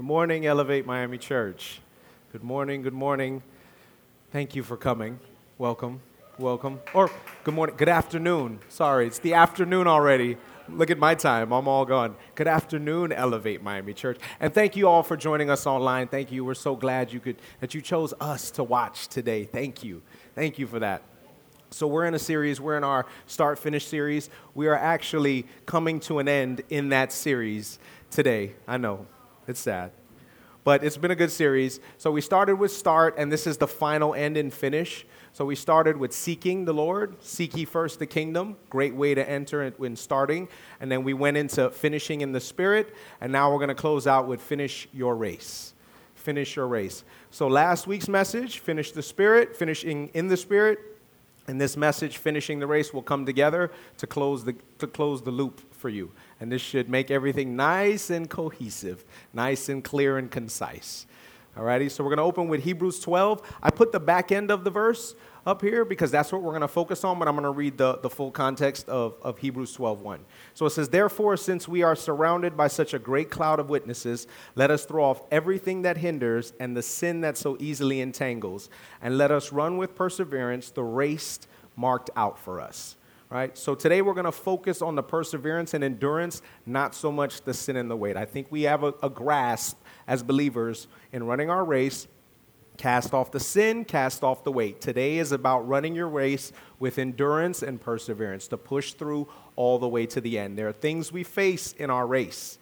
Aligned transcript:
Good 0.00 0.06
morning, 0.06 0.46
Elevate 0.46 0.86
Miami 0.86 1.18
Church. 1.18 1.82
Good 2.32 2.42
morning, 2.42 2.80
good 2.80 2.94
morning. 2.94 3.42
Thank 4.32 4.56
you 4.56 4.62
for 4.62 4.78
coming. 4.78 5.20
Welcome, 5.58 6.00
welcome. 6.38 6.80
Or 6.94 7.10
good 7.44 7.52
morning, 7.52 7.76
good 7.76 7.90
afternoon. 7.90 8.60
Sorry, 8.70 9.06
it's 9.06 9.18
the 9.18 9.34
afternoon 9.34 9.86
already. 9.86 10.38
Look 10.70 10.88
at 10.90 10.96
my 10.96 11.14
time, 11.14 11.52
I'm 11.52 11.68
all 11.68 11.84
gone. 11.84 12.16
Good 12.34 12.48
afternoon, 12.48 13.12
Elevate 13.12 13.62
Miami 13.62 13.92
Church. 13.92 14.18
And 14.40 14.54
thank 14.54 14.74
you 14.74 14.88
all 14.88 15.02
for 15.02 15.18
joining 15.18 15.50
us 15.50 15.66
online. 15.66 16.08
Thank 16.08 16.32
you. 16.32 16.46
We're 16.46 16.54
so 16.54 16.76
glad 16.76 17.12
you 17.12 17.20
could 17.20 17.36
that 17.60 17.74
you 17.74 17.82
chose 17.82 18.14
us 18.22 18.50
to 18.52 18.64
watch 18.64 19.08
today. 19.08 19.44
Thank 19.44 19.84
you. 19.84 20.00
Thank 20.34 20.58
you 20.58 20.66
for 20.66 20.78
that. 20.78 21.02
So, 21.68 21.86
we're 21.86 22.06
in 22.06 22.14
a 22.14 22.18
series, 22.18 22.58
we're 22.58 22.78
in 22.78 22.84
our 22.84 23.04
start 23.26 23.58
finish 23.58 23.86
series. 23.86 24.30
We 24.54 24.66
are 24.66 24.78
actually 24.78 25.44
coming 25.66 26.00
to 26.00 26.20
an 26.20 26.26
end 26.26 26.62
in 26.70 26.88
that 26.88 27.12
series 27.12 27.78
today. 28.10 28.54
I 28.66 28.78
know, 28.78 29.06
it's 29.50 29.60
sad. 29.60 29.92
But 30.62 30.84
it's 30.84 30.96
been 30.96 31.10
a 31.10 31.16
good 31.16 31.30
series. 31.30 31.80
So, 31.98 32.10
we 32.10 32.20
started 32.20 32.56
with 32.56 32.70
start, 32.70 33.14
and 33.16 33.32
this 33.32 33.46
is 33.46 33.56
the 33.56 33.66
final 33.66 34.14
end 34.14 34.36
and 34.36 34.52
finish. 34.52 35.06
So, 35.32 35.44
we 35.44 35.56
started 35.56 35.96
with 35.96 36.12
seeking 36.12 36.66
the 36.66 36.74
Lord, 36.74 37.16
seek 37.22 37.56
ye 37.56 37.64
first 37.64 37.98
the 37.98 38.06
kingdom, 38.06 38.56
great 38.68 38.94
way 38.94 39.14
to 39.14 39.28
enter 39.28 39.62
it 39.62 39.78
when 39.78 39.96
starting. 39.96 40.48
And 40.80 40.92
then 40.92 41.02
we 41.02 41.14
went 41.14 41.36
into 41.36 41.70
finishing 41.70 42.20
in 42.20 42.32
the 42.32 42.40
spirit, 42.40 42.94
and 43.20 43.32
now 43.32 43.50
we're 43.50 43.58
going 43.58 43.68
to 43.68 43.74
close 43.74 44.06
out 44.06 44.28
with 44.28 44.40
finish 44.40 44.86
your 44.92 45.16
race. 45.16 45.74
Finish 46.14 46.56
your 46.56 46.66
race. 46.68 47.04
So, 47.30 47.48
last 47.48 47.86
week's 47.86 48.08
message, 48.08 48.58
finish 48.58 48.92
the 48.92 49.02
spirit, 49.02 49.56
finishing 49.56 50.08
in 50.08 50.28
the 50.28 50.36
spirit 50.36 50.89
and 51.50 51.60
this 51.60 51.76
message, 51.76 52.18
finishing 52.18 52.60
the 52.60 52.66
race, 52.68 52.94
will 52.94 53.02
come 53.02 53.26
together 53.26 53.72
to 53.98 54.06
close 54.06 54.44
the, 54.44 54.54
to 54.78 54.86
close 54.86 55.20
the 55.22 55.32
loop 55.32 55.74
for 55.74 55.88
you. 55.88 56.12
And 56.38 56.52
this 56.52 56.62
should 56.62 56.88
make 56.88 57.10
everything 57.10 57.56
nice 57.56 58.08
and 58.08 58.30
cohesive, 58.30 59.04
nice 59.34 59.68
and 59.68 59.82
clear 59.82 60.16
and 60.16 60.30
concise. 60.30 61.06
Alrighty, 61.56 61.90
so 61.90 62.04
we're 62.04 62.10
going 62.10 62.18
to 62.18 62.22
open 62.22 62.46
with 62.46 62.62
Hebrews 62.62 63.00
12. 63.00 63.42
I 63.60 63.70
put 63.70 63.90
the 63.90 63.98
back 63.98 64.30
end 64.30 64.52
of 64.52 64.62
the 64.62 64.70
verse 64.70 65.16
up 65.44 65.62
here 65.62 65.84
because 65.84 66.10
that's 66.10 66.30
what 66.30 66.42
we're 66.42 66.52
going 66.52 66.60
to 66.60 66.68
focus 66.68 67.02
on, 67.02 67.18
but 67.18 67.26
I'm 67.26 67.34
going 67.34 67.44
to 67.44 67.50
read 67.50 67.76
the, 67.76 67.98
the 67.98 68.10
full 68.10 68.30
context 68.30 68.88
of, 68.88 69.16
of 69.22 69.38
Hebrews 69.38 69.72
12 69.72 70.00
1. 70.00 70.24
So 70.54 70.66
it 70.66 70.70
says, 70.70 70.88
Therefore, 70.88 71.36
since 71.36 71.66
we 71.66 71.82
are 71.82 71.96
surrounded 71.96 72.56
by 72.56 72.68
such 72.68 72.94
a 72.94 72.98
great 72.98 73.30
cloud 73.30 73.58
of 73.58 73.68
witnesses, 73.68 74.26
let 74.54 74.70
us 74.70 74.84
throw 74.84 75.04
off 75.04 75.22
everything 75.30 75.82
that 75.82 75.96
hinders 75.96 76.52
and 76.60 76.76
the 76.76 76.82
sin 76.82 77.20
that 77.22 77.36
so 77.36 77.56
easily 77.58 78.00
entangles, 78.00 78.70
and 79.02 79.18
let 79.18 79.30
us 79.30 79.52
run 79.52 79.76
with 79.76 79.94
perseverance 79.94 80.70
the 80.70 80.84
race 80.84 81.40
marked 81.80 82.10
out 82.14 82.38
for 82.38 82.60
us. 82.60 82.96
Right? 83.30 83.56
So 83.56 83.76
today 83.76 84.02
we're 84.02 84.14
going 84.14 84.24
to 84.24 84.32
focus 84.32 84.82
on 84.82 84.96
the 84.96 85.04
perseverance 85.04 85.72
and 85.72 85.84
endurance, 85.84 86.42
not 86.66 86.96
so 86.96 87.12
much 87.12 87.42
the 87.42 87.54
sin 87.54 87.76
and 87.76 87.88
the 87.88 87.96
weight. 87.96 88.16
I 88.16 88.24
think 88.24 88.48
we 88.50 88.62
have 88.62 88.82
a, 88.82 88.92
a 89.04 89.08
grasp 89.08 89.80
as 90.08 90.22
believers 90.24 90.88
in 91.12 91.22
running 91.24 91.48
our 91.48 91.64
race 91.64 92.08
Cast 92.80 93.12
off 93.12 93.30
the 93.30 93.38
sin, 93.38 93.84
cast 93.84 94.24
off 94.24 94.42
the 94.42 94.50
weight. 94.50 94.80
Today 94.80 95.18
is 95.18 95.32
about 95.32 95.68
running 95.68 95.94
your 95.94 96.08
race 96.08 96.50
with 96.78 96.98
endurance 96.98 97.62
and 97.62 97.78
perseverance 97.78 98.48
to 98.48 98.56
push 98.56 98.94
through 98.94 99.28
all 99.54 99.78
the 99.78 99.86
way 99.86 100.06
to 100.06 100.18
the 100.18 100.38
end. 100.38 100.56
There 100.56 100.66
are 100.66 100.72
things 100.72 101.12
we 101.12 101.22
face 101.22 101.74
in 101.74 101.90
our 101.90 102.06
race, 102.06 102.58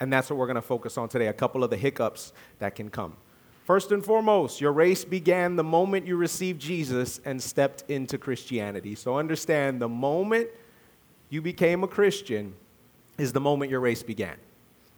and 0.00 0.12
that's 0.12 0.28
what 0.28 0.40
we're 0.40 0.48
going 0.48 0.56
to 0.56 0.60
focus 0.60 0.98
on 0.98 1.08
today 1.08 1.28
a 1.28 1.32
couple 1.32 1.62
of 1.62 1.70
the 1.70 1.76
hiccups 1.76 2.32
that 2.58 2.74
can 2.74 2.90
come. 2.90 3.16
First 3.64 3.92
and 3.92 4.04
foremost, 4.04 4.60
your 4.60 4.72
race 4.72 5.04
began 5.04 5.54
the 5.54 5.64
moment 5.64 6.06
you 6.06 6.16
received 6.16 6.60
Jesus 6.60 7.20
and 7.24 7.40
stepped 7.40 7.84
into 7.88 8.18
Christianity. 8.18 8.96
So 8.96 9.16
understand 9.16 9.80
the 9.80 9.88
moment 9.88 10.48
you 11.30 11.40
became 11.40 11.84
a 11.84 11.88
Christian 11.88 12.54
is 13.18 13.32
the 13.32 13.40
moment 13.40 13.70
your 13.70 13.80
race 13.80 14.02
began. 14.02 14.36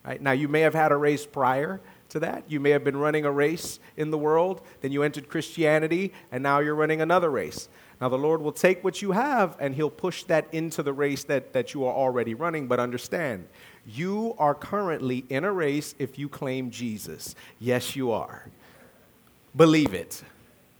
Right? 0.04 0.20
Now, 0.20 0.32
you 0.32 0.48
may 0.48 0.60
have 0.60 0.74
had 0.74 0.92
a 0.92 0.96
race 0.96 1.26
prior 1.26 1.80
to 2.10 2.20
that. 2.20 2.44
You 2.48 2.60
may 2.60 2.70
have 2.70 2.84
been 2.84 2.96
running 2.96 3.24
a 3.24 3.30
race 3.30 3.80
in 3.96 4.10
the 4.10 4.18
world, 4.18 4.60
then 4.80 4.92
you 4.92 5.02
entered 5.02 5.28
Christianity, 5.28 6.12
and 6.30 6.42
now 6.42 6.60
you're 6.60 6.74
running 6.74 7.00
another 7.00 7.30
race. 7.30 7.68
Now, 8.00 8.08
the 8.08 8.18
Lord 8.18 8.42
will 8.42 8.52
take 8.52 8.82
what 8.84 9.00
you 9.02 9.12
have 9.12 9.56
and 9.60 9.74
He'll 9.74 9.90
push 9.90 10.24
that 10.24 10.46
into 10.52 10.82
the 10.82 10.92
race 10.92 11.24
that, 11.24 11.52
that 11.52 11.74
you 11.74 11.84
are 11.84 11.94
already 11.94 12.34
running. 12.34 12.66
But 12.66 12.80
understand, 12.80 13.46
you 13.86 14.34
are 14.38 14.54
currently 14.54 15.24
in 15.28 15.44
a 15.44 15.52
race 15.52 15.94
if 15.98 16.18
you 16.18 16.28
claim 16.28 16.70
Jesus. 16.70 17.34
Yes, 17.58 17.94
you 17.94 18.12
are. 18.12 18.46
Believe 19.54 19.94
it. 19.94 20.22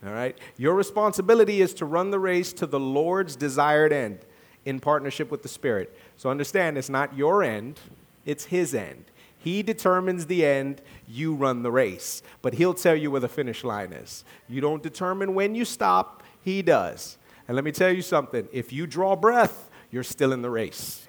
All 0.05 0.13
right? 0.13 0.37
Your 0.57 0.75
responsibility 0.75 1.61
is 1.61 1.75
to 1.75 1.85
run 1.85 2.11
the 2.11 2.19
race 2.19 2.53
to 2.55 2.67
the 2.67 2.81
Lord's 2.81 3.37
desired 3.37 3.93
end 3.93 4.21
in 4.65 4.81
partnership 4.81 5.31
with 5.31 5.43
the 5.43 5.49
Spirit. 5.49 5.97
So 6.17 6.31
understand, 6.31 6.79
it's 6.79 6.89
not 6.89 7.17
your 7.17 7.43
end, 7.43 7.81
it's 8.25 8.47
His 8.47 8.75
end. 8.75 9.05
He 9.39 9.63
determines 9.63 10.27
the 10.27 10.45
end, 10.45 10.81
you 11.07 11.35
run 11.35 11.63
the 11.63 11.71
race. 11.71 12.23
But 12.41 12.55
He'll 12.55 12.75
tell 12.75 12.97
you 12.97 13.11
where 13.11 13.21
the 13.21 13.29
finish 13.29 13.63
line 13.65 13.93
is. 13.93 14.25
You 14.49 14.61
don't 14.61 14.83
determine 14.83 15.35
when 15.35 15.55
you 15.55 15.65
stop, 15.65 16.23
He 16.41 16.63
does. 16.63 17.19
And 17.47 17.55
let 17.55 17.65
me 17.65 17.73
tell 17.73 17.93
you 17.93 18.03
something 18.03 18.49
if 18.53 18.73
you 18.73 18.87
draw 18.87 19.17
breath, 19.17 19.71
you're 19.91 20.03
still 20.03 20.33
in 20.33 20.43
the 20.43 20.51
race. 20.51 21.04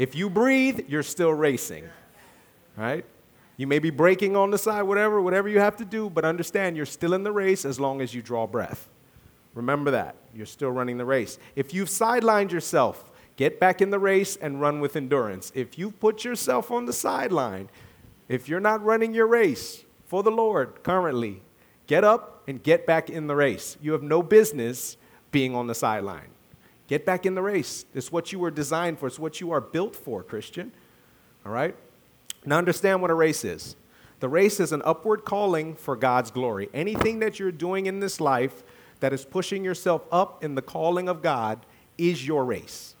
If 0.00 0.14
you 0.14 0.30
breathe, 0.30 0.88
you're 0.88 1.02
still 1.02 1.32
racing. 1.32 1.84
Right? 2.76 3.04
You 3.56 3.66
may 3.66 3.78
be 3.78 3.90
braking 3.90 4.36
on 4.36 4.50
the 4.50 4.58
side, 4.58 4.82
whatever, 4.82 5.20
whatever 5.20 5.48
you 5.48 5.60
have 5.60 5.76
to 5.76 5.84
do, 5.84 6.08
but 6.08 6.24
understand 6.24 6.76
you're 6.76 6.86
still 6.86 7.12
in 7.12 7.22
the 7.22 7.32
race 7.32 7.64
as 7.64 7.78
long 7.78 8.00
as 8.00 8.14
you 8.14 8.22
draw 8.22 8.46
breath. 8.46 8.88
Remember 9.54 9.90
that. 9.90 10.16
You're 10.34 10.46
still 10.46 10.70
running 10.70 10.96
the 10.96 11.04
race. 11.04 11.38
If 11.54 11.74
you've 11.74 11.88
sidelined 11.88 12.50
yourself, 12.50 13.10
Get 13.40 13.58
back 13.58 13.80
in 13.80 13.88
the 13.88 13.98
race 13.98 14.36
and 14.36 14.60
run 14.60 14.80
with 14.80 14.96
endurance. 14.96 15.50
If 15.54 15.78
you've 15.78 15.98
put 15.98 16.24
yourself 16.24 16.70
on 16.70 16.84
the 16.84 16.92
sideline, 16.92 17.70
if 18.28 18.50
you're 18.50 18.60
not 18.60 18.84
running 18.84 19.14
your 19.14 19.26
race 19.26 19.82
for 20.04 20.22
the 20.22 20.30
Lord 20.30 20.82
currently, 20.82 21.40
get 21.86 22.04
up 22.04 22.42
and 22.46 22.62
get 22.62 22.86
back 22.86 23.08
in 23.08 23.28
the 23.28 23.34
race. 23.34 23.78
You 23.80 23.92
have 23.92 24.02
no 24.02 24.22
business 24.22 24.98
being 25.30 25.54
on 25.54 25.68
the 25.68 25.74
sideline. 25.74 26.28
Get 26.90 27.06
back 27.06 27.24
in 27.24 27.36
the 27.36 27.42
race. 27.42 27.84
It's 27.94 28.10
what 28.10 28.32
you 28.32 28.40
were 28.40 28.50
designed 28.50 28.98
for, 28.98 29.06
it's 29.06 29.18
what 29.18 29.40
you 29.40 29.52
are 29.52 29.60
built 29.60 29.94
for, 29.94 30.24
Christian. 30.24 30.72
All 31.46 31.52
right? 31.52 31.76
Now, 32.44 32.58
understand 32.58 33.00
what 33.00 33.12
a 33.12 33.14
race 33.14 33.44
is. 33.44 33.76
The 34.18 34.28
race 34.28 34.58
is 34.58 34.72
an 34.72 34.82
upward 34.84 35.24
calling 35.24 35.76
for 35.76 35.94
God's 35.94 36.32
glory. 36.32 36.68
Anything 36.74 37.20
that 37.20 37.38
you're 37.38 37.52
doing 37.52 37.86
in 37.86 38.00
this 38.00 38.20
life 38.20 38.64
that 38.98 39.12
is 39.12 39.24
pushing 39.24 39.62
yourself 39.62 40.02
up 40.10 40.42
in 40.42 40.56
the 40.56 40.62
calling 40.62 41.08
of 41.08 41.22
God 41.22 41.64
is 41.96 42.26
your 42.26 42.44
race. 42.44 42.96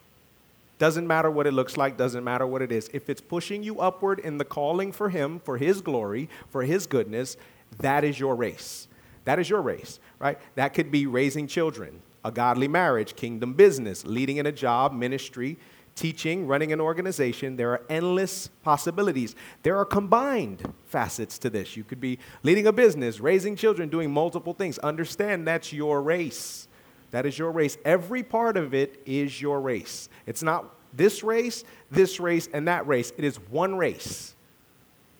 Doesn't 0.78 1.08
matter 1.08 1.28
what 1.28 1.48
it 1.48 1.52
looks 1.52 1.76
like, 1.76 1.96
doesn't 1.96 2.22
matter 2.22 2.46
what 2.46 2.62
it 2.62 2.70
is. 2.70 2.88
If 2.92 3.10
it's 3.10 3.20
pushing 3.20 3.64
you 3.64 3.80
upward 3.80 4.20
in 4.20 4.38
the 4.38 4.44
calling 4.44 4.92
for 4.92 5.08
Him, 5.08 5.40
for 5.40 5.58
His 5.58 5.80
glory, 5.80 6.28
for 6.48 6.62
His 6.62 6.86
goodness, 6.86 7.36
that 7.78 8.04
is 8.04 8.20
your 8.20 8.36
race. 8.36 8.86
That 9.24 9.40
is 9.40 9.50
your 9.50 9.62
race, 9.62 9.98
right? 10.20 10.38
That 10.54 10.74
could 10.74 10.92
be 10.92 11.06
raising 11.06 11.48
children, 11.48 12.02
a 12.24 12.30
godly 12.30 12.68
marriage, 12.68 13.16
kingdom 13.16 13.54
business, 13.54 14.04
leading 14.04 14.36
in 14.36 14.46
a 14.46 14.52
job, 14.52 14.92
ministry, 14.92 15.58
teaching, 15.94 16.46
running 16.46 16.72
an 16.72 16.80
organization. 16.80 17.56
There 17.56 17.72
are 17.72 17.82
endless 17.88 18.48
possibilities. 18.62 19.34
There 19.62 19.76
are 19.76 19.84
combined 19.84 20.72
facets 20.86 21.38
to 21.40 21.50
this. 21.50 21.76
You 21.76 21.84
could 21.84 22.00
be 22.00 22.18
leading 22.42 22.66
a 22.66 22.72
business, 22.72 23.20
raising 23.20 23.56
children, 23.56 23.88
doing 23.88 24.10
multiple 24.10 24.54
things. 24.54 24.78
Understand 24.78 25.46
that's 25.46 25.72
your 25.72 26.02
race. 26.02 26.68
That 27.10 27.26
is 27.26 27.38
your 27.38 27.50
race. 27.50 27.76
Every 27.84 28.22
part 28.22 28.56
of 28.56 28.72
it 28.72 29.02
is 29.04 29.40
your 29.40 29.60
race. 29.60 30.08
It's 30.26 30.42
not 30.42 30.74
this 30.92 31.22
race, 31.22 31.64
this 31.90 32.20
race, 32.20 32.48
and 32.52 32.68
that 32.68 32.86
race. 32.86 33.12
It 33.16 33.24
is 33.24 33.36
one 33.36 33.76
race. 33.76 34.34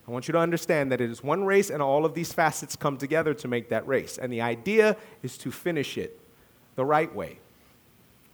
I 0.07 0.11
want 0.13 0.29
you 0.29 0.33
to 0.33 0.39
understand 0.39 0.91
that 0.93 1.01
it 1.01 1.11
is 1.11 1.23
one 1.23 1.45
race, 1.45 1.71
and 1.71 1.83
all 1.83 2.05
of 2.05 2.15
these 2.15 2.33
facets 2.33 2.75
come 2.75 2.97
together 2.97 3.33
to 3.35 3.49
make 3.49 3.69
that 3.69 3.87
race. 3.87 4.19
And 4.19 4.33
the 4.33 4.41
idea 4.41 4.97
is 5.23 5.39
to 5.39 5.51
finish 5.51 5.97
it 5.99 6.20
the 6.81 6.87
right 6.87 7.15
way. 7.15 7.39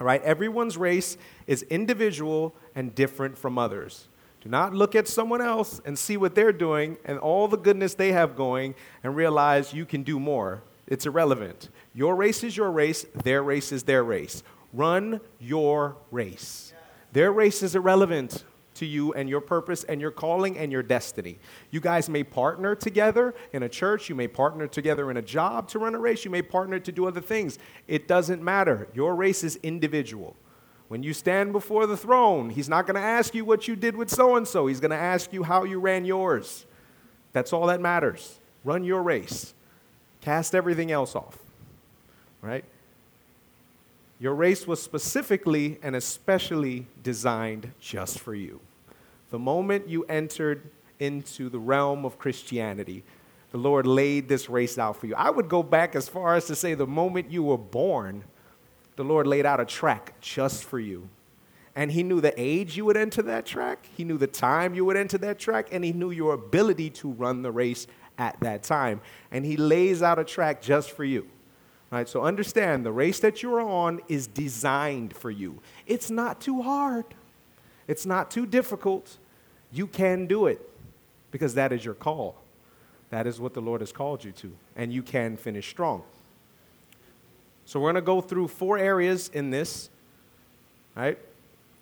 All 0.00 0.06
right? 0.06 0.22
Everyone's 0.22 0.76
race 0.76 1.18
is 1.48 1.62
individual 1.62 2.54
and 2.76 2.94
different 2.94 3.36
from 3.36 3.58
others. 3.58 4.06
Do 4.40 4.48
not 4.48 4.72
look 4.72 4.94
at 4.94 5.08
someone 5.08 5.42
else 5.42 5.80
and 5.84 5.98
see 5.98 6.16
what 6.16 6.36
they're 6.36 6.52
doing 6.52 6.96
and 7.04 7.18
all 7.18 7.48
the 7.48 7.56
goodness 7.56 7.94
they 7.94 8.12
have 8.12 8.36
going 8.36 8.76
and 9.02 9.16
realize 9.16 9.74
you 9.74 9.84
can 9.84 10.04
do 10.04 10.20
more. 10.20 10.62
It's 10.86 11.06
irrelevant. 11.06 11.70
Your 11.92 12.14
race 12.14 12.44
is 12.44 12.56
your 12.56 12.70
race, 12.70 13.04
their 13.24 13.42
race 13.42 13.72
is 13.72 13.82
their 13.82 14.04
race. 14.04 14.44
Run 14.72 15.20
your 15.40 15.96
race. 16.12 16.72
Their 17.10 17.32
race 17.32 17.64
is 17.64 17.74
irrelevant 17.74 18.44
to 18.76 18.86
you 18.86 19.12
and 19.12 19.28
your 19.28 19.40
purpose 19.40 19.84
and 19.84 20.00
your 20.00 20.10
calling 20.10 20.56
and 20.56 20.72
your 20.72 20.82
destiny. 20.82 21.38
You 21.70 21.80
guys 21.80 22.08
may 22.08 22.24
partner 22.24 22.74
together 22.74 23.34
in 23.52 23.62
a 23.62 23.68
church, 23.68 24.08
you 24.08 24.14
may 24.14 24.28
partner 24.28 24.66
together 24.66 25.10
in 25.10 25.16
a 25.16 25.22
job 25.22 25.68
to 25.68 25.78
run 25.78 25.94
a 25.94 25.98
race, 25.98 26.24
you 26.24 26.30
may 26.30 26.42
partner 26.42 26.78
to 26.78 26.92
do 26.92 27.06
other 27.06 27.20
things. 27.20 27.58
It 27.86 28.08
doesn't 28.08 28.42
matter. 28.42 28.88
Your 28.94 29.14
race 29.14 29.44
is 29.44 29.56
individual. 29.62 30.36
When 30.88 31.02
you 31.02 31.12
stand 31.12 31.52
before 31.52 31.86
the 31.86 31.96
throne, 31.96 32.50
he's 32.50 32.68
not 32.68 32.86
going 32.86 32.94
to 32.94 33.00
ask 33.00 33.34
you 33.34 33.44
what 33.44 33.66
you 33.66 33.74
did 33.74 33.96
with 33.96 34.08
so 34.08 34.36
and 34.36 34.46
so. 34.46 34.68
He's 34.68 34.80
going 34.80 34.92
to 34.92 34.96
ask 34.96 35.32
you 35.32 35.42
how 35.42 35.64
you 35.64 35.80
ran 35.80 36.04
yours. 36.04 36.64
That's 37.32 37.52
all 37.52 37.66
that 37.66 37.80
matters. 37.80 38.38
Run 38.64 38.84
your 38.84 39.02
race. 39.02 39.52
Cast 40.20 40.54
everything 40.54 40.92
else 40.92 41.16
off 41.16 41.38
right? 42.46 42.64
Your 44.18 44.34
race 44.34 44.66
was 44.66 44.82
specifically 44.82 45.78
and 45.82 45.94
especially 45.94 46.86
designed 47.02 47.72
just 47.78 48.18
for 48.18 48.34
you. 48.34 48.60
The 49.30 49.38
moment 49.38 49.88
you 49.88 50.04
entered 50.04 50.70
into 50.98 51.50
the 51.50 51.58
realm 51.58 52.06
of 52.06 52.18
Christianity, 52.18 53.04
the 53.50 53.58
Lord 53.58 53.86
laid 53.86 54.28
this 54.28 54.48
race 54.48 54.78
out 54.78 54.96
for 54.96 55.06
you. 55.06 55.14
I 55.14 55.30
would 55.30 55.48
go 55.48 55.62
back 55.62 55.94
as 55.94 56.08
far 56.08 56.34
as 56.34 56.46
to 56.46 56.56
say 56.56 56.74
the 56.74 56.86
moment 56.86 57.30
you 57.30 57.42
were 57.42 57.58
born, 57.58 58.24
the 58.96 59.04
Lord 59.04 59.26
laid 59.26 59.44
out 59.44 59.60
a 59.60 59.66
track 59.66 60.14
just 60.20 60.64
for 60.64 60.80
you. 60.80 61.08
And 61.74 61.92
He 61.92 62.02
knew 62.02 62.22
the 62.22 62.32
age 62.38 62.76
you 62.76 62.86
would 62.86 62.96
enter 62.96 63.20
that 63.22 63.44
track, 63.44 63.86
He 63.94 64.04
knew 64.04 64.16
the 64.16 64.26
time 64.26 64.74
you 64.74 64.86
would 64.86 64.96
enter 64.96 65.18
that 65.18 65.38
track, 65.38 65.68
and 65.72 65.84
He 65.84 65.92
knew 65.92 66.10
your 66.10 66.32
ability 66.32 66.88
to 66.90 67.10
run 67.12 67.42
the 67.42 67.52
race 67.52 67.86
at 68.16 68.40
that 68.40 68.62
time. 68.62 69.02
And 69.30 69.44
He 69.44 69.58
lays 69.58 70.02
out 70.02 70.18
a 70.18 70.24
track 70.24 70.62
just 70.62 70.90
for 70.90 71.04
you. 71.04 71.28
Right? 71.96 72.06
So 72.06 72.24
understand 72.24 72.84
the 72.84 72.92
race 72.92 73.20
that 73.20 73.42
you're 73.42 73.62
on 73.62 74.02
is 74.06 74.26
designed 74.26 75.16
for 75.16 75.30
you. 75.30 75.62
It's 75.86 76.10
not 76.10 76.42
too 76.42 76.60
hard. 76.60 77.06
It's 77.88 78.04
not 78.04 78.30
too 78.30 78.44
difficult. 78.44 79.16
You 79.72 79.86
can 79.86 80.26
do 80.26 80.46
it 80.46 80.60
because 81.30 81.54
that 81.54 81.72
is 81.72 81.86
your 81.86 81.94
call. 81.94 82.36
That 83.08 83.26
is 83.26 83.40
what 83.40 83.54
the 83.54 83.62
Lord 83.62 83.80
has 83.80 83.92
called 83.92 84.24
you 84.24 84.32
to, 84.32 84.52
and 84.76 84.92
you 84.92 85.02
can 85.02 85.38
finish 85.38 85.70
strong. 85.70 86.02
So 87.64 87.80
we're 87.80 87.92
going 87.92 88.02
to 88.02 88.06
go 88.06 88.20
through 88.20 88.48
four 88.48 88.76
areas 88.76 89.30
in 89.32 89.48
this. 89.48 89.88
Right? 90.94 91.18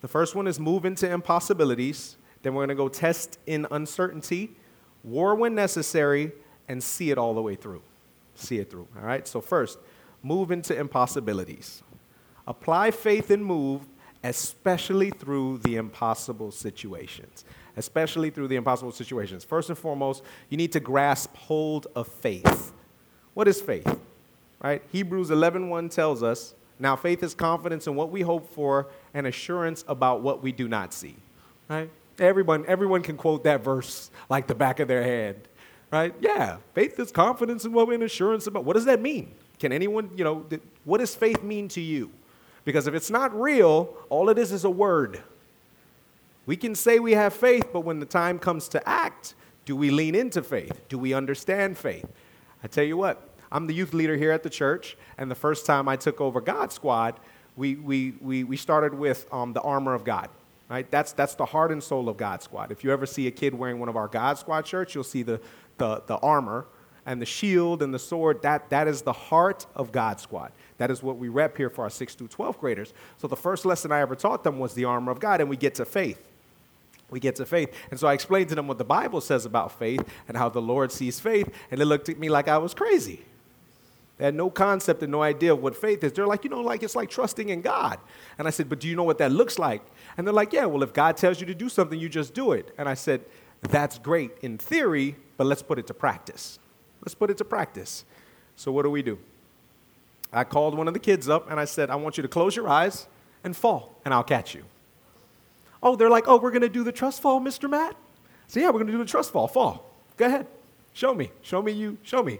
The 0.00 0.06
first 0.06 0.36
one 0.36 0.46
is 0.46 0.60
move 0.60 0.84
into 0.84 1.10
impossibilities. 1.10 2.14
Then 2.44 2.54
we're 2.54 2.66
going 2.66 2.76
to 2.76 2.80
go 2.80 2.88
test 2.88 3.40
in 3.46 3.66
uncertainty, 3.72 4.52
war 5.02 5.34
when 5.34 5.56
necessary, 5.56 6.30
and 6.68 6.80
see 6.80 7.10
it 7.10 7.18
all 7.18 7.34
the 7.34 7.42
way 7.42 7.56
through. 7.56 7.82
See 8.36 8.58
it 8.58 8.70
through. 8.70 8.86
All 8.96 9.04
right? 9.04 9.26
So, 9.26 9.40
first, 9.40 9.78
move 10.24 10.50
into 10.50 10.76
impossibilities. 10.76 11.82
Apply 12.46 12.90
faith 12.90 13.30
and 13.30 13.44
move, 13.44 13.82
especially 14.24 15.10
through 15.10 15.58
the 15.58 15.76
impossible 15.76 16.50
situations. 16.50 17.44
Especially 17.76 18.30
through 18.30 18.48
the 18.48 18.56
impossible 18.56 18.92
situations. 18.92 19.44
First 19.44 19.68
and 19.68 19.78
foremost, 19.78 20.22
you 20.48 20.56
need 20.56 20.72
to 20.72 20.80
grasp 20.80 21.36
hold 21.36 21.86
of 21.94 22.08
faith. 22.08 22.72
What 23.34 23.48
is 23.48 23.60
faith? 23.60 23.98
Right? 24.62 24.82
Hebrews 24.92 25.30
11:1 25.30 25.88
tells 25.90 26.22
us, 26.22 26.54
"Now 26.78 26.96
faith 26.96 27.22
is 27.22 27.34
confidence 27.34 27.86
in 27.86 27.94
what 27.94 28.10
we 28.10 28.22
hope 28.22 28.48
for 28.54 28.86
and 29.12 29.26
assurance 29.26 29.84
about 29.88 30.22
what 30.22 30.42
we 30.42 30.52
do 30.52 30.68
not 30.68 30.94
see." 30.94 31.16
Right? 31.68 31.90
Everyone 32.18 32.64
everyone 32.66 33.02
can 33.02 33.16
quote 33.16 33.44
that 33.44 33.62
verse 33.62 34.10
like 34.30 34.46
the 34.46 34.54
back 34.54 34.80
of 34.80 34.88
their 34.88 35.02
head. 35.02 35.48
Right? 35.90 36.14
Yeah, 36.20 36.58
faith 36.72 36.98
is 36.98 37.12
confidence 37.12 37.64
in 37.64 37.72
what 37.72 37.88
we 37.88 37.94
and 37.94 38.04
assurance 38.04 38.46
about. 38.46 38.64
What 38.64 38.74
does 38.74 38.86
that 38.86 39.00
mean? 39.00 39.34
Can 39.58 39.72
anyone, 39.72 40.10
you 40.16 40.24
know, 40.24 40.46
what 40.84 40.98
does 40.98 41.14
faith 41.14 41.42
mean 41.42 41.68
to 41.68 41.80
you? 41.80 42.10
Because 42.64 42.86
if 42.86 42.94
it's 42.94 43.10
not 43.10 43.38
real, 43.38 43.94
all 44.08 44.28
it 44.28 44.38
is 44.38 44.52
is 44.52 44.64
a 44.64 44.70
word. 44.70 45.22
We 46.46 46.56
can 46.56 46.74
say 46.74 46.98
we 46.98 47.12
have 47.12 47.32
faith, 47.32 47.68
but 47.72 47.80
when 47.80 48.00
the 48.00 48.06
time 48.06 48.38
comes 48.38 48.68
to 48.68 48.88
act, 48.88 49.34
do 49.64 49.76
we 49.76 49.90
lean 49.90 50.14
into 50.14 50.42
faith? 50.42 50.80
Do 50.88 50.98
we 50.98 51.14
understand 51.14 51.78
faith? 51.78 52.06
I 52.62 52.66
tell 52.66 52.84
you 52.84 52.96
what, 52.96 53.28
I'm 53.50 53.66
the 53.66 53.74
youth 53.74 53.94
leader 53.94 54.16
here 54.16 54.32
at 54.32 54.42
the 54.42 54.50
church, 54.50 54.96
and 55.16 55.30
the 55.30 55.34
first 55.34 55.64
time 55.66 55.88
I 55.88 55.96
took 55.96 56.20
over 56.20 56.40
God 56.40 56.72
Squad, 56.72 57.20
we, 57.56 57.76
we, 57.76 58.14
we, 58.20 58.44
we 58.44 58.56
started 58.56 58.94
with 58.94 59.26
um, 59.32 59.52
the 59.52 59.60
armor 59.60 59.94
of 59.94 60.04
God. 60.04 60.28
Right? 60.68 60.90
That's, 60.90 61.12
that's 61.12 61.34
the 61.34 61.44
heart 61.44 61.70
and 61.70 61.82
soul 61.82 62.08
of 62.08 62.16
God 62.16 62.42
Squad. 62.42 62.72
If 62.72 62.82
you 62.82 62.90
ever 62.90 63.06
see 63.06 63.26
a 63.26 63.30
kid 63.30 63.54
wearing 63.54 63.78
one 63.78 63.88
of 63.88 63.96
our 63.96 64.08
God 64.08 64.38
Squad 64.38 64.66
shirts, 64.66 64.94
you'll 64.94 65.04
see 65.04 65.22
the, 65.22 65.40
the, 65.76 66.02
the 66.06 66.16
armor 66.16 66.66
and 67.06 67.20
the 67.20 67.26
shield 67.26 67.82
and 67.82 67.92
the 67.92 67.98
sword, 67.98 68.42
that, 68.42 68.70
that 68.70 68.88
is 68.88 69.02
the 69.02 69.12
heart 69.12 69.66
of 69.74 69.92
God 69.92 70.20
Squad. 70.20 70.52
That 70.78 70.90
is 70.90 71.02
what 71.02 71.18
we 71.18 71.28
rep 71.28 71.56
here 71.56 71.70
for 71.70 71.84
our 71.84 71.90
6 71.90 72.14
through 72.14 72.28
12 72.28 72.58
graders. 72.58 72.92
So 73.18 73.28
the 73.28 73.36
first 73.36 73.64
lesson 73.64 73.92
I 73.92 74.00
ever 74.00 74.16
taught 74.16 74.44
them 74.44 74.58
was 74.58 74.74
the 74.74 74.84
armor 74.84 75.12
of 75.12 75.20
God, 75.20 75.40
and 75.40 75.50
we 75.50 75.56
get 75.56 75.74
to 75.76 75.84
faith. 75.84 76.20
We 77.10 77.20
get 77.20 77.36
to 77.36 77.46
faith. 77.46 77.72
And 77.90 78.00
so 78.00 78.08
I 78.08 78.14
explained 78.14 78.48
to 78.48 78.54
them 78.54 78.66
what 78.66 78.78
the 78.78 78.84
Bible 78.84 79.20
says 79.20 79.44
about 79.44 79.78
faith 79.78 80.02
and 80.26 80.36
how 80.36 80.48
the 80.48 80.62
Lord 80.62 80.90
sees 80.90 81.20
faith, 81.20 81.48
and 81.70 81.80
they 81.80 81.84
looked 81.84 82.08
at 82.08 82.18
me 82.18 82.28
like 82.28 82.48
I 82.48 82.58
was 82.58 82.74
crazy. 82.74 83.24
They 84.16 84.26
had 84.26 84.34
no 84.34 84.48
concept 84.48 85.02
and 85.02 85.10
no 85.10 85.22
idea 85.22 85.52
of 85.52 85.60
what 85.60 85.76
faith 85.76 86.04
is. 86.04 86.12
They're 86.12 86.26
like, 86.26 86.44
you 86.44 86.50
know, 86.50 86.60
like 86.60 86.82
it's 86.82 86.94
like 86.94 87.10
trusting 87.10 87.48
in 87.48 87.62
God. 87.62 87.98
And 88.38 88.46
I 88.46 88.50
said, 88.50 88.68
but 88.68 88.78
do 88.78 88.88
you 88.88 88.94
know 88.94 89.02
what 89.02 89.18
that 89.18 89.32
looks 89.32 89.58
like? 89.58 89.82
And 90.16 90.26
they're 90.26 90.34
like, 90.34 90.52
yeah, 90.52 90.66
well, 90.66 90.84
if 90.84 90.92
God 90.92 91.16
tells 91.16 91.40
you 91.40 91.46
to 91.46 91.54
do 91.54 91.68
something, 91.68 91.98
you 91.98 92.08
just 92.08 92.32
do 92.32 92.52
it. 92.52 92.72
And 92.78 92.88
I 92.88 92.94
said, 92.94 93.22
that's 93.62 93.98
great 93.98 94.30
in 94.42 94.56
theory, 94.56 95.16
but 95.36 95.46
let's 95.46 95.62
put 95.62 95.78
it 95.78 95.86
to 95.88 95.94
practice. 95.94 96.58
Let's 97.04 97.14
put 97.14 97.30
it 97.30 97.36
to 97.38 97.44
practice. 97.44 98.04
So, 98.56 98.72
what 98.72 98.82
do 98.82 98.90
we 98.90 99.02
do? 99.02 99.18
I 100.32 100.44
called 100.44 100.76
one 100.76 100.88
of 100.88 100.94
the 100.94 101.00
kids 101.00 101.28
up 101.28 101.50
and 101.50 101.60
I 101.60 101.64
said, 101.64 101.90
I 101.90 101.96
want 101.96 102.16
you 102.16 102.22
to 102.22 102.28
close 102.28 102.56
your 102.56 102.68
eyes 102.68 103.06
and 103.44 103.56
fall, 103.56 103.94
and 104.04 104.14
I'll 104.14 104.24
catch 104.24 104.54
you. 104.54 104.64
Oh, 105.82 105.96
they're 105.96 106.10
like, 106.10 106.24
oh, 106.26 106.38
we're 106.38 106.50
going 106.50 106.62
to 106.62 106.68
do 106.68 106.82
the 106.82 106.92
trust 106.92 107.20
fall, 107.20 107.40
Mr. 107.40 107.68
Matt? 107.68 107.94
So, 108.48 108.58
yeah, 108.58 108.66
we're 108.66 108.72
going 108.80 108.86
to 108.86 108.92
do 108.92 108.98
the 108.98 109.04
trust 109.04 109.32
fall. 109.32 109.48
Fall. 109.48 109.84
Go 110.16 110.26
ahead. 110.26 110.46
Show 110.94 111.12
me. 111.14 111.30
Show 111.42 111.60
me 111.60 111.72
you. 111.72 111.98
Show 112.02 112.22
me. 112.22 112.38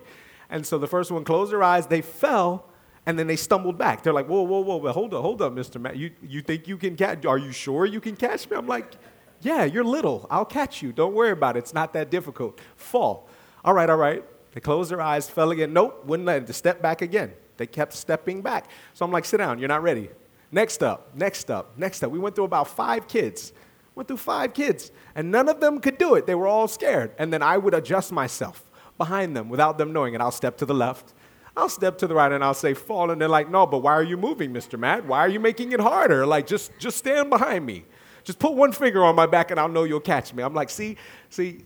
And 0.49 0.67
so 0.67 0.79
the 0.79 0.87
first 0.87 1.11
one 1.11 1.25
closed 1.25 1.53
their 1.53 1.63
eyes, 1.63 1.87
they 1.87 2.01
fell, 2.01 2.67
and 3.07 3.19
then 3.19 3.27
they 3.27 3.37
stumbled 3.37 3.77
back. 3.77 4.03
They're 4.03 4.13
like, 4.13 4.29
whoa, 4.29 4.43
whoa, 4.43 4.61
whoa, 4.61 4.77
whoa 4.77 4.93
hold 4.93 5.13
up, 5.13 5.23
hold 5.23 5.43
up, 5.43 5.53
Mr. 5.53 5.81
Matt. 5.81 5.97
You, 5.97 6.11
you 6.23 6.41
think 6.41 6.69
you 6.69 6.79
can 6.79 6.97
catch, 6.97 7.27
are 7.27 7.39
you 7.39 7.53
sure 7.53 7.85
you 7.85 8.01
can 8.01 8.17
catch 8.17 8.49
me? 8.49 8.57
I'm 8.57 8.67
like, 8.67 8.93
yeah, 9.41 9.65
you're 9.65 9.85
little. 9.85 10.27
I'll 10.31 10.45
catch 10.45 10.83
you. 10.83 10.93
Don't 10.93 11.15
worry 11.15 11.31
about 11.31 11.57
it. 11.57 11.61
It's 11.61 11.75
not 11.75 11.93
that 11.93 12.11
difficult. 12.11 12.59
Fall. 12.77 13.29
All 13.65 13.75
right, 13.75 13.91
all 13.91 13.97
right. 13.97 14.25
They 14.55 14.61
closed 14.61 14.91
their 14.91 15.01
eyes, 15.01 15.29
fell 15.29 15.51
again. 15.51 15.73
Nope, 15.73 16.05
wouldn't 16.07 16.27
let 16.27 16.47
them. 16.47 16.55
Step 16.55 16.81
back 16.81 17.03
again. 17.03 17.33
They 17.57 17.67
kept 17.67 17.93
stepping 17.93 18.41
back. 18.41 18.71
So 18.95 19.05
I'm 19.05 19.11
like, 19.11 19.25
sit 19.25 19.39
down, 19.39 19.59
you're 19.59 19.69
not 19.69 19.83
ready. 19.83 20.11
Next 20.53 20.83
up, 20.83 21.15
next 21.17 21.51
up, 21.51 21.77
next 21.77 22.05
up. 22.05 22.13
We 22.13 22.21
went 22.21 22.37
through 22.37 22.45
about 22.45 22.69
five 22.69 23.09
kids. 23.09 23.53
Went 23.97 24.09
through 24.09 24.19
five 24.19 24.55
kids, 24.55 24.91
and 25.15 25.31
none 25.31 25.49
of 25.49 25.61
them 25.61 25.81
could 25.81 25.99
do 25.99 26.15
it. 26.15 26.27
They 26.27 26.35
were 26.35 26.47
all 26.47 26.67
scared. 26.67 27.13
And 27.19 27.33
then 27.33 27.43
I 27.43 27.59
would 27.59 27.75
adjust 27.75 28.13
myself 28.13 28.65
behind 28.97 29.37
them 29.37 29.49
without 29.49 29.79
them 29.79 29.93
knowing 29.93 30.15
it. 30.15 30.21
I'll 30.21 30.33
step 30.33 30.57
to 30.59 30.67
the 30.67 30.75
left, 30.75 31.15
I'll 31.57 31.69
step 31.69 31.99
to 31.99 32.07
the 32.07 32.15
right, 32.15 32.31
and 32.31 32.43
I'll 32.43 32.55
say, 32.55 32.75
fall. 32.75 33.11
And 33.11 33.21
they're 33.21 33.29
like, 33.29 33.51
no, 33.51 33.67
but 33.67 33.79
why 33.79 33.93
are 33.93 34.03
you 34.03 34.17
moving, 34.17 34.53
Mr. 34.53 34.79
Matt? 34.79 35.05
Why 35.07 35.21
are 35.21 35.29
you 35.29 35.39
making 35.39 35.73
it 35.73 35.81
harder? 35.81 36.27
Like, 36.27 36.47
just, 36.47 36.73
just 36.79 36.97
stand 36.97 37.31
behind 37.31 37.65
me. 37.65 37.85
Just 38.25 38.39
put 38.39 38.55
one 38.55 38.73
finger 38.73 39.05
on 39.05 39.15
my 39.15 39.27
back 39.27 39.51
and 39.51 39.61
I'll 39.61 39.69
know 39.69 39.85
you'll 39.85 40.01
catch 40.01 40.35
me. 40.35 40.43
I'm 40.43 40.55
like, 40.55 40.71
see, 40.71 40.97
see, 41.31 41.63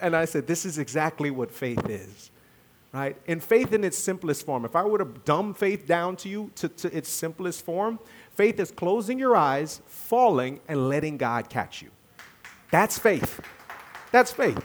and 0.00 0.14
I 0.14 0.26
said, 0.26 0.46
this 0.46 0.64
is 0.64 0.78
exactly 0.78 1.30
what 1.30 1.50
faith 1.50 1.88
is 1.88 2.30
right? 2.94 3.16
In 3.26 3.40
faith 3.40 3.72
in 3.72 3.82
its 3.82 3.98
simplest 3.98 4.46
form, 4.46 4.64
if 4.64 4.76
I 4.76 4.84
were 4.84 4.98
to 4.98 5.04
dumb 5.04 5.52
faith 5.52 5.84
down 5.84 6.14
to 6.16 6.28
you 6.28 6.52
to, 6.54 6.68
to 6.68 6.96
its 6.96 7.08
simplest 7.08 7.64
form, 7.64 7.98
faith 8.30 8.60
is 8.60 8.70
closing 8.70 9.18
your 9.18 9.36
eyes, 9.36 9.82
falling, 9.86 10.60
and 10.68 10.88
letting 10.88 11.16
God 11.16 11.50
catch 11.50 11.82
you. 11.82 11.90
That's 12.70 12.96
faith. 12.96 13.40
That's 14.12 14.32
faith. 14.32 14.64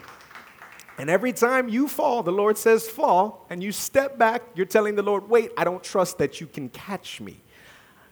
And 0.99 1.09
every 1.09 1.33
time 1.33 1.69
you 1.69 1.87
fall, 1.87 2.21
the 2.21 2.31
Lord 2.31 2.57
says, 2.57 2.87
fall, 2.87 3.47
and 3.49 3.63
you 3.63 3.71
step 3.71 4.19
back, 4.19 4.43
you're 4.53 4.65
telling 4.67 4.95
the 4.95 5.01
Lord, 5.01 5.27
wait, 5.27 5.51
I 5.57 5.63
don't 5.63 5.83
trust 5.83 6.19
that 6.19 6.39
you 6.39 6.45
can 6.45 6.69
catch 6.69 7.19
me. 7.19 7.41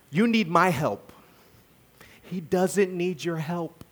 You 0.09 0.27
need 0.27 0.49
my 0.49 0.69
help. 0.69 1.13
He 2.29 2.41
doesn't 2.41 2.93
need 2.93 3.23
your 3.23 3.37
help. 3.37 3.83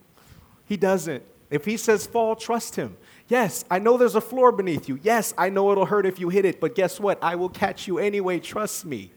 He 0.65 0.77
doesn't. 0.77 1.24
If 1.50 1.65
He 1.65 1.77
says 1.77 2.06
fall, 2.06 2.36
trust 2.36 2.75
Him. 2.75 2.98
Yes, 3.27 3.65
I 3.72 3.80
know 3.80 3.98
there's 3.98 4.15
a 4.15 4.22
floor 4.22 4.51
beneath 4.51 4.88
you. 4.88 5.00
Yes, 5.01 5.34
I 5.38 5.50
know 5.50 5.72
it'll 5.72 5.86
hurt 5.86 6.06
if 6.06 6.20
you 6.20 6.30
hit 6.30 6.46
it, 6.46 6.60
but 6.60 6.75
guess 6.75 7.00
what? 7.00 7.18
I 7.24 7.36
will 7.36 7.50
catch 7.50 7.88
you 7.88 7.98
anyway. 7.98 8.39
Trust 8.39 8.86
me. 8.86 9.12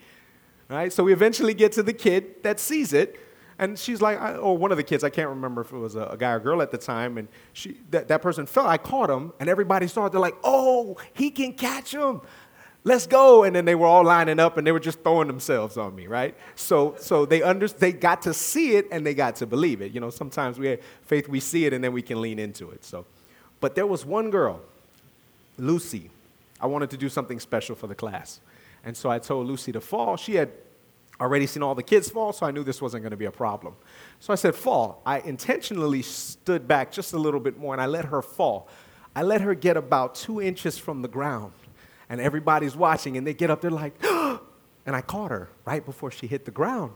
Right? 0.69 0.93
So 0.93 1.05
we 1.05 1.13
eventually 1.13 1.55
get 1.55 1.73
to 1.73 1.83
the 1.83 1.93
kid 1.93 2.43
that 2.43 2.61
sees 2.61 2.93
it, 2.93 3.19
and 3.59 3.79
she's 3.79 4.01
like, 4.01 4.21
or 4.21 4.57
one 4.57 4.71
of 4.71 4.77
the 4.77 4.83
kids, 4.83 5.03
I 5.03 5.11
can't 5.11 5.31
remember 5.31 5.63
if 5.63 5.73
it 5.73 5.77
was 5.77 5.97
a, 5.97 6.17
guy 6.19 6.33
or 6.33 6.41
girl 6.41 6.63
at 6.63 6.71
the 6.71 6.79
time, 6.79 7.19
and 7.19 7.27
she, 7.53 7.79
that, 7.91 8.09
that 8.09 8.23
person 8.23 8.47
fell. 8.47 8.67
I 8.67 8.79
caught 8.79 9.11
him, 9.11 9.33
and 9.41 9.49
everybody 9.49 9.89
saw 9.89 10.07
it. 10.07 10.13
They're 10.13 10.21
like, 10.21 10.37
oh, 10.45 10.97
he 11.13 11.31
can 11.31 11.55
catch 11.55 11.93
him. 11.93 12.21
Let's 12.89 13.07
go. 13.07 13.45
And 13.45 13.55
then 13.55 13.67
they 13.67 13.75
were 13.75 13.87
all 13.87 14.03
lining 14.03 14.41
up 14.41 14.57
and 14.57 14.67
they 14.67 14.73
were 14.73 14.81
just 14.81 15.03
throwing 15.03 15.27
themselves 15.27 15.77
on 15.77 15.95
me, 15.95 16.07
right? 16.07 16.35
So, 16.55 16.97
so 16.99 17.27
they, 17.27 17.43
under, 17.43 17.69
they 17.69 17.93
got 17.93 18.23
to 18.23 18.33
see 18.33 18.77
it 18.77 18.89
and 18.91 19.07
they 19.07 19.13
got 19.13 19.37
to 19.37 19.47
believe 19.47 19.83
it. 19.83 19.93
You 19.93 20.01
know, 20.01 20.09
sometimes 20.09 20.59
we 20.59 20.69
have 20.69 20.81
faith, 21.03 21.29
we 21.29 21.39
see 21.39 21.67
it, 21.67 21.75
and 21.75 21.85
then 21.85 21.93
we 21.93 22.01
can 22.01 22.23
lean 22.23 22.39
into 22.39 22.71
it. 22.71 22.87
So, 22.87 23.05
but 23.61 23.75
there 23.75 23.87
was 23.87 24.07
one 24.07 24.31
girl, 24.31 24.63
Lucy. 25.59 26.11
I 26.63 26.67
wanted 26.67 26.89
to 26.89 26.97
do 26.97 27.11
something 27.11 27.39
special 27.39 27.77
for 27.77 27.89
the 27.89 27.95
class. 27.95 28.41
And 28.83 28.97
so 28.97 29.11
I 29.11 29.19
told 29.19 29.47
Lucy 29.47 29.71
to 29.73 29.83
fall. 29.83 30.17
She 30.17 30.37
had 30.37 30.51
already 31.21 31.47
seen 31.47 31.63
all 31.63 31.75
the 31.75 31.83
kids 31.83 32.09
fall, 32.09 32.33
so 32.33 32.47
I 32.47 32.53
knew 32.53 32.65
this 32.65 32.81
wasn't 32.81 33.03
going 33.03 33.11
to 33.11 33.19
be 33.19 33.27
a 33.27 33.31
problem. 33.31 33.77
So 34.19 34.33
I 34.33 34.37
said, 34.37 34.55
Fall. 34.55 35.03
I 35.05 35.21
intentionally 35.21 36.01
stood 36.01 36.67
back 36.67 36.91
just 36.91 37.13
a 37.13 37.19
little 37.19 37.41
bit 37.41 37.59
more 37.59 37.75
and 37.75 37.83
I 37.83 37.87
let 37.87 38.07
her 38.07 38.23
fall. 38.23 38.67
I 39.15 39.25
let 39.25 39.43
her 39.43 39.55
get 39.55 39.77
about 39.77 40.15
two 40.15 40.41
inches 40.41 40.79
from 40.79 41.03
the 41.03 41.09
ground. 41.09 41.53
And 42.09 42.21
everybody's 42.21 42.75
watching, 42.77 43.17
and 43.17 43.27
they 43.27 43.35
get 43.35 43.51
up, 43.51 43.61
they're 43.61 43.71
like, 43.71 43.95
and 44.05 44.97
I 44.97 45.03
caught 45.03 45.31
her 45.31 45.51
right 45.65 45.85
before 45.85 46.11
she 46.11 46.27
hit 46.27 46.45
the 46.45 46.51
ground. 46.51 46.93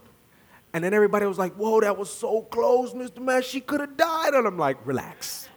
And 0.73 0.83
then 0.83 0.95
everybody 0.95 1.27
was 1.27 1.39
like, 1.39 1.53
Whoa, 1.55 1.81
that 1.81 1.99
was 1.99 2.11
so 2.11 2.43
close, 2.43 2.95
Mr. 2.95 3.21
Man. 3.21 3.43
She 3.43 3.61
could 3.61 3.81
have 3.81 3.97
died. 3.97 4.33
And 4.33 4.47
I'm 4.47 4.59
like, 4.59 4.79
Relax 4.87 5.49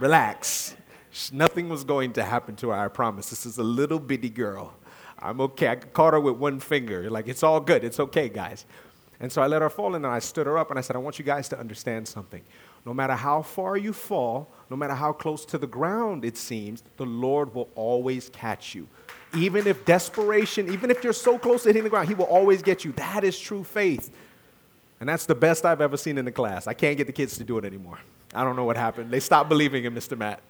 relax. 0.00 0.74
Nothing 1.32 1.68
was 1.68 1.84
going 1.84 2.12
to 2.14 2.24
happen 2.24 2.56
to 2.56 2.70
her, 2.70 2.74
I 2.74 2.88
promise. 2.88 3.30
This 3.30 3.46
is 3.46 3.58
a 3.58 3.62
little 3.62 4.00
bitty 4.00 4.30
girl. 4.30 4.74
I'm 5.18 5.40
okay. 5.42 5.68
I 5.68 5.76
caught 5.76 6.14
her 6.14 6.20
with 6.20 6.36
one 6.36 6.58
finger. 6.58 7.10
Like, 7.10 7.28
it's 7.28 7.42
all 7.42 7.60
good. 7.60 7.84
It's 7.84 8.00
okay, 8.00 8.28
guys. 8.28 8.64
And 9.20 9.30
so 9.30 9.42
I 9.42 9.46
let 9.46 9.60
her 9.60 9.68
fall, 9.68 9.94
and 9.94 10.04
then 10.04 10.10
I 10.10 10.18
stood 10.18 10.46
her 10.46 10.56
up, 10.56 10.70
and 10.70 10.78
I 10.78 10.82
said, 10.82 10.96
I 10.96 10.98
want 10.98 11.18
you 11.18 11.24
guys 11.24 11.48
to 11.50 11.58
understand 11.58 12.08
something. 12.08 12.42
No 12.86 12.94
matter 12.94 13.14
how 13.14 13.42
far 13.42 13.76
you 13.76 13.92
fall, 13.92 14.50
no 14.70 14.76
matter 14.76 14.94
how 14.94 15.12
close 15.12 15.44
to 15.46 15.58
the 15.58 15.66
ground 15.66 16.24
it 16.24 16.36
seems, 16.36 16.82
the 16.96 17.06
Lord 17.06 17.54
will 17.54 17.68
always 17.74 18.28
catch 18.30 18.74
you. 18.74 18.88
Even 19.36 19.66
if 19.66 19.84
desperation, 19.84 20.72
even 20.72 20.90
if 20.90 21.04
you're 21.04 21.12
so 21.12 21.38
close 21.38 21.62
to 21.64 21.68
hitting 21.68 21.84
the 21.84 21.90
ground, 21.90 22.08
He 22.08 22.14
will 22.14 22.24
always 22.24 22.62
get 22.62 22.84
you. 22.84 22.92
That 22.92 23.22
is 23.22 23.38
true 23.38 23.64
faith. 23.64 24.10
And 24.98 25.08
that's 25.08 25.26
the 25.26 25.34
best 25.34 25.64
I've 25.64 25.80
ever 25.80 25.96
seen 25.96 26.18
in 26.18 26.24
the 26.24 26.32
class. 26.32 26.66
I 26.66 26.74
can't 26.74 26.96
get 26.96 27.06
the 27.06 27.12
kids 27.12 27.38
to 27.38 27.44
do 27.44 27.58
it 27.58 27.64
anymore. 27.64 27.98
I 28.34 28.44
don't 28.44 28.56
know 28.56 28.64
what 28.64 28.76
happened. 28.76 29.10
They 29.10 29.20
stopped 29.20 29.48
believing 29.48 29.84
in 29.84 29.94
Mr. 29.94 30.16
Matt. 30.16 30.40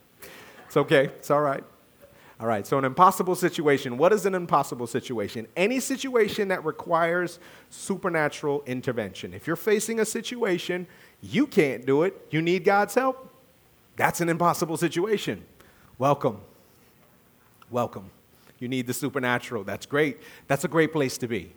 It's 0.67 0.77
okay, 0.77 1.07
it's 1.07 1.31
all 1.31 1.41
right. 1.41 1.65
All 2.41 2.47
right, 2.47 2.67
so 2.67 2.79
an 2.79 2.87
impossible 2.87 3.35
situation. 3.35 3.99
What 3.99 4.15
is 4.15 4.25
an 4.25 4.35
impossible 4.35 4.87
situation? 4.87 5.47
Any 5.57 5.79
situation 5.79 6.49
that 6.49 6.65
requires 6.65 7.39
supernatural 7.69 8.63
intervention. 8.65 9.35
If 9.35 9.47
you're 9.47 9.57
facing 9.57 10.01
a 10.01 10.07
situation, 10.07 10.87
you 11.21 11.47
can't 11.47 11.87
do 11.87 12.03
it, 12.03 12.15
you 12.31 12.41
need 12.43 12.65
God's 12.65 12.95
help, 12.95 13.29
that's 13.97 14.21
an 14.21 14.29
impossible 14.29 14.77
situation. 14.77 15.45
Welcome. 15.99 16.41
Welcome. 17.71 18.11
You 18.59 18.69
need 18.69 18.87
the 18.87 18.95
supernatural. 18.95 19.65
That's 19.65 19.87
great. 19.87 20.19
That's 20.47 20.65
a 20.65 20.69
great 20.69 20.93
place 20.93 21.19
to 21.19 21.29
be. 21.29 21.53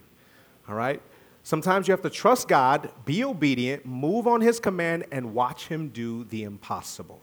All 0.68 0.76
right? 0.76 1.02
Sometimes 1.44 1.88
you 1.88 1.92
have 1.92 2.02
to 2.02 2.10
trust 2.10 2.48
God, 2.48 2.90
be 3.06 3.24
obedient, 3.24 3.86
move 3.86 4.28
on 4.28 4.42
His 4.42 4.60
command, 4.60 5.06
and 5.12 5.34
watch 5.34 5.68
Him 5.68 5.90
do 5.90 6.24
the 6.26 6.44
impossible. 6.44 7.20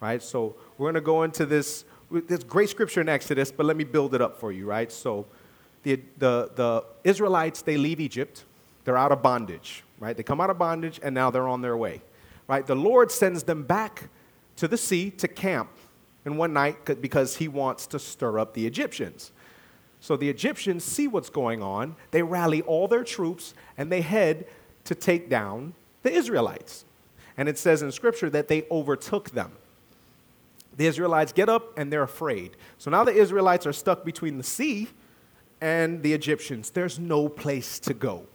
Right? 0.00 0.22
So 0.22 0.56
we're 0.78 0.86
going 0.86 0.94
to 0.94 1.00
go 1.00 1.22
into 1.22 1.46
this 1.46 1.84
there's 2.10 2.44
great 2.44 2.68
scripture 2.68 3.00
in 3.00 3.08
Exodus, 3.08 3.50
but 3.50 3.66
let 3.66 3.76
me 3.76 3.84
build 3.84 4.14
it 4.14 4.20
up 4.20 4.38
for 4.38 4.52
you, 4.52 4.66
right? 4.66 4.90
So 4.92 5.26
the, 5.82 6.00
the, 6.18 6.50
the 6.54 6.84
Israelites, 7.04 7.62
they 7.62 7.76
leave 7.76 8.00
Egypt. 8.00 8.44
They're 8.84 8.96
out 8.96 9.10
of 9.10 9.22
bondage, 9.22 9.82
right? 9.98 10.16
They 10.16 10.22
come 10.22 10.40
out 10.40 10.50
of 10.50 10.58
bondage 10.58 11.00
and 11.02 11.14
now 11.14 11.30
they're 11.30 11.48
on 11.48 11.62
their 11.62 11.76
way, 11.76 12.02
right? 12.48 12.66
The 12.66 12.76
Lord 12.76 13.10
sends 13.10 13.42
them 13.44 13.64
back 13.64 14.08
to 14.56 14.68
the 14.68 14.76
sea 14.76 15.10
to 15.12 15.28
camp 15.28 15.70
in 16.24 16.36
one 16.36 16.52
night 16.52 17.00
because 17.00 17.36
he 17.36 17.48
wants 17.48 17.86
to 17.88 17.98
stir 17.98 18.38
up 18.38 18.54
the 18.54 18.66
Egyptians. 18.66 19.32
So 20.00 20.16
the 20.16 20.28
Egyptians 20.28 20.84
see 20.84 21.08
what's 21.08 21.30
going 21.30 21.62
on. 21.62 21.96
They 22.10 22.22
rally 22.22 22.62
all 22.62 22.88
their 22.88 23.04
troops 23.04 23.54
and 23.76 23.90
they 23.90 24.02
head 24.02 24.46
to 24.84 24.94
take 24.94 25.28
down 25.28 25.74
the 26.02 26.12
Israelites. 26.12 26.84
And 27.36 27.48
it 27.48 27.58
says 27.58 27.82
in 27.82 27.92
scripture 27.92 28.30
that 28.30 28.48
they 28.48 28.66
overtook 28.70 29.30
them. 29.30 29.52
The 30.76 30.86
Israelites 30.86 31.32
get 31.32 31.48
up 31.48 31.78
and 31.78 31.92
they're 31.92 32.02
afraid. 32.02 32.56
So 32.78 32.90
now 32.90 33.04
the 33.04 33.14
Israelites 33.14 33.66
are 33.66 33.72
stuck 33.72 34.04
between 34.04 34.36
the 34.36 34.44
sea 34.44 34.88
and 35.60 36.02
the 36.02 36.12
Egyptians. 36.12 36.70
There's 36.70 36.98
no 36.98 37.28
place 37.28 37.78
to 37.80 37.94
go. 37.94 38.26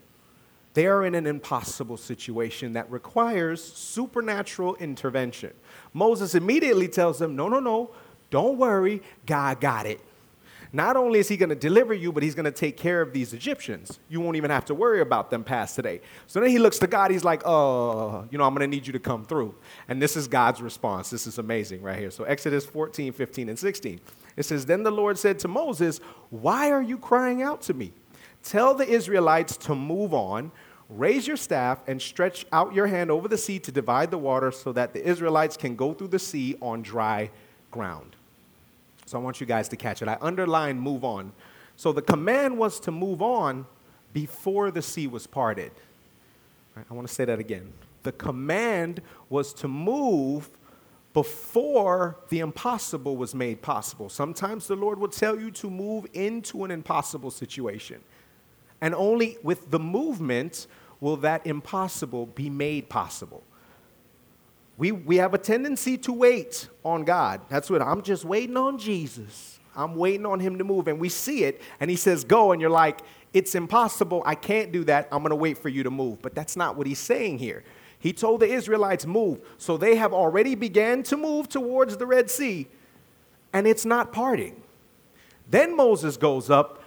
They 0.73 0.87
are 0.87 1.05
in 1.05 1.15
an 1.15 1.27
impossible 1.27 1.97
situation 1.97 2.73
that 2.73 2.89
requires 2.89 3.61
supernatural 3.61 4.75
intervention. 4.75 5.53
Moses 5.93 6.33
immediately 6.35 6.87
tells 6.87 7.19
them, 7.19 7.35
No, 7.35 7.49
no, 7.49 7.59
no, 7.59 7.91
don't 8.29 8.57
worry, 8.57 9.01
God 9.25 9.59
got 9.59 9.85
it. 9.85 9.99
Not 10.73 10.95
only 10.95 11.19
is 11.19 11.27
he 11.27 11.35
going 11.35 11.49
to 11.49 11.55
deliver 11.55 11.93
you, 11.93 12.13
but 12.13 12.23
he's 12.23 12.33
going 12.33 12.45
to 12.45 12.51
take 12.51 12.77
care 12.77 13.01
of 13.01 13.11
these 13.11 13.33
Egyptians. 13.33 13.99
You 14.07 14.21
won't 14.21 14.37
even 14.37 14.51
have 14.51 14.63
to 14.65 14.73
worry 14.73 15.01
about 15.01 15.29
them 15.29 15.43
past 15.43 15.75
today. 15.75 15.99
So 16.27 16.39
then 16.39 16.49
he 16.49 16.59
looks 16.59 16.79
to 16.79 16.87
God. 16.87 17.11
He's 17.11 17.25
like, 17.25 17.45
oh, 17.45 18.25
you 18.31 18.37
know, 18.37 18.45
I'm 18.45 18.55
going 18.55 18.61
to 18.61 18.73
need 18.73 18.87
you 18.87 18.93
to 18.93 18.99
come 18.99 19.25
through. 19.25 19.53
And 19.89 20.01
this 20.01 20.15
is 20.15 20.29
God's 20.29 20.61
response. 20.61 21.09
This 21.09 21.27
is 21.27 21.37
amazing 21.39 21.81
right 21.81 21.99
here. 21.99 22.09
So 22.09 22.23
Exodus 22.23 22.65
14, 22.65 23.11
15, 23.11 23.49
and 23.49 23.59
16. 23.59 23.99
It 24.37 24.43
says, 24.43 24.65
Then 24.65 24.83
the 24.83 24.91
Lord 24.91 25.17
said 25.17 25.39
to 25.39 25.49
Moses, 25.49 25.99
Why 26.29 26.71
are 26.71 26.81
you 26.81 26.97
crying 26.97 27.41
out 27.41 27.61
to 27.63 27.73
me? 27.73 27.91
Tell 28.43 28.73
the 28.73 28.87
Israelites 28.87 29.57
to 29.57 29.75
move 29.75 30.13
on. 30.13 30.51
Raise 30.89 31.25
your 31.25 31.37
staff 31.37 31.79
and 31.87 32.01
stretch 32.01 32.45
out 32.51 32.73
your 32.73 32.87
hand 32.87 33.11
over 33.11 33.27
the 33.27 33.37
sea 33.37 33.59
to 33.59 33.71
divide 33.71 34.11
the 34.11 34.17
water 34.17 34.51
so 34.51 34.73
that 34.73 34.93
the 34.93 35.03
Israelites 35.03 35.55
can 35.55 35.75
go 35.75 35.93
through 35.93 36.09
the 36.09 36.19
sea 36.19 36.57
on 36.61 36.81
dry 36.81 37.29
ground. 37.69 38.15
So 39.05 39.17
I 39.17 39.21
want 39.21 39.39
you 39.39 39.47
guys 39.47 39.69
to 39.69 39.75
catch 39.75 40.01
it. 40.01 40.07
I 40.07 40.17
underline 40.21 40.79
move 40.79 41.03
on. 41.05 41.31
So 41.77 41.91
the 41.91 42.01
command 42.01 42.57
was 42.57 42.79
to 42.81 42.91
move 42.91 43.21
on 43.21 43.65
before 44.13 44.71
the 44.71 44.81
sea 44.81 45.07
was 45.07 45.27
parted. 45.27 45.71
I 46.75 46.93
want 46.93 47.07
to 47.07 47.13
say 47.13 47.25
that 47.25 47.39
again. 47.39 47.73
The 48.03 48.11
command 48.11 49.01
was 49.29 49.53
to 49.55 49.67
move 49.67 50.49
before 51.13 52.17
the 52.29 52.39
impossible 52.39 53.17
was 53.17 53.35
made 53.35 53.61
possible. 53.61 54.09
Sometimes 54.09 54.67
the 54.67 54.75
Lord 54.75 54.99
will 54.99 55.09
tell 55.09 55.39
you 55.39 55.51
to 55.51 55.69
move 55.69 56.07
into 56.13 56.63
an 56.63 56.71
impossible 56.71 57.31
situation. 57.31 58.01
And 58.81 58.95
only 58.95 59.37
with 59.43 59.69
the 59.69 59.79
movement 59.79 60.67
will 60.99 61.17
that 61.17 61.45
impossible 61.45 62.25
be 62.27 62.49
made 62.49 62.89
possible. 62.89 63.43
We, 64.77 64.91
we 64.91 65.17
have 65.17 65.33
a 65.33 65.37
tendency 65.37 65.97
to 65.99 66.11
wait 66.11 66.67
on 66.83 67.03
God. 67.03 67.41
That's 67.49 67.69
what 67.69 67.81
I'm 67.81 68.01
just 68.01 68.25
waiting 68.25 68.57
on 68.57 68.79
Jesus. 68.79 69.59
I'm 69.75 69.95
waiting 69.95 70.25
on 70.25 70.39
him 70.39 70.57
to 70.57 70.63
move. 70.63 70.87
And 70.87 70.99
we 70.99 71.09
see 71.09 71.43
it, 71.43 71.61
and 71.79 71.89
he 71.89 71.95
says, 71.95 72.23
Go. 72.23 72.51
And 72.51 72.59
you're 72.59 72.69
like, 72.69 73.01
It's 73.33 73.53
impossible. 73.53 74.23
I 74.25 74.35
can't 74.35 74.71
do 74.71 74.83
that. 74.85 75.07
I'm 75.11 75.19
going 75.19 75.29
to 75.29 75.35
wait 75.35 75.57
for 75.57 75.69
you 75.69 75.83
to 75.83 75.91
move. 75.91 76.21
But 76.21 76.33
that's 76.33 76.55
not 76.55 76.75
what 76.75 76.87
he's 76.87 76.99
saying 76.99 77.39
here. 77.39 77.63
He 77.99 78.13
told 78.13 78.39
the 78.39 78.51
Israelites, 78.51 79.05
Move. 79.05 79.39
So 79.59 79.77
they 79.77 79.95
have 79.97 80.13
already 80.13 80.55
began 80.55 81.03
to 81.03 81.17
move 81.17 81.47
towards 81.47 81.97
the 81.97 82.07
Red 82.07 82.31
Sea, 82.31 82.67
and 83.53 83.67
it's 83.67 83.85
not 83.85 84.11
parting. 84.11 84.61
Then 85.49 85.75
Moses 85.75 86.17
goes 86.17 86.49
up, 86.49 86.81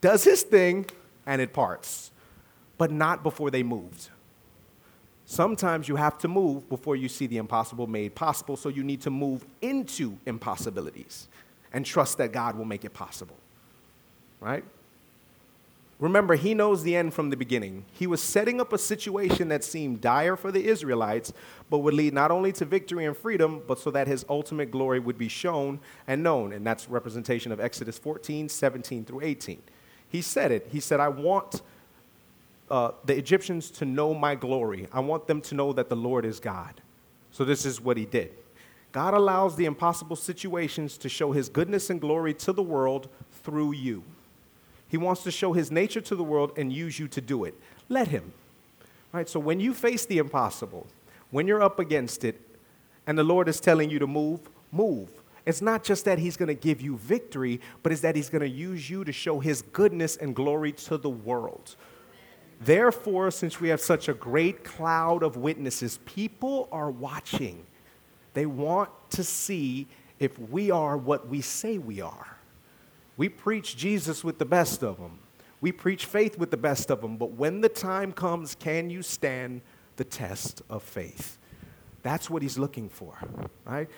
does 0.00 0.24
his 0.24 0.42
thing, 0.42 0.86
and 1.26 1.40
it 1.40 1.52
parts, 1.52 2.10
but 2.78 2.90
not 2.90 3.22
before 3.22 3.50
they 3.50 3.62
moved. 3.62 4.08
Sometimes 5.24 5.88
you 5.88 5.96
have 5.96 6.18
to 6.18 6.28
move 6.28 6.68
before 6.68 6.96
you 6.96 7.08
see 7.08 7.26
the 7.26 7.38
impossible 7.38 7.86
made 7.86 8.14
possible, 8.14 8.56
so 8.56 8.68
you 8.68 8.84
need 8.84 9.00
to 9.02 9.10
move 9.10 9.46
into 9.60 10.18
impossibilities 10.26 11.28
and 11.72 11.86
trust 11.86 12.18
that 12.18 12.32
God 12.32 12.56
will 12.56 12.64
make 12.64 12.84
it 12.84 12.92
possible. 12.92 13.36
Right? 14.40 14.64
Remember, 16.02 16.34
he 16.34 16.52
knows 16.52 16.82
the 16.82 16.96
end 16.96 17.14
from 17.14 17.30
the 17.30 17.36
beginning. 17.36 17.84
He 17.92 18.08
was 18.08 18.20
setting 18.20 18.60
up 18.60 18.72
a 18.72 18.78
situation 18.78 19.48
that 19.50 19.62
seemed 19.62 20.00
dire 20.00 20.36
for 20.36 20.50
the 20.50 20.66
Israelites, 20.66 21.32
but 21.70 21.78
would 21.78 21.94
lead 21.94 22.12
not 22.12 22.32
only 22.32 22.50
to 22.54 22.64
victory 22.64 23.04
and 23.04 23.16
freedom, 23.16 23.62
but 23.68 23.78
so 23.78 23.92
that 23.92 24.08
his 24.08 24.26
ultimate 24.28 24.72
glory 24.72 24.98
would 24.98 25.16
be 25.16 25.28
shown 25.28 25.78
and 26.08 26.20
known. 26.20 26.52
And 26.52 26.66
that's 26.66 26.88
representation 26.88 27.52
of 27.52 27.60
Exodus 27.60 27.98
14, 27.98 28.48
17 28.48 29.04
through 29.04 29.20
18. 29.22 29.62
He 30.12 30.20
said 30.20 30.52
it. 30.52 30.68
He 30.70 30.78
said, 30.78 31.00
I 31.00 31.08
want 31.08 31.62
uh, 32.70 32.90
the 33.06 33.16
Egyptians 33.16 33.70
to 33.70 33.86
know 33.86 34.12
my 34.12 34.34
glory. 34.34 34.86
I 34.92 35.00
want 35.00 35.26
them 35.26 35.40
to 35.40 35.54
know 35.54 35.72
that 35.72 35.88
the 35.88 35.96
Lord 35.96 36.26
is 36.26 36.38
God. 36.38 36.82
So, 37.30 37.46
this 37.46 37.64
is 37.64 37.80
what 37.80 37.96
he 37.96 38.04
did. 38.04 38.30
God 38.92 39.14
allows 39.14 39.56
the 39.56 39.64
impossible 39.64 40.16
situations 40.16 40.98
to 40.98 41.08
show 41.08 41.32
his 41.32 41.48
goodness 41.48 41.88
and 41.88 41.98
glory 41.98 42.34
to 42.34 42.52
the 42.52 42.62
world 42.62 43.08
through 43.42 43.72
you. 43.72 44.04
He 44.86 44.98
wants 44.98 45.22
to 45.22 45.30
show 45.30 45.54
his 45.54 45.72
nature 45.72 46.02
to 46.02 46.14
the 46.14 46.22
world 46.22 46.52
and 46.58 46.70
use 46.70 46.98
you 46.98 47.08
to 47.08 47.22
do 47.22 47.44
it. 47.44 47.54
Let 47.88 48.08
him. 48.08 48.34
Right? 49.12 49.30
So, 49.30 49.40
when 49.40 49.60
you 49.60 49.72
face 49.72 50.04
the 50.04 50.18
impossible, 50.18 50.86
when 51.30 51.46
you're 51.46 51.62
up 51.62 51.78
against 51.78 52.22
it, 52.22 52.38
and 53.06 53.16
the 53.16 53.24
Lord 53.24 53.48
is 53.48 53.60
telling 53.60 53.88
you 53.88 53.98
to 53.98 54.06
move, 54.06 54.40
move. 54.70 55.08
It's 55.44 55.62
not 55.62 55.82
just 55.82 56.04
that 56.04 56.18
He's 56.18 56.36
going 56.36 56.48
to 56.48 56.54
give 56.54 56.80
you 56.80 56.96
victory, 56.96 57.60
but 57.82 57.92
it's 57.92 58.02
that 58.02 58.16
He's 58.16 58.28
going 58.28 58.42
to 58.42 58.48
use 58.48 58.88
you 58.88 59.04
to 59.04 59.12
show 59.12 59.40
His 59.40 59.62
goodness 59.62 60.16
and 60.16 60.34
glory 60.34 60.72
to 60.72 60.96
the 60.96 61.10
world. 61.10 61.76
Therefore, 62.60 63.30
since 63.30 63.60
we 63.60 63.68
have 63.68 63.80
such 63.80 64.08
a 64.08 64.14
great 64.14 64.62
cloud 64.62 65.24
of 65.24 65.36
witnesses, 65.36 65.98
people 66.04 66.68
are 66.70 66.90
watching. 66.90 67.66
They 68.34 68.46
want 68.46 68.90
to 69.10 69.24
see 69.24 69.88
if 70.20 70.38
we 70.38 70.70
are 70.70 70.96
what 70.96 71.28
we 71.28 71.40
say 71.40 71.78
we 71.78 72.00
are. 72.00 72.36
We 73.16 73.28
preach 73.28 73.76
Jesus 73.76 74.22
with 74.22 74.38
the 74.38 74.44
best 74.44 74.82
of 74.84 74.98
them. 74.98 75.18
We 75.60 75.72
preach 75.72 76.06
faith 76.06 76.38
with 76.38 76.50
the 76.50 76.56
best 76.56 76.90
of 76.90 77.00
them. 77.00 77.16
But 77.16 77.32
when 77.32 77.60
the 77.60 77.68
time 77.68 78.12
comes, 78.12 78.54
can 78.54 78.90
you 78.90 79.02
stand 79.02 79.60
the 79.96 80.04
test 80.04 80.62
of 80.70 80.82
faith? 80.82 81.38
That's 82.02 82.30
what 82.30 82.42
he's 82.42 82.58
looking 82.58 82.88
for, 82.88 83.16
right? 83.64 83.88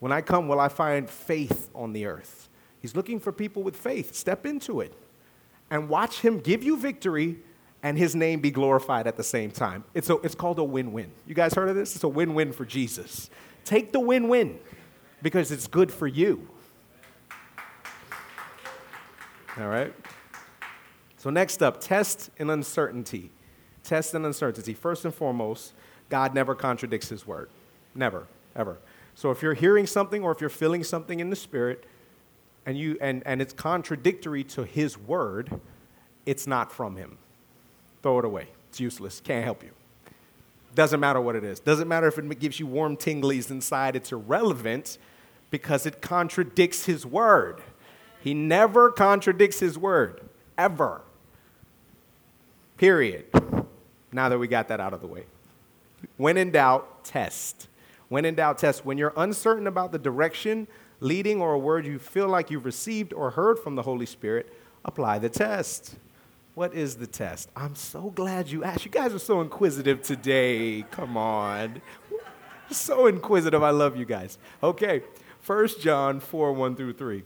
When 0.00 0.12
I 0.12 0.20
come, 0.20 0.48
will 0.48 0.60
I 0.60 0.68
find 0.68 1.08
faith 1.08 1.70
on 1.74 1.92
the 1.92 2.06
earth? 2.06 2.48
He's 2.80 2.94
looking 2.94 3.18
for 3.18 3.32
people 3.32 3.62
with 3.62 3.76
faith. 3.76 4.14
Step 4.14 4.44
into 4.44 4.80
it 4.80 4.92
and 5.70 5.88
watch 5.88 6.20
him 6.20 6.40
give 6.40 6.62
you 6.62 6.76
victory 6.76 7.38
and 7.82 7.98
his 7.98 8.14
name 8.14 8.40
be 8.40 8.50
glorified 8.50 9.06
at 9.06 9.16
the 9.16 9.22
same 9.22 9.50
time. 9.50 9.84
It's, 9.94 10.08
a, 10.10 10.16
it's 10.18 10.34
called 10.34 10.58
a 10.58 10.64
win 10.64 10.92
win. 10.92 11.10
You 11.26 11.34
guys 11.34 11.54
heard 11.54 11.68
of 11.68 11.76
this? 11.76 11.94
It's 11.94 12.04
a 12.04 12.08
win 12.08 12.34
win 12.34 12.52
for 12.52 12.64
Jesus. 12.64 13.30
Take 13.64 13.92
the 13.92 14.00
win 14.00 14.28
win 14.28 14.58
because 15.22 15.50
it's 15.50 15.66
good 15.66 15.92
for 15.92 16.06
you. 16.06 16.48
All 19.58 19.68
right? 19.68 19.94
So, 21.16 21.30
next 21.30 21.62
up, 21.62 21.80
test 21.80 22.30
and 22.38 22.50
uncertainty. 22.50 23.30
Test 23.82 24.14
and 24.14 24.26
uncertainty. 24.26 24.74
First 24.74 25.04
and 25.04 25.14
foremost, 25.14 25.72
God 26.08 26.34
never 26.34 26.54
contradicts 26.54 27.08
his 27.08 27.26
word. 27.26 27.50
Never, 27.94 28.26
ever. 28.56 28.78
So, 29.14 29.30
if 29.30 29.42
you're 29.42 29.54
hearing 29.54 29.86
something 29.86 30.22
or 30.22 30.32
if 30.32 30.40
you're 30.40 30.50
feeling 30.50 30.84
something 30.84 31.20
in 31.20 31.30
the 31.30 31.36
spirit 31.36 31.84
and, 32.66 32.76
you, 32.76 32.98
and, 33.00 33.22
and 33.26 33.40
it's 33.40 33.52
contradictory 33.52 34.44
to 34.44 34.64
his 34.64 34.98
word, 34.98 35.60
it's 36.26 36.46
not 36.46 36.72
from 36.72 36.96
him. 36.96 37.18
Throw 38.02 38.18
it 38.18 38.24
away. 38.24 38.48
It's 38.70 38.80
useless. 38.80 39.20
Can't 39.20 39.44
help 39.44 39.62
you. 39.62 39.70
Doesn't 40.74 40.98
matter 40.98 41.20
what 41.20 41.36
it 41.36 41.44
is. 41.44 41.60
Doesn't 41.60 41.86
matter 41.86 42.08
if 42.08 42.18
it 42.18 42.40
gives 42.40 42.58
you 42.58 42.66
warm 42.66 42.96
tinglies 42.96 43.50
inside, 43.50 43.94
it's 43.94 44.10
irrelevant 44.10 44.98
because 45.50 45.86
it 45.86 46.02
contradicts 46.02 46.86
his 46.86 47.06
word. 47.06 47.62
He 48.20 48.34
never 48.34 48.90
contradicts 48.90 49.60
his 49.60 49.78
word, 49.78 50.20
ever. 50.58 51.02
Period. 52.76 53.26
Now 54.10 54.28
that 54.28 54.38
we 54.38 54.48
got 54.48 54.68
that 54.68 54.80
out 54.80 54.92
of 54.92 55.00
the 55.00 55.06
way. 55.06 55.26
When 56.16 56.36
in 56.36 56.50
doubt, 56.50 57.04
test. 57.04 57.68
When 58.14 58.24
in 58.24 58.36
doubt, 58.36 58.58
test. 58.58 58.84
When 58.84 58.96
you're 58.96 59.12
uncertain 59.16 59.66
about 59.66 59.90
the 59.90 59.98
direction, 59.98 60.68
leading, 61.00 61.40
or 61.40 61.54
a 61.54 61.58
word 61.58 61.84
you 61.84 61.98
feel 61.98 62.28
like 62.28 62.48
you've 62.48 62.64
received 62.64 63.12
or 63.12 63.32
heard 63.32 63.58
from 63.58 63.74
the 63.74 63.82
Holy 63.82 64.06
Spirit, 64.06 64.54
apply 64.84 65.18
the 65.18 65.28
test. 65.28 65.96
What 66.54 66.72
is 66.74 66.94
the 66.94 67.08
test? 67.08 67.50
I'm 67.56 67.74
so 67.74 68.12
glad 68.14 68.46
you 68.48 68.62
asked. 68.62 68.84
You 68.84 68.92
guys 68.92 69.12
are 69.12 69.18
so 69.18 69.40
inquisitive 69.40 70.00
today. 70.00 70.82
Come 70.92 71.16
on. 71.16 71.82
So 72.70 73.08
inquisitive. 73.08 73.64
I 73.64 73.70
love 73.70 73.96
you 73.96 74.04
guys. 74.04 74.38
Okay, 74.62 75.02
1 75.44 75.68
John 75.80 76.20
4 76.20 76.52
1 76.52 76.76
through 76.76 76.92
3. 76.92 77.24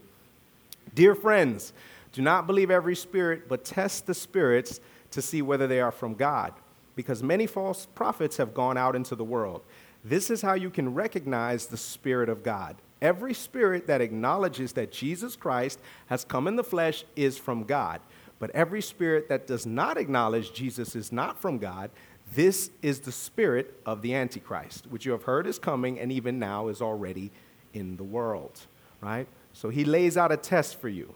Dear 0.95 1.15
friends, 1.15 1.75
do 2.15 2.23
not 2.23 2.47
believe 2.47 2.71
every 2.71 2.97
spirit, 2.97 3.47
but 3.47 3.63
test 3.63 4.07
the 4.07 4.15
spirits 4.15 4.81
to 5.11 5.21
see 5.21 5.43
whether 5.43 5.67
they 5.67 5.83
are 5.83 5.93
from 5.93 6.15
God, 6.15 6.55
because 6.97 7.23
many 7.23 7.47
false 7.47 7.87
prophets 7.95 8.39
have 8.39 8.55
gone 8.55 8.79
out 8.79 8.97
into 8.97 9.15
the 9.15 9.23
world. 9.23 9.61
This 10.05 10.31
is 10.31 10.43
how 10.43 10.55
you 10.55 10.71
can 10.71 10.95
recognize 10.95 11.67
the 11.67 11.77
Spirit 11.77 12.29
of 12.29 12.43
God. 12.43 12.77
Every 13.01 13.35
spirit 13.35 13.87
that 13.87 14.01
acknowledges 14.01 14.73
that 14.73 14.91
Jesus 14.91 15.37
Christ 15.37 15.79
has 16.07 16.25
come 16.25 16.49
in 16.49 16.57
the 16.57 16.65
flesh 16.65 17.05
is 17.15 17.39
from 17.39 17.65
God. 17.65 18.01
But 18.39 18.51
every 18.51 18.83
spirit 18.83 19.29
that 19.29 19.47
does 19.47 19.67
not 19.67 19.97
acknowledge 19.97 20.53
Jesus 20.53 20.97
is 20.97 21.13
not 21.13 21.41
from 21.41 21.59
God, 21.59 21.91
this 22.35 22.71
is 22.83 23.01
the 23.01 23.13
spirit 23.13 23.81
of 23.87 24.03
the 24.03 24.15
Antichrist, 24.15 24.87
which 24.89 25.07
you 25.07 25.13
have 25.13 25.23
heard 25.25 25.47
is 25.47 25.59
coming 25.59 25.99
and 25.99 26.13
even 26.13 26.39
now 26.39 26.69
is 26.69 26.83
already 26.83 27.31
in 27.73 27.97
the 27.97 28.05
world, 28.05 28.61
right? 29.01 29.27
So 29.53 29.71
he 29.71 29.85
lays 29.85 30.17
out 30.17 30.33
a 30.33 30.37
test 30.37 30.81
for 30.81 30.89
you. 30.89 31.15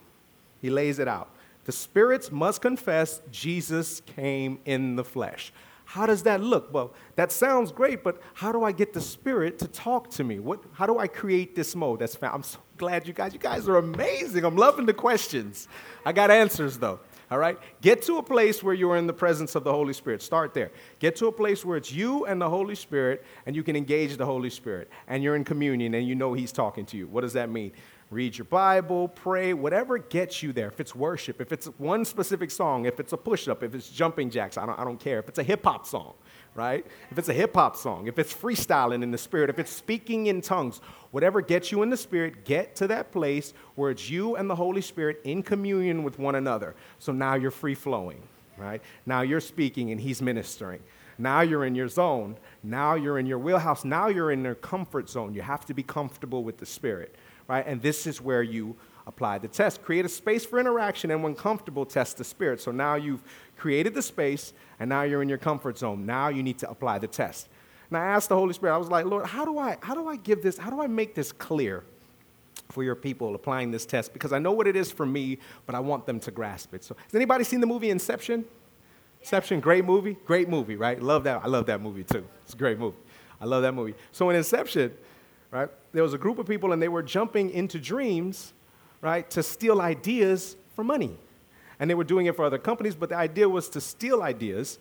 He 0.60 0.70
lays 0.70 0.98
it 0.98 1.08
out. 1.08 1.30
The 1.64 1.72
spirits 1.72 2.32
must 2.32 2.60
confess 2.60 3.20
Jesus 3.30 4.00
came 4.00 4.58
in 4.64 4.96
the 4.96 5.04
flesh. 5.04 5.52
How 5.84 6.06
does 6.06 6.22
that 6.22 6.40
look? 6.40 6.72
Well, 6.72 6.94
that 7.16 7.32
sounds 7.32 7.70
great, 7.72 8.02
but 8.02 8.20
how 8.34 8.52
do 8.52 8.64
I 8.64 8.72
get 8.72 8.92
the 8.92 9.00
spirit 9.00 9.58
to 9.58 9.68
talk 9.68 10.10
to 10.12 10.24
me? 10.24 10.38
What, 10.38 10.62
how 10.72 10.86
do 10.86 10.98
I 10.98 11.06
create 11.06 11.54
this 11.54 11.74
mode? 11.74 11.98
That's 11.98 12.16
I'm 12.22 12.42
so 12.42 12.58
glad 12.76 13.06
you 13.06 13.12
guys, 13.12 13.32
you 13.32 13.38
guys 13.38 13.68
are 13.68 13.76
amazing. 13.76 14.44
I'm 14.44 14.56
loving 14.56 14.86
the 14.86 14.94
questions. 14.94 15.68
I 16.04 16.12
got 16.12 16.30
answers 16.30 16.78
though. 16.78 17.00
All 17.32 17.38
right? 17.38 17.58
Get 17.80 18.02
to 18.02 18.18
a 18.18 18.22
place 18.22 18.62
where 18.62 18.74
you're 18.74 18.98
in 18.98 19.06
the 19.06 19.12
presence 19.14 19.54
of 19.54 19.64
the 19.64 19.72
Holy 19.72 19.94
Spirit. 19.94 20.20
Start 20.20 20.52
there. 20.52 20.70
Get 20.98 21.16
to 21.16 21.28
a 21.28 21.32
place 21.32 21.64
where 21.64 21.78
it's 21.78 21.90
you 21.90 22.26
and 22.26 22.38
the 22.38 22.50
Holy 22.50 22.74
Spirit, 22.74 23.24
and 23.46 23.56
you 23.56 23.62
can 23.62 23.74
engage 23.74 24.18
the 24.18 24.26
Holy 24.26 24.50
Spirit, 24.50 24.90
and 25.08 25.22
you're 25.22 25.34
in 25.34 25.42
communion, 25.42 25.94
and 25.94 26.06
you 26.06 26.14
know 26.14 26.34
He's 26.34 26.52
talking 26.52 26.84
to 26.86 26.96
you. 26.98 27.06
What 27.06 27.22
does 27.22 27.32
that 27.32 27.48
mean? 27.48 27.72
Read 28.12 28.36
your 28.36 28.44
Bible, 28.44 29.08
pray, 29.08 29.54
whatever 29.54 29.96
gets 29.96 30.42
you 30.42 30.52
there. 30.52 30.68
If 30.68 30.80
it's 30.80 30.94
worship, 30.94 31.40
if 31.40 31.50
it's 31.50 31.66
one 31.78 32.04
specific 32.04 32.50
song, 32.50 32.84
if 32.84 33.00
it's 33.00 33.14
a 33.14 33.16
push 33.16 33.48
up, 33.48 33.62
if 33.62 33.74
it's 33.74 33.88
jumping 33.88 34.28
jacks, 34.28 34.58
I 34.58 34.66
don't, 34.66 34.78
I 34.78 34.84
don't 34.84 35.00
care. 35.00 35.18
If 35.18 35.30
it's 35.30 35.38
a 35.38 35.42
hip 35.42 35.64
hop 35.64 35.86
song, 35.86 36.12
right? 36.54 36.84
If 37.10 37.18
it's 37.18 37.30
a 37.30 37.32
hip 37.32 37.54
hop 37.54 37.74
song, 37.74 38.08
if 38.08 38.18
it's 38.18 38.30
freestyling 38.30 39.02
in 39.02 39.12
the 39.12 39.16
spirit, 39.16 39.48
if 39.48 39.58
it's 39.58 39.70
speaking 39.70 40.26
in 40.26 40.42
tongues, 40.42 40.82
whatever 41.10 41.40
gets 41.40 41.72
you 41.72 41.80
in 41.80 41.88
the 41.88 41.96
spirit, 41.96 42.44
get 42.44 42.76
to 42.76 42.86
that 42.88 43.12
place 43.12 43.54
where 43.76 43.90
it's 43.90 44.10
you 44.10 44.36
and 44.36 44.50
the 44.50 44.56
Holy 44.56 44.82
Spirit 44.82 45.22
in 45.24 45.42
communion 45.42 46.02
with 46.02 46.18
one 46.18 46.34
another. 46.34 46.74
So 46.98 47.12
now 47.12 47.36
you're 47.36 47.50
free 47.50 47.74
flowing, 47.74 48.22
right? 48.58 48.82
Now 49.06 49.22
you're 49.22 49.40
speaking 49.40 49.90
and 49.90 49.98
He's 49.98 50.20
ministering. 50.20 50.80
Now 51.18 51.42
you're 51.42 51.64
in 51.64 51.74
your 51.74 51.88
zone. 51.88 52.36
Now 52.62 52.94
you're 52.94 53.18
in 53.18 53.26
your 53.26 53.38
wheelhouse. 53.38 53.84
Now 53.84 54.08
you're 54.08 54.32
in 54.32 54.44
your 54.44 54.54
comfort 54.54 55.08
zone. 55.08 55.34
You 55.34 55.42
have 55.42 55.64
to 55.66 55.74
be 55.74 55.82
comfortable 55.82 56.42
with 56.44 56.58
the 56.58 56.66
Spirit, 56.66 57.14
right? 57.52 57.66
And 57.66 57.82
this 57.82 58.06
is 58.06 58.18
where 58.18 58.42
you 58.42 58.74
apply 59.06 59.36
the 59.36 59.48
test. 59.48 59.82
Create 59.82 60.06
a 60.06 60.08
space 60.08 60.42
for 60.42 60.58
interaction, 60.58 61.10
and 61.10 61.22
when 61.22 61.34
comfortable, 61.34 61.84
test 61.84 62.16
the 62.16 62.24
Spirit. 62.24 62.62
So 62.62 62.70
now 62.70 62.94
you've 62.94 63.22
created 63.58 63.92
the 63.92 64.00
space, 64.00 64.54
and 64.80 64.88
now 64.88 65.02
you're 65.02 65.20
in 65.20 65.28
your 65.28 65.38
comfort 65.38 65.76
zone. 65.76 66.06
Now 66.06 66.28
you 66.28 66.42
need 66.42 66.58
to 66.60 66.70
apply 66.70 66.98
the 66.98 67.08
test. 67.08 67.48
And 67.90 67.98
I 67.98 68.06
asked 68.06 68.30
the 68.30 68.36
Holy 68.36 68.54
Spirit, 68.54 68.74
I 68.74 68.78
was 68.78 68.88
like, 68.88 69.04
Lord, 69.04 69.26
how 69.26 69.44
do 69.44 69.58
I, 69.58 69.76
how 69.82 69.94
do 69.94 70.08
I 70.08 70.16
give 70.16 70.42
this, 70.42 70.56
how 70.56 70.70
do 70.70 70.80
I 70.80 70.86
make 70.86 71.14
this 71.14 71.30
clear 71.30 71.84
for 72.70 72.82
your 72.82 72.94
people 72.94 73.34
applying 73.34 73.70
this 73.70 73.84
test? 73.84 74.14
Because 74.14 74.32
I 74.32 74.38
know 74.38 74.52
what 74.52 74.66
it 74.66 74.74
is 74.74 74.90
for 74.90 75.04
me, 75.04 75.38
but 75.66 75.74
I 75.74 75.80
want 75.80 76.06
them 76.06 76.20
to 76.20 76.30
grasp 76.30 76.72
it. 76.72 76.82
So, 76.82 76.96
has 77.04 77.14
anybody 77.14 77.44
seen 77.44 77.60
the 77.60 77.66
movie 77.66 77.90
Inception? 77.90 78.46
Inception, 79.20 79.60
great 79.60 79.84
movie, 79.84 80.16
great 80.24 80.48
movie, 80.48 80.76
right? 80.76 81.00
Love 81.02 81.24
that. 81.24 81.42
I 81.44 81.48
love 81.48 81.66
that 81.66 81.82
movie 81.82 82.02
too. 82.02 82.26
It's 82.44 82.54
a 82.54 82.56
great 82.56 82.78
movie. 82.78 82.96
I 83.42 83.44
love 83.44 83.60
that 83.60 83.74
movie. 83.74 83.94
So 84.10 84.30
in 84.30 84.36
Inception, 84.36 84.92
right, 85.52 85.68
there 85.92 86.02
was 86.02 86.14
a 86.14 86.18
group 86.18 86.40
of 86.40 86.46
people 86.46 86.72
and 86.72 86.82
they 86.82 86.88
were 86.88 87.02
jumping 87.02 87.50
into 87.50 87.78
dreams, 87.78 88.52
right, 89.00 89.30
to 89.30 89.44
steal 89.44 89.80
ideas 89.80 90.56
for 90.74 90.82
money 90.82 91.16
and 91.82 91.90
they 91.90 91.96
were 91.96 92.04
doing 92.04 92.26
it 92.26 92.36
for 92.36 92.44
other 92.44 92.58
companies, 92.58 92.94
but 92.94 93.08
the 93.08 93.16
idea 93.16 93.48
was 93.48 93.68
to 93.70 93.80
steal 93.80 94.22
ideas, 94.22 94.78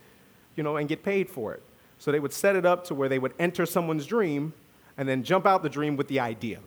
you 0.55 0.61
know, 0.61 0.77
and 0.77 0.87
get 0.87 1.01
paid 1.01 1.27
for 1.27 1.51
it. 1.51 1.63
So 1.97 2.11
they 2.11 2.19
would 2.19 2.31
set 2.31 2.55
it 2.55 2.63
up 2.63 2.83
to 2.85 2.95
where 2.95 3.09
they 3.09 3.17
would 3.17 3.33
enter 3.39 3.65
someone's 3.65 4.05
dream 4.05 4.53
and 4.97 5.09
then 5.09 5.23
jump 5.23 5.47
out 5.47 5.63
the 5.63 5.69
dream 5.69 5.97
with 5.97 6.07
the 6.09 6.19
idea, 6.19 6.59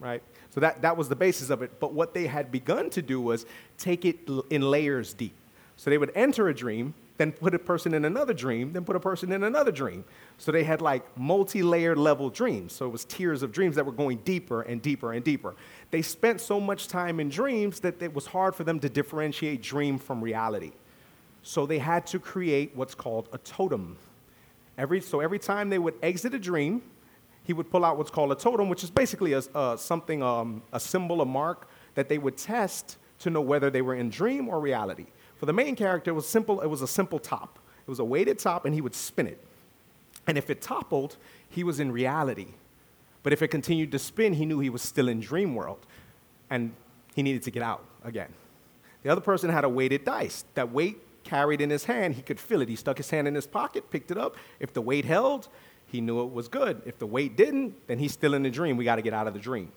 right? 0.00 0.20
So 0.50 0.58
that, 0.58 0.82
that 0.82 0.96
was 0.96 1.08
the 1.08 1.14
basis 1.14 1.48
of 1.48 1.62
it. 1.62 1.78
But 1.78 1.92
what 1.92 2.12
they 2.12 2.26
had 2.26 2.50
begun 2.50 2.90
to 2.90 3.02
do 3.02 3.20
was 3.20 3.46
take 3.78 4.04
it 4.04 4.28
in 4.50 4.62
layers 4.62 5.14
deep. 5.14 5.34
So 5.76 5.90
they 5.90 5.98
would 5.98 6.10
enter 6.16 6.48
a 6.48 6.54
dream, 6.54 6.94
then 7.18 7.32
put 7.32 7.54
a 7.54 7.58
person 7.58 7.94
in 7.94 8.04
another 8.04 8.32
dream, 8.32 8.72
then 8.72 8.84
put 8.84 8.96
a 8.96 9.00
person 9.00 9.32
in 9.32 9.44
another 9.44 9.70
dream. 9.70 10.04
So 10.38 10.50
they 10.50 10.64
had 10.64 10.80
like 10.80 11.16
multi 11.16 11.62
layered 11.62 11.98
level 11.98 12.30
dreams. 12.30 12.72
So 12.72 12.86
it 12.86 12.90
was 12.90 13.04
tiers 13.04 13.42
of 13.42 13.52
dreams 13.52 13.76
that 13.76 13.84
were 13.84 13.92
going 13.92 14.18
deeper 14.18 14.62
and 14.62 14.80
deeper 14.80 15.12
and 15.12 15.24
deeper. 15.24 15.54
They 15.90 16.02
spent 16.02 16.40
so 16.40 16.58
much 16.58 16.88
time 16.88 17.20
in 17.20 17.28
dreams 17.28 17.80
that 17.80 18.00
it 18.02 18.14
was 18.14 18.26
hard 18.26 18.54
for 18.54 18.64
them 18.64 18.80
to 18.80 18.88
differentiate 18.88 19.62
dream 19.62 19.98
from 19.98 20.22
reality. 20.22 20.72
So 21.42 21.66
they 21.66 21.78
had 21.78 22.06
to 22.08 22.18
create 22.18 22.74
what's 22.74 22.94
called 22.94 23.28
a 23.32 23.38
totem. 23.38 23.98
Every, 24.78 25.00
so 25.00 25.20
every 25.20 25.38
time 25.38 25.68
they 25.68 25.78
would 25.78 25.94
exit 26.02 26.34
a 26.34 26.38
dream, 26.38 26.82
he 27.44 27.52
would 27.52 27.70
pull 27.70 27.84
out 27.84 27.98
what's 27.98 28.10
called 28.10 28.32
a 28.32 28.36
totem, 28.36 28.68
which 28.68 28.84
is 28.84 28.90
basically 28.90 29.32
a, 29.32 29.76
something, 29.76 30.22
um, 30.22 30.62
a 30.72 30.80
symbol, 30.80 31.20
a 31.20 31.26
mark 31.26 31.68
that 31.94 32.08
they 32.08 32.18
would 32.18 32.36
test 32.36 32.96
to 33.18 33.30
know 33.30 33.40
whether 33.40 33.70
they 33.70 33.82
were 33.82 33.94
in 33.94 34.08
dream 34.08 34.48
or 34.48 34.60
reality. 34.60 35.06
For 35.42 35.46
the 35.46 35.52
main 35.52 35.74
character, 35.74 36.12
it 36.12 36.14
was 36.14 36.28
simple. 36.28 36.60
It 36.60 36.68
was 36.68 36.82
a 36.82 36.86
simple 36.86 37.18
top. 37.18 37.58
It 37.84 37.90
was 37.90 37.98
a 37.98 38.04
weighted 38.04 38.38
top, 38.38 38.64
and 38.64 38.72
he 38.72 38.80
would 38.80 38.94
spin 38.94 39.26
it. 39.26 39.44
And 40.28 40.38
if 40.38 40.50
it 40.50 40.62
toppled, 40.62 41.16
he 41.48 41.64
was 41.64 41.80
in 41.80 41.90
reality. 41.90 42.46
But 43.24 43.32
if 43.32 43.42
it 43.42 43.48
continued 43.48 43.90
to 43.90 43.98
spin, 43.98 44.34
he 44.34 44.46
knew 44.46 44.60
he 44.60 44.70
was 44.70 44.82
still 44.82 45.08
in 45.08 45.18
dream 45.18 45.56
world, 45.56 45.84
and 46.48 46.72
he 47.16 47.24
needed 47.24 47.42
to 47.42 47.50
get 47.50 47.64
out 47.64 47.84
again. 48.04 48.32
The 49.02 49.08
other 49.10 49.20
person 49.20 49.50
had 49.50 49.64
a 49.64 49.68
weighted 49.68 50.04
dice. 50.04 50.44
That 50.54 50.70
weight 50.70 50.98
carried 51.24 51.60
in 51.60 51.70
his 51.70 51.86
hand, 51.86 52.14
he 52.14 52.22
could 52.22 52.38
feel 52.38 52.62
it. 52.62 52.68
He 52.68 52.76
stuck 52.76 52.98
his 52.98 53.10
hand 53.10 53.26
in 53.26 53.34
his 53.34 53.48
pocket, 53.48 53.90
picked 53.90 54.12
it 54.12 54.18
up. 54.18 54.36
If 54.60 54.72
the 54.72 54.80
weight 54.80 55.06
held, 55.06 55.48
he 55.86 56.00
knew 56.00 56.22
it 56.22 56.32
was 56.32 56.46
good. 56.46 56.82
If 56.86 57.00
the 57.00 57.06
weight 57.08 57.36
didn't, 57.36 57.88
then 57.88 57.98
he's 57.98 58.12
still 58.12 58.34
in 58.34 58.44
the 58.44 58.50
dream. 58.50 58.76
We 58.76 58.84
got 58.84 58.94
to 58.94 59.02
get 59.02 59.12
out 59.12 59.26
of 59.26 59.34
the 59.34 59.40
dream, 59.40 59.72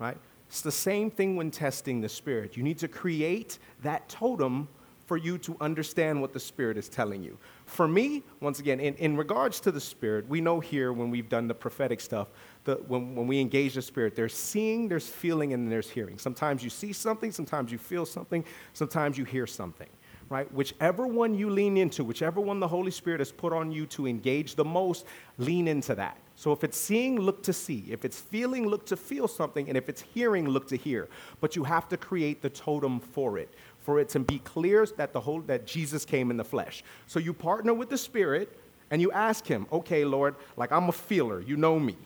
right? 0.00 0.16
It's 0.48 0.62
the 0.62 0.72
same 0.72 1.12
thing 1.12 1.36
when 1.36 1.52
testing 1.52 2.00
the 2.00 2.08
spirit. 2.08 2.56
You 2.56 2.64
need 2.64 2.78
to 2.78 2.88
create 2.88 3.60
that 3.84 4.08
totem 4.08 4.66
for 5.10 5.16
you 5.16 5.36
to 5.38 5.56
understand 5.60 6.20
what 6.20 6.32
the 6.32 6.38
Spirit 6.38 6.78
is 6.78 6.88
telling 6.88 7.20
you. 7.20 7.36
For 7.66 7.88
me, 7.88 8.22
once 8.38 8.60
again, 8.60 8.78
in, 8.78 8.94
in 8.94 9.16
regards 9.16 9.58
to 9.62 9.72
the 9.72 9.80
Spirit, 9.80 10.28
we 10.28 10.40
know 10.40 10.60
here 10.60 10.92
when 10.92 11.10
we've 11.10 11.28
done 11.28 11.48
the 11.48 11.54
prophetic 11.54 12.00
stuff, 12.00 12.28
the, 12.62 12.76
when, 12.86 13.16
when 13.16 13.26
we 13.26 13.40
engage 13.40 13.74
the 13.74 13.82
Spirit, 13.82 14.14
there's 14.14 14.34
seeing, 14.34 14.86
there's 14.86 15.08
feeling, 15.08 15.52
and 15.52 15.72
there's 15.72 15.90
hearing. 15.90 16.16
Sometimes 16.16 16.62
you 16.62 16.70
see 16.70 16.92
something, 16.92 17.32
sometimes 17.32 17.72
you 17.72 17.78
feel 17.78 18.06
something, 18.06 18.44
sometimes 18.72 19.18
you 19.18 19.24
hear 19.24 19.48
something 19.48 19.88
right? 20.30 20.50
Whichever 20.54 21.08
one 21.08 21.34
you 21.34 21.50
lean 21.50 21.76
into, 21.76 22.04
whichever 22.04 22.40
one 22.40 22.60
the 22.60 22.68
Holy 22.68 22.92
Spirit 22.92 23.18
has 23.18 23.32
put 23.32 23.52
on 23.52 23.72
you 23.72 23.84
to 23.86 24.06
engage 24.06 24.54
the 24.54 24.64
most, 24.64 25.04
lean 25.38 25.66
into 25.66 25.94
that. 25.96 26.16
So 26.36 26.52
if 26.52 26.64
it's 26.64 26.78
seeing, 26.78 27.20
look 27.20 27.42
to 27.42 27.52
see. 27.52 27.84
If 27.90 28.04
it's 28.04 28.18
feeling, 28.18 28.66
look 28.66 28.86
to 28.86 28.96
feel 28.96 29.28
something. 29.28 29.68
And 29.68 29.76
if 29.76 29.88
it's 29.90 30.00
hearing, 30.00 30.48
look 30.48 30.68
to 30.68 30.76
hear. 30.76 31.08
But 31.40 31.56
you 31.56 31.64
have 31.64 31.88
to 31.90 31.96
create 31.96 32.40
the 32.40 32.48
totem 32.48 33.00
for 33.00 33.38
it 33.38 33.52
for 33.82 33.98
it 33.98 34.08
to 34.10 34.20
be 34.20 34.38
clear 34.40 34.86
that 34.96 35.12
the 35.12 35.20
whole 35.20 35.40
that 35.42 35.66
Jesus 35.66 36.04
came 36.04 36.30
in 36.30 36.36
the 36.36 36.44
flesh. 36.44 36.82
So 37.06 37.18
you 37.18 37.32
partner 37.32 37.74
with 37.74 37.88
the 37.88 37.98
Spirit 37.98 38.56
and 38.90 39.00
you 39.00 39.12
ask 39.12 39.46
him, 39.46 39.66
okay, 39.72 40.04
Lord, 40.04 40.34
like 40.56 40.72
I'm 40.72 40.88
a 40.88 40.92
feeler, 40.92 41.40
you 41.40 41.56
know 41.56 41.78
me, 41.78 41.96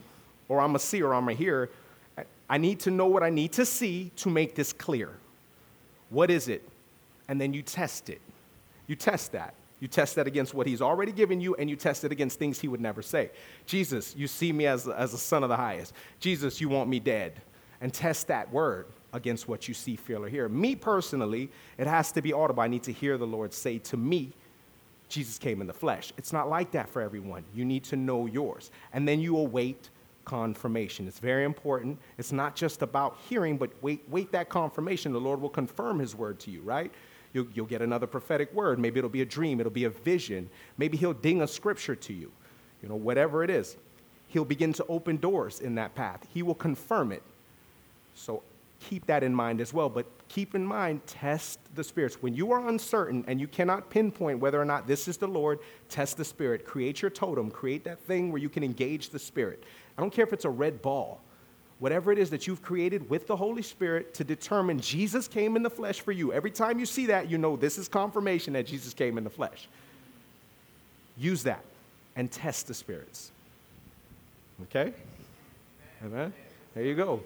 or 0.48 0.60
I'm 0.60 0.74
a 0.74 0.78
seer, 0.78 1.12
I'm 1.12 1.28
a 1.28 1.34
hearer. 1.34 1.70
I 2.48 2.58
need 2.58 2.80
to 2.80 2.90
know 2.90 3.06
what 3.06 3.22
I 3.22 3.30
need 3.30 3.52
to 3.52 3.64
see 3.64 4.12
to 4.16 4.28
make 4.28 4.54
this 4.54 4.72
clear. 4.72 5.10
What 6.10 6.30
is 6.30 6.48
it? 6.48 6.62
And 7.28 7.40
then 7.40 7.54
you 7.54 7.62
test 7.62 8.10
it. 8.10 8.20
You 8.86 8.96
test 8.96 9.32
that. 9.32 9.54
You 9.80 9.88
test 9.88 10.14
that 10.16 10.26
against 10.26 10.54
what 10.54 10.66
he's 10.66 10.80
already 10.80 11.12
given 11.12 11.40
you, 11.40 11.54
and 11.56 11.68
you 11.68 11.76
test 11.76 12.04
it 12.04 12.12
against 12.12 12.38
things 12.38 12.60
he 12.60 12.68
would 12.68 12.80
never 12.80 13.02
say. 13.02 13.30
Jesus, 13.66 14.14
you 14.16 14.26
see 14.26 14.52
me 14.52 14.66
as, 14.66 14.88
as 14.88 15.12
a 15.14 15.18
son 15.18 15.42
of 15.42 15.48
the 15.48 15.56
highest. 15.56 15.92
Jesus, 16.20 16.60
you 16.60 16.68
want 16.68 16.88
me 16.88 17.00
dead. 17.00 17.40
And 17.80 17.92
test 17.92 18.28
that 18.28 18.52
word 18.52 18.86
against 19.14 19.48
what 19.48 19.68
you 19.68 19.72
see, 19.72 19.96
feel, 19.96 20.24
or 20.24 20.28
hear. 20.28 20.48
Me 20.48 20.74
personally, 20.74 21.48
it 21.78 21.86
has 21.86 22.12
to 22.12 22.20
be 22.20 22.32
audible. 22.32 22.62
I 22.62 22.68
need 22.68 22.82
to 22.82 22.92
hear 22.92 23.16
the 23.16 23.26
Lord 23.26 23.54
say 23.54 23.78
to 23.78 23.96
me, 23.96 24.32
Jesus 25.08 25.38
came 25.38 25.60
in 25.60 25.66
the 25.66 25.72
flesh. 25.72 26.12
It's 26.18 26.32
not 26.32 26.48
like 26.48 26.72
that 26.72 26.88
for 26.88 27.00
everyone. 27.00 27.44
You 27.54 27.64
need 27.64 27.84
to 27.84 27.96
know 27.96 28.26
yours. 28.26 28.70
And 28.92 29.06
then 29.06 29.20
you 29.20 29.38
await 29.38 29.90
confirmation. 30.24 31.06
It's 31.06 31.18
very 31.20 31.44
important. 31.44 31.98
It's 32.18 32.32
not 32.32 32.56
just 32.56 32.82
about 32.82 33.18
hearing, 33.28 33.56
but 33.56 33.70
wait, 33.82 34.02
wait 34.08 34.32
that 34.32 34.48
confirmation. 34.48 35.12
The 35.12 35.20
Lord 35.20 35.40
will 35.40 35.50
confirm 35.50 35.98
his 35.98 36.16
word 36.16 36.40
to 36.40 36.50
you, 36.50 36.62
right? 36.62 36.90
You'll, 37.32 37.46
you'll 37.54 37.66
get 37.66 37.82
another 37.82 38.06
prophetic 38.06 38.52
word. 38.52 38.78
Maybe 38.78 38.98
it'll 38.98 39.10
be 39.10 39.22
a 39.22 39.26
dream, 39.26 39.60
it'll 39.60 39.70
be 39.70 39.84
a 39.84 39.90
vision. 39.90 40.50
Maybe 40.78 40.96
he'll 40.96 41.12
ding 41.12 41.42
a 41.42 41.46
scripture 41.46 41.94
to 41.94 42.12
you. 42.12 42.32
You 42.82 42.88
know, 42.88 42.96
whatever 42.96 43.44
it 43.44 43.50
is. 43.50 43.76
He'll 44.28 44.44
begin 44.44 44.72
to 44.74 44.86
open 44.88 45.18
doors 45.18 45.60
in 45.60 45.76
that 45.76 45.94
path. 45.94 46.26
He 46.32 46.42
will 46.42 46.54
confirm 46.54 47.12
it. 47.12 47.22
So 48.14 48.42
keep 48.88 49.06
that 49.06 49.22
in 49.22 49.34
mind 49.34 49.60
as 49.60 49.72
well. 49.72 49.88
But 49.88 50.06
keep 50.28 50.54
in 50.54 50.64
mind, 50.64 51.06
test 51.06 51.58
the 51.74 51.82
spirits. 51.82 52.22
When 52.22 52.34
you 52.34 52.52
are 52.52 52.68
uncertain 52.68 53.24
and 53.26 53.40
you 53.40 53.48
cannot 53.48 53.90
pinpoint 53.90 54.40
whether 54.40 54.60
or 54.60 54.64
not 54.64 54.86
this 54.86 55.08
is 55.08 55.16
the 55.16 55.26
Lord, 55.26 55.58
test 55.88 56.16
the 56.16 56.24
spirit. 56.24 56.64
Create 56.64 57.02
your 57.02 57.10
totem. 57.10 57.50
Create 57.50 57.84
that 57.84 58.00
thing 58.00 58.30
where 58.30 58.40
you 58.40 58.48
can 58.48 58.62
engage 58.62 59.10
the 59.10 59.18
spirit. 59.18 59.64
I 59.96 60.00
don't 60.00 60.12
care 60.12 60.24
if 60.24 60.32
it's 60.32 60.44
a 60.44 60.50
red 60.50 60.82
ball. 60.82 61.20
Whatever 61.80 62.12
it 62.12 62.18
is 62.18 62.30
that 62.30 62.46
you've 62.46 62.62
created 62.62 63.10
with 63.10 63.26
the 63.26 63.36
Holy 63.36 63.62
Spirit 63.62 64.14
to 64.14 64.24
determine 64.24 64.78
Jesus 64.80 65.26
came 65.26 65.56
in 65.56 65.62
the 65.62 65.70
flesh 65.70 66.00
for 66.00 66.12
you. 66.12 66.32
Every 66.32 66.50
time 66.50 66.78
you 66.78 66.86
see 66.86 67.06
that, 67.06 67.30
you 67.30 67.36
know 67.36 67.56
this 67.56 67.78
is 67.78 67.88
confirmation 67.88 68.52
that 68.52 68.66
Jesus 68.66 68.94
came 68.94 69.18
in 69.18 69.24
the 69.24 69.30
flesh. 69.30 69.68
Use 71.16 71.42
that 71.42 71.64
and 72.16 72.30
test 72.30 72.68
the 72.68 72.74
spirits. 72.74 73.32
Okay? 74.62 74.94
Amen? 76.04 76.32
There 76.74 76.84
you 76.84 76.94
go. 76.94 77.20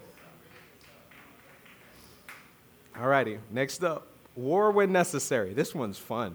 All 3.01 3.07
righty, 3.07 3.39
next 3.51 3.85
up, 3.85 4.09
war 4.35 4.73
when 4.73 4.91
necessary. 4.91 5.55
This 5.55 5.75
one's 5.75 5.99
fun. 5.99 6.35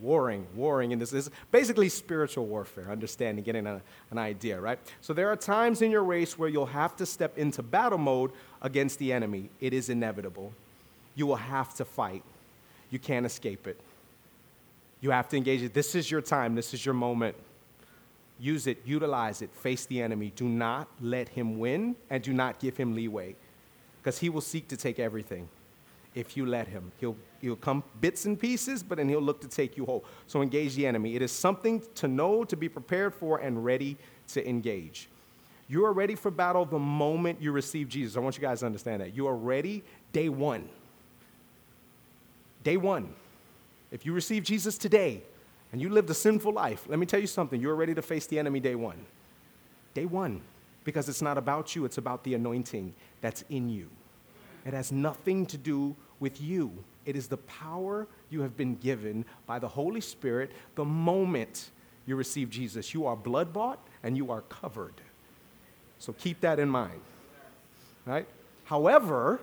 Warring, 0.00 0.46
warring, 0.56 0.92
and 0.92 1.00
this 1.00 1.12
is 1.12 1.30
basically 1.52 1.88
spiritual 1.88 2.46
warfare, 2.46 2.90
understanding, 2.90 3.44
getting 3.44 3.66
a, 3.66 3.82
an 4.10 4.18
idea, 4.18 4.58
right? 4.58 4.78
So 5.02 5.12
there 5.12 5.28
are 5.28 5.36
times 5.36 5.82
in 5.82 5.90
your 5.90 6.02
race 6.02 6.38
where 6.38 6.48
you'll 6.48 6.66
have 6.66 6.96
to 6.96 7.06
step 7.06 7.36
into 7.36 7.62
battle 7.62 7.98
mode 7.98 8.32
against 8.62 8.98
the 8.98 9.12
enemy. 9.12 9.50
It 9.60 9.74
is 9.74 9.90
inevitable. 9.90 10.52
You 11.14 11.26
will 11.26 11.36
have 11.36 11.74
to 11.74 11.84
fight. 11.84 12.22
You 12.90 12.98
can't 12.98 13.26
escape 13.26 13.66
it. 13.66 13.78
You 15.02 15.10
have 15.10 15.28
to 15.28 15.36
engage 15.36 15.62
it. 15.62 15.74
This 15.74 15.94
is 15.94 16.10
your 16.10 16.22
time, 16.22 16.54
this 16.54 16.72
is 16.72 16.84
your 16.84 16.94
moment. 16.94 17.36
Use 18.40 18.66
it, 18.66 18.78
utilize 18.86 19.42
it, 19.42 19.50
face 19.54 19.84
the 19.84 20.00
enemy. 20.00 20.32
Do 20.34 20.48
not 20.48 20.88
let 21.00 21.28
him 21.28 21.58
win, 21.58 21.94
and 22.08 22.22
do 22.22 22.32
not 22.32 22.58
give 22.58 22.78
him 22.78 22.94
leeway, 22.94 23.36
because 24.00 24.18
he 24.18 24.30
will 24.30 24.40
seek 24.40 24.66
to 24.68 24.78
take 24.78 24.98
everything 24.98 25.48
if 26.14 26.36
you 26.36 26.46
let 26.46 26.68
him. 26.68 26.90
He'll, 26.98 27.16
he'll 27.40 27.56
come 27.56 27.82
bits 28.00 28.24
and 28.24 28.38
pieces, 28.38 28.82
but 28.82 28.98
then 28.98 29.08
he'll 29.08 29.20
look 29.20 29.40
to 29.42 29.48
take 29.48 29.76
you 29.76 29.84
whole. 29.86 30.04
So 30.26 30.42
engage 30.42 30.74
the 30.74 30.86
enemy. 30.86 31.14
It 31.16 31.22
is 31.22 31.32
something 31.32 31.82
to 31.96 32.08
know, 32.08 32.44
to 32.44 32.56
be 32.56 32.68
prepared 32.68 33.14
for, 33.14 33.38
and 33.38 33.64
ready 33.64 33.96
to 34.28 34.48
engage. 34.48 35.08
You 35.68 35.84
are 35.84 35.92
ready 35.92 36.16
for 36.16 36.32
battle 36.32 36.64
the 36.64 36.80
moment 36.80 37.40
you 37.40 37.52
receive 37.52 37.88
Jesus. 37.88 38.16
I 38.16 38.20
want 38.20 38.36
you 38.36 38.42
guys 38.42 38.60
to 38.60 38.66
understand 38.66 39.02
that. 39.02 39.14
You 39.14 39.28
are 39.28 39.36
ready 39.36 39.84
day 40.12 40.28
one. 40.28 40.68
Day 42.64 42.76
one. 42.76 43.14
If 43.92 44.04
you 44.04 44.12
receive 44.12 44.42
Jesus 44.42 44.76
today 44.76 45.22
and 45.72 45.80
you 45.80 45.88
lived 45.88 46.10
a 46.10 46.14
sinful 46.14 46.52
life, 46.52 46.84
let 46.88 46.98
me 46.98 47.06
tell 47.06 47.20
you 47.20 47.28
something. 47.28 47.60
You're 47.60 47.76
ready 47.76 47.94
to 47.94 48.02
face 48.02 48.26
the 48.26 48.38
enemy 48.38 48.58
day 48.58 48.74
one. 48.74 49.06
Day 49.94 50.06
one. 50.06 50.40
Because 50.82 51.08
it's 51.08 51.22
not 51.22 51.38
about 51.38 51.76
you, 51.76 51.84
it's 51.84 51.98
about 51.98 52.24
the 52.24 52.34
anointing 52.34 52.94
that's 53.20 53.44
in 53.48 53.68
you. 53.68 53.90
It 54.66 54.74
has 54.74 54.92
nothing 54.92 55.46
to 55.46 55.58
do 55.58 55.96
with 56.18 56.40
you. 56.40 56.72
It 57.06 57.16
is 57.16 57.28
the 57.28 57.38
power 57.38 58.06
you 58.28 58.42
have 58.42 58.56
been 58.56 58.76
given 58.76 59.24
by 59.46 59.58
the 59.58 59.68
Holy 59.68 60.00
Spirit 60.00 60.52
the 60.74 60.84
moment 60.84 61.70
you 62.06 62.16
receive 62.16 62.50
Jesus. 62.50 62.92
You 62.92 63.06
are 63.06 63.16
blood 63.16 63.52
bought 63.52 63.78
and 64.02 64.16
you 64.16 64.30
are 64.30 64.42
covered. 64.42 64.94
So 65.98 66.12
keep 66.12 66.40
that 66.40 66.58
in 66.58 66.68
mind. 66.68 67.00
Right? 68.06 68.26
However, 68.64 69.40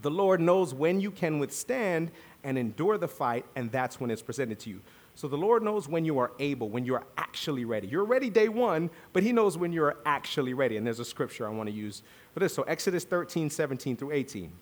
the 0.00 0.10
Lord 0.10 0.40
knows 0.40 0.74
when 0.74 1.00
you 1.00 1.10
can 1.10 1.38
withstand 1.38 2.10
and 2.42 2.58
endure 2.58 2.98
the 2.98 3.08
fight, 3.08 3.46
and 3.56 3.70
that's 3.72 3.98
when 3.98 4.10
it's 4.10 4.22
presented 4.22 4.58
to 4.60 4.70
you. 4.70 4.80
So 5.16 5.28
the 5.28 5.36
Lord 5.36 5.62
knows 5.62 5.88
when 5.88 6.04
you 6.04 6.18
are 6.18 6.32
able, 6.38 6.68
when 6.68 6.84
you 6.84 6.94
are 6.94 7.04
actually 7.16 7.64
ready. 7.64 7.86
You're 7.86 8.04
ready 8.04 8.30
day 8.30 8.48
one, 8.48 8.90
but 9.12 9.22
He 9.22 9.32
knows 9.32 9.56
when 9.56 9.72
you're 9.72 9.96
actually 10.04 10.54
ready. 10.54 10.76
And 10.76 10.86
there's 10.86 10.98
a 10.98 11.04
scripture 11.04 11.46
I 11.46 11.50
want 11.50 11.68
to 11.68 11.74
use 11.74 12.02
for 12.32 12.40
this. 12.40 12.54
So 12.54 12.62
Exodus 12.64 13.04
13, 13.04 13.48
17 13.48 13.96
through 13.96 14.12
18. 14.12 14.52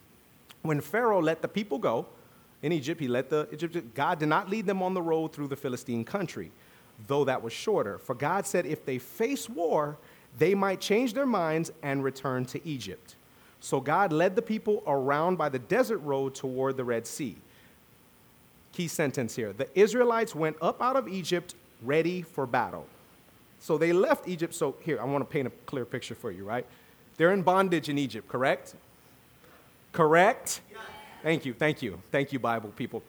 When 0.62 0.80
Pharaoh 0.80 1.22
let 1.22 1.42
the 1.42 1.48
people 1.48 1.78
go 1.78 2.06
in 2.60 2.70
Egypt, 2.70 3.00
he 3.00 3.08
let 3.08 3.30
the 3.30 3.48
Egyptians, 3.50 3.90
God 3.94 4.18
did 4.18 4.28
not 4.28 4.50
lead 4.50 4.66
them 4.66 4.82
on 4.82 4.94
the 4.94 5.02
road 5.02 5.32
through 5.32 5.48
the 5.48 5.56
Philistine 5.56 6.04
country, 6.04 6.52
though 7.06 7.24
that 7.24 7.42
was 7.42 7.52
shorter. 7.52 7.98
For 7.98 8.14
God 8.14 8.46
said 8.46 8.66
if 8.66 8.84
they 8.84 8.98
face 8.98 9.48
war, 9.48 9.96
they 10.38 10.54
might 10.54 10.80
change 10.80 11.14
their 11.14 11.26
minds 11.26 11.72
and 11.82 12.04
return 12.04 12.44
to 12.46 12.66
Egypt. 12.66 13.16
So 13.60 13.80
God 13.80 14.12
led 14.12 14.36
the 14.36 14.42
people 14.42 14.82
around 14.86 15.36
by 15.36 15.48
the 15.48 15.58
desert 15.58 15.98
road 15.98 16.34
toward 16.34 16.76
the 16.76 16.84
Red 16.84 17.06
Sea 17.06 17.36
key 18.72 18.88
sentence 18.88 19.37
here. 19.37 19.52
The 19.52 19.68
Israelites 19.78 20.35
went 20.35 20.56
up 20.61 20.82
out 20.82 20.96
of 20.96 21.08
Egypt 21.08 21.54
ready 21.82 22.22
for 22.22 22.46
battle. 22.46 22.87
So 23.61 23.78
they 23.78 23.92
left 23.92 24.28
Egypt. 24.28 24.54
So 24.54 24.76
here, 24.80 25.00
I 25.00 25.04
want 25.04 25.22
to 25.22 25.30
paint 25.30 25.46
a 25.46 25.52
clear 25.66 25.85
picture 25.85 26.14
for 26.14 26.30
you, 26.30 26.44
right? 26.44 26.66
They're 27.16 27.32
in 27.32 27.42
bondage 27.42 27.88
in 27.88 27.98
Egypt, 27.98 28.28
correct? 28.28 28.74
Correct? 29.92 30.61
Thank 31.22 31.44
you, 31.44 31.54
thank 31.54 31.82
you, 31.82 32.00
thank 32.11 32.32
you, 32.32 32.40
Bible 32.40 32.70
people. 32.70 33.02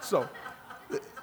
So, 0.00 0.28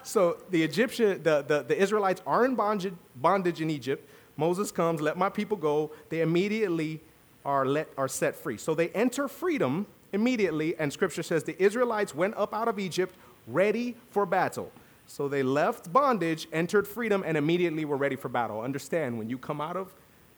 so 0.04 0.38
the 0.50 0.62
Egyptian, 0.62 1.24
the, 1.24 1.42
the, 1.48 1.64
the 1.64 1.82
Israelites 1.82 2.22
are 2.28 2.44
in 2.44 2.56
bondage, 2.56 2.94
bondage 3.16 3.62
in 3.62 3.70
Egypt. 3.70 4.10
Moses 4.36 4.72
comes, 4.72 5.00
let 5.00 5.18
my 5.18 5.30
people 5.30 5.56
go. 5.56 5.92
They 6.10 6.22
immediately 6.22 7.00
are, 7.46 7.66
let, 7.66 7.88
are 7.98 8.10
set 8.10 8.36
free. 8.36 8.58
So 8.58 8.76
they 8.76 8.90
enter 8.90 9.30
freedom 9.30 9.88
immediately, 10.12 10.76
and 10.78 10.92
scripture 10.92 11.24
says 11.24 11.44
the 11.44 11.62
Israelites 11.62 12.14
went 12.14 12.36
up 12.36 12.54
out 12.54 12.68
of 12.68 12.80
Egypt 12.80 13.16
ready 13.48 13.96
for 14.12 14.26
battle. 14.26 14.72
So 15.08 15.28
they 15.28 15.42
left 15.42 15.92
bondage, 15.92 16.48
entered 16.52 16.88
freedom, 16.88 17.24
and 17.26 17.38
immediately 17.38 17.86
were 17.86 17.98
ready 17.98 18.18
for 18.18 18.30
battle. 18.30 18.62
Understand, 18.62 19.18
when 19.18 19.30
you 19.30 19.38
come 19.38 19.62
out 19.62 19.78
of 19.78 19.94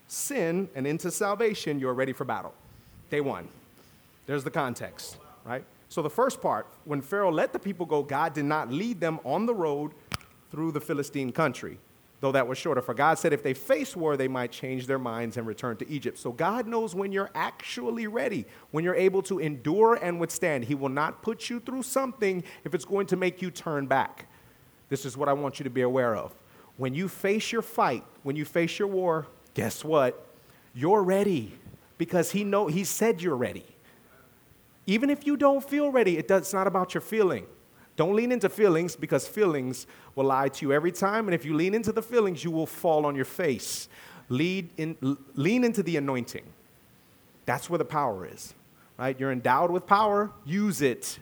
sin 0.08 0.70
and 0.76 0.86
into 0.86 1.12
salvation, 1.12 1.80
you're 1.80 1.94
ready 1.94 2.14
for 2.14 2.24
battle. 2.24 2.54
Day 3.10 3.22
one. 3.22 3.48
There's 4.28 4.44
the 4.44 4.52
context, 4.52 5.18
right? 5.44 5.64
So 5.90 6.04
the 6.04 6.10
first 6.10 6.40
part, 6.40 6.68
when 6.86 7.02
Pharaoh 7.02 7.32
let 7.32 7.52
the 7.52 7.58
people 7.58 7.88
go, 7.88 8.04
God 8.04 8.34
did 8.34 8.46
not 8.46 8.72
lead 8.72 9.00
them 9.00 9.20
on 9.24 9.48
the 9.48 9.56
road 9.56 9.92
through 10.52 10.72
the 10.72 10.80
Philistine 10.80 11.32
country 11.32 11.80
though 12.22 12.32
that 12.32 12.48
was 12.48 12.58
shorter. 12.58 12.82
For 12.82 12.94
God 12.94 13.18
said 13.18 13.34
if 13.34 13.44
they 13.44 13.54
face 13.54 13.96
war, 13.96 14.18
they 14.18 14.28
might 14.28 14.52
change 14.52 14.88
their 14.88 15.00
minds 15.00 15.38
and 15.38 15.48
return 15.48 15.78
to 15.78 15.90
Egypt. 15.90 16.18
So 16.18 16.32
God 16.32 16.68
knows 16.68 16.94
when 16.94 17.12
you're 17.12 17.32
actually 17.34 18.08
ready, 18.08 18.46
when 18.72 18.84
you're 18.84 18.96
able 18.96 19.22
to 19.24 19.40
endure 19.40 19.96
and 19.96 20.20
withstand. 20.20 20.66
He 20.66 20.76
will 20.76 20.90
not 20.90 21.22
put 21.22 21.50
you 21.50 21.60
through 21.60 21.84
something 21.84 22.44
if 22.64 22.74
it's 22.74 22.86
going 22.86 23.08
to 23.08 23.16
make 23.16 23.42
you 23.42 23.52
turn 23.52 23.88
back. 23.88 24.28
This 24.90 25.06
is 25.06 25.16
what 25.16 25.30
I 25.30 25.34
want 25.34 25.60
you 25.60 25.64
to 25.64 25.70
be 25.70 25.82
aware 25.82 26.16
of. 26.16 26.34
When 26.78 26.94
you 26.94 27.08
face 27.08 27.52
your 27.52 27.62
fight, 27.62 28.04
when 28.24 28.36
you 28.36 28.46
face 28.46 28.80
your 28.80 28.88
war, 28.88 29.28
guess 29.54 29.84
what? 29.84 30.28
You're 30.74 31.04
ready 31.04 31.54
because 31.98 32.32
he 32.32 32.44
know 32.44 32.68
he 32.68 32.84
said 32.84 33.22
you're 33.22 33.36
ready. 33.36 33.66
Even 34.88 35.10
if 35.10 35.28
you 35.28 35.38
don't 35.38 35.64
feel 35.64 35.92
ready, 35.92 36.18
it 36.18 36.28
does, 36.28 36.42
it's 36.42 36.54
not 36.54 36.66
about 36.66 36.94
your 36.94 37.02
feeling. 37.02 37.46
Don't 38.00 38.16
lean 38.16 38.32
into 38.32 38.48
feelings 38.48 38.96
because 38.96 39.28
feelings 39.28 39.86
will 40.16 40.24
lie 40.24 40.48
to 40.48 40.66
you 40.66 40.72
every 40.72 40.94
time. 40.94 41.28
And 41.28 41.36
if 41.36 41.44
you 41.44 41.54
lean 41.54 41.74
into 41.74 41.92
the 41.92 42.02
feelings, 42.02 42.46
you 42.46 42.50
will 42.50 42.66
fall 42.66 43.06
on 43.06 43.14
your 43.14 43.26
face. 43.26 43.90
Lead 44.30 44.70
in, 44.78 45.18
lean 45.36 45.66
into 45.66 45.84
the 45.84 45.98
anointing. 45.98 46.46
That's 47.46 47.70
where 47.70 47.78
the 47.78 47.84
power 47.84 48.26
is, 48.26 48.54
right? 48.98 49.20
You're 49.20 49.34
endowed 49.34 49.70
with 49.70 49.86
power, 49.86 50.32
use 50.46 50.82
it, 50.82 51.20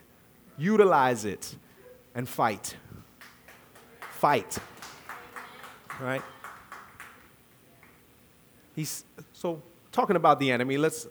utilize 0.56 1.24
it, 1.24 1.56
and 2.14 2.28
fight. 2.28 2.76
Fight, 4.12 4.56
right? 6.00 6.22
He's 8.76 9.04
so 9.32 9.60
talking 9.90 10.14
about 10.14 10.38
the 10.38 10.52
enemy. 10.52 10.78
Let's 10.78 11.08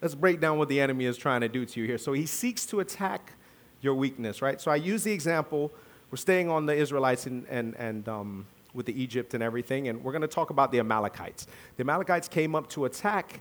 let's 0.00 0.14
break 0.14 0.40
down 0.40 0.56
what 0.56 0.70
the 0.70 0.80
enemy 0.80 1.04
is 1.04 1.18
trying 1.18 1.42
to 1.42 1.48
do 1.50 1.66
to 1.66 1.78
you 1.78 1.86
here. 1.86 1.98
So 1.98 2.14
he 2.14 2.24
seeks 2.24 2.64
to 2.64 2.80
attack 2.80 3.34
your 3.80 3.94
weakness, 3.94 4.42
right? 4.42 4.60
So 4.60 4.70
I 4.70 4.76
use 4.76 5.04
the 5.04 5.12
example, 5.12 5.70
we're 6.10 6.16
staying 6.16 6.48
on 6.48 6.66
the 6.66 6.74
Israelites 6.74 7.26
and, 7.26 7.46
and, 7.48 7.74
and 7.76 8.08
um, 8.08 8.46
with 8.74 8.86
the 8.86 9.00
Egypt 9.00 9.34
and 9.34 9.42
everything, 9.42 9.88
and 9.88 10.02
we're 10.02 10.12
going 10.12 10.22
to 10.22 10.28
talk 10.28 10.50
about 10.50 10.70
the 10.72 10.78
Amalekites. 10.78 11.46
The 11.76 11.82
Amalekites 11.82 12.28
came 12.28 12.54
up 12.54 12.68
to 12.70 12.84
attack 12.84 13.40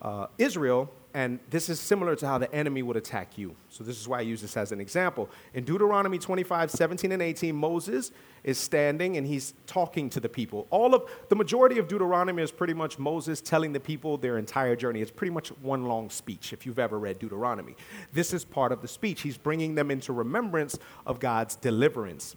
uh, 0.00 0.26
Israel 0.38 0.90
and 1.14 1.38
this 1.50 1.68
is 1.68 1.78
similar 1.78 2.16
to 2.16 2.26
how 2.26 2.38
the 2.38 2.52
enemy 2.54 2.82
would 2.82 2.96
attack 2.96 3.36
you. 3.36 3.54
So, 3.68 3.84
this 3.84 4.00
is 4.00 4.08
why 4.08 4.18
I 4.18 4.22
use 4.22 4.40
this 4.40 4.56
as 4.56 4.72
an 4.72 4.80
example. 4.80 5.28
In 5.52 5.64
Deuteronomy 5.64 6.18
25, 6.18 6.70
17, 6.70 7.12
and 7.12 7.20
18, 7.20 7.54
Moses 7.54 8.12
is 8.44 8.58
standing 8.58 9.16
and 9.16 9.26
he's 9.26 9.54
talking 9.66 10.08
to 10.10 10.20
the 10.20 10.28
people. 10.28 10.66
All 10.70 10.94
of 10.94 11.08
the 11.28 11.36
majority 11.36 11.78
of 11.78 11.86
Deuteronomy 11.86 12.42
is 12.42 12.50
pretty 12.50 12.74
much 12.74 12.98
Moses 12.98 13.40
telling 13.40 13.72
the 13.72 13.80
people 13.80 14.16
their 14.16 14.38
entire 14.38 14.74
journey. 14.74 15.00
It's 15.00 15.10
pretty 15.10 15.32
much 15.32 15.48
one 15.60 15.84
long 15.84 16.10
speech 16.10 16.52
if 16.52 16.64
you've 16.64 16.78
ever 16.78 16.98
read 16.98 17.18
Deuteronomy. 17.18 17.76
This 18.12 18.32
is 18.32 18.44
part 18.44 18.72
of 18.72 18.80
the 18.80 18.88
speech. 18.88 19.20
He's 19.20 19.36
bringing 19.36 19.74
them 19.74 19.90
into 19.90 20.12
remembrance 20.12 20.78
of 21.06 21.20
God's 21.20 21.56
deliverance. 21.56 22.36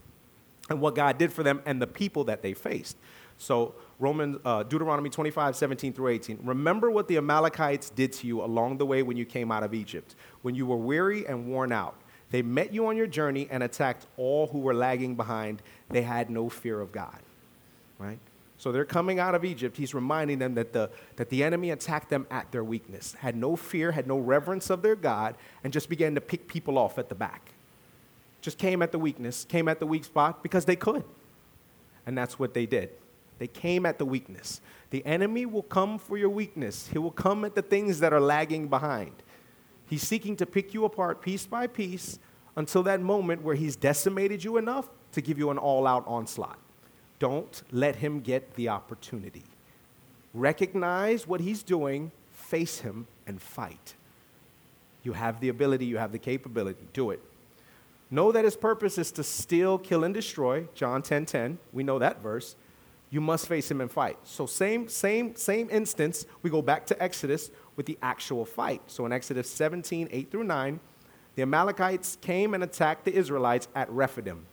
and 0.70 0.82
what 0.82 0.96
God 0.96 1.20
did 1.20 1.32
for 1.32 1.44
them 1.44 1.62
and 1.66 1.80
the 1.80 1.88
people 1.88 2.24
that 2.24 2.42
they 2.42 2.54
faced. 2.54 2.98
So, 3.38 3.76
uh, 4.02 4.64
Deuteronomy 4.64 5.10
25, 5.10 5.56
17 5.56 5.94
through 5.94 6.10
18. 6.10 6.40
Remember 6.44 6.92
what 6.92 7.08
the 7.08 7.18
Amalekites 7.18 7.90
did 7.90 8.12
to 8.14 8.28
you 8.28 8.44
along 8.44 8.78
the 8.78 8.86
way 8.86 9.04
when 9.04 9.18
you 9.18 9.26
came 9.26 9.52
out 9.52 9.64
of 9.64 9.74
Egypt, 9.74 10.16
when 10.42 10.56
you 10.56 10.66
were 10.66 10.78
weary 10.78 11.26
and 11.28 11.48
worn 11.48 11.72
out. 11.72 11.96
They 12.32 12.42
met 12.42 12.74
you 12.74 12.88
on 12.88 12.98
your 12.98 13.08
journey 13.08 13.48
and 13.50 13.64
attacked 13.64 14.08
all 14.18 14.48
who 14.48 14.60
were 14.60 14.74
lagging 14.74 15.16
behind. 15.16 15.62
They 15.90 16.02
had 16.02 16.30
no 16.30 16.50
fear 16.50 16.82
of 16.82 16.92
God. 16.92 17.20
Right? 18.00 18.20
So 18.58 18.72
they're 18.72 18.86
coming 18.86 19.20
out 19.20 19.36
of 19.36 19.46
Egypt. 19.46 19.78
He's 19.78 19.94
reminding 19.94 20.40
them 20.40 20.56
that 20.56 20.74
the, 20.74 20.90
that 21.18 21.30
the 21.30 21.44
enemy 21.44 21.72
attacked 21.72 22.10
them 22.10 22.26
at 22.32 22.52
their 22.52 22.64
weakness, 22.64 23.14
had 23.20 23.36
no 23.36 23.56
fear, 23.56 23.92
had 23.92 24.08
no 24.08 24.18
reverence 24.18 24.70
of 24.70 24.82
their 24.82 24.96
God, 24.96 25.36
and 25.64 25.72
just 25.72 25.90
began 25.90 26.16
to 26.16 26.22
pick 26.22 26.48
people 26.48 26.78
off 26.78 26.98
at 26.98 27.10
the 27.10 27.16
back. 27.16 27.52
Just 28.42 28.58
came 28.58 28.82
at 28.82 28.92
the 28.92 29.00
weakness, 29.00 29.46
came 29.46 29.68
at 29.68 29.80
the 29.80 29.88
weak 29.88 30.06
spot 30.06 30.42
because 30.42 30.66
they 30.66 30.76
could. 30.76 31.04
And 32.06 32.18
that's 32.18 32.40
what 32.40 32.54
they 32.54 32.66
did. 32.66 32.92
They 33.38 33.48
came 33.48 33.86
at 33.86 33.98
the 33.98 34.06
weakness. 34.06 34.62
The 34.92 35.06
enemy 35.06 35.46
will 35.46 35.64
come 35.64 35.98
for 35.98 36.18
your 36.18 36.30
weakness, 36.30 36.88
he 36.92 36.98
will 36.98 37.12
come 37.12 37.46
at 37.46 37.56
the 37.56 37.62
things 37.62 38.00
that 38.00 38.14
are 38.14 38.22
lagging 38.22 38.68
behind. 38.68 39.14
He's 39.88 40.04
seeking 40.04 40.36
to 40.38 40.46
pick 40.46 40.74
you 40.74 40.86
apart 40.86 41.22
piece 41.22 41.46
by 41.46 41.68
piece 41.68 42.18
until 42.56 42.84
that 42.84 43.02
moment 43.02 43.44
where 43.44 43.56
he's 43.56 43.76
decimated 43.76 44.44
you 44.44 44.58
enough 44.58 44.90
to 45.12 45.22
give 45.22 45.38
you 45.38 45.50
an 45.52 45.58
all 45.58 45.86
out 45.86 46.04
onslaught. 46.08 46.58
Don't 47.20 47.62
let 47.72 47.98
him 47.98 48.20
get 48.22 48.56
the 48.56 48.70
opportunity. 48.70 49.44
Recognize 50.34 51.28
what 51.28 51.40
he's 51.40 51.64
doing, 51.64 52.12
face 52.32 52.80
him, 52.80 53.08
and 53.26 53.42
fight. 53.42 53.96
You 55.04 55.14
have 55.14 55.40
the 55.40 55.50
ability, 55.50 55.86
you 55.86 55.98
have 55.98 56.12
the 56.12 56.20
capability. 56.20 56.88
Do 56.94 57.12
it. 57.12 57.22
Know 58.12 58.32
that 58.32 58.44
his 58.44 58.56
purpose 58.56 58.98
is 58.98 59.12
to 59.14 59.24
steal, 59.24 59.78
kill, 59.78 60.04
and 60.04 60.14
destroy. 60.14 60.68
John 60.74 61.02
10 61.02 61.26
10. 61.26 61.58
We 61.74 61.84
know 61.84 62.00
that 62.00 62.22
verse. 62.22 62.56
You 63.10 63.22
must 63.22 63.48
face 63.48 63.70
him 63.70 63.82
and 63.82 63.92
fight. 63.92 64.18
So, 64.24 64.46
same, 64.46 64.90
same, 64.90 65.36
same 65.36 65.70
instance, 65.70 66.26
we 66.42 66.50
go 66.50 66.62
back 66.62 66.86
to 66.88 67.02
Exodus 67.02 67.52
with 67.76 67.86
the 67.86 67.98
actual 68.02 68.46
fight. 68.46 68.82
So, 68.88 69.06
in 69.06 69.12
Exodus 69.12 69.50
17 69.50 70.10
8 70.12 70.32
through 70.32 70.44
9, 70.44 70.80
the 71.36 71.42
Amalekites 71.44 72.18
came 72.22 72.54
and 72.54 72.64
attacked 72.64 73.06
the 73.06 73.14
Israelites 73.14 73.68
at 73.76 73.90
Rephidim. 73.90 74.46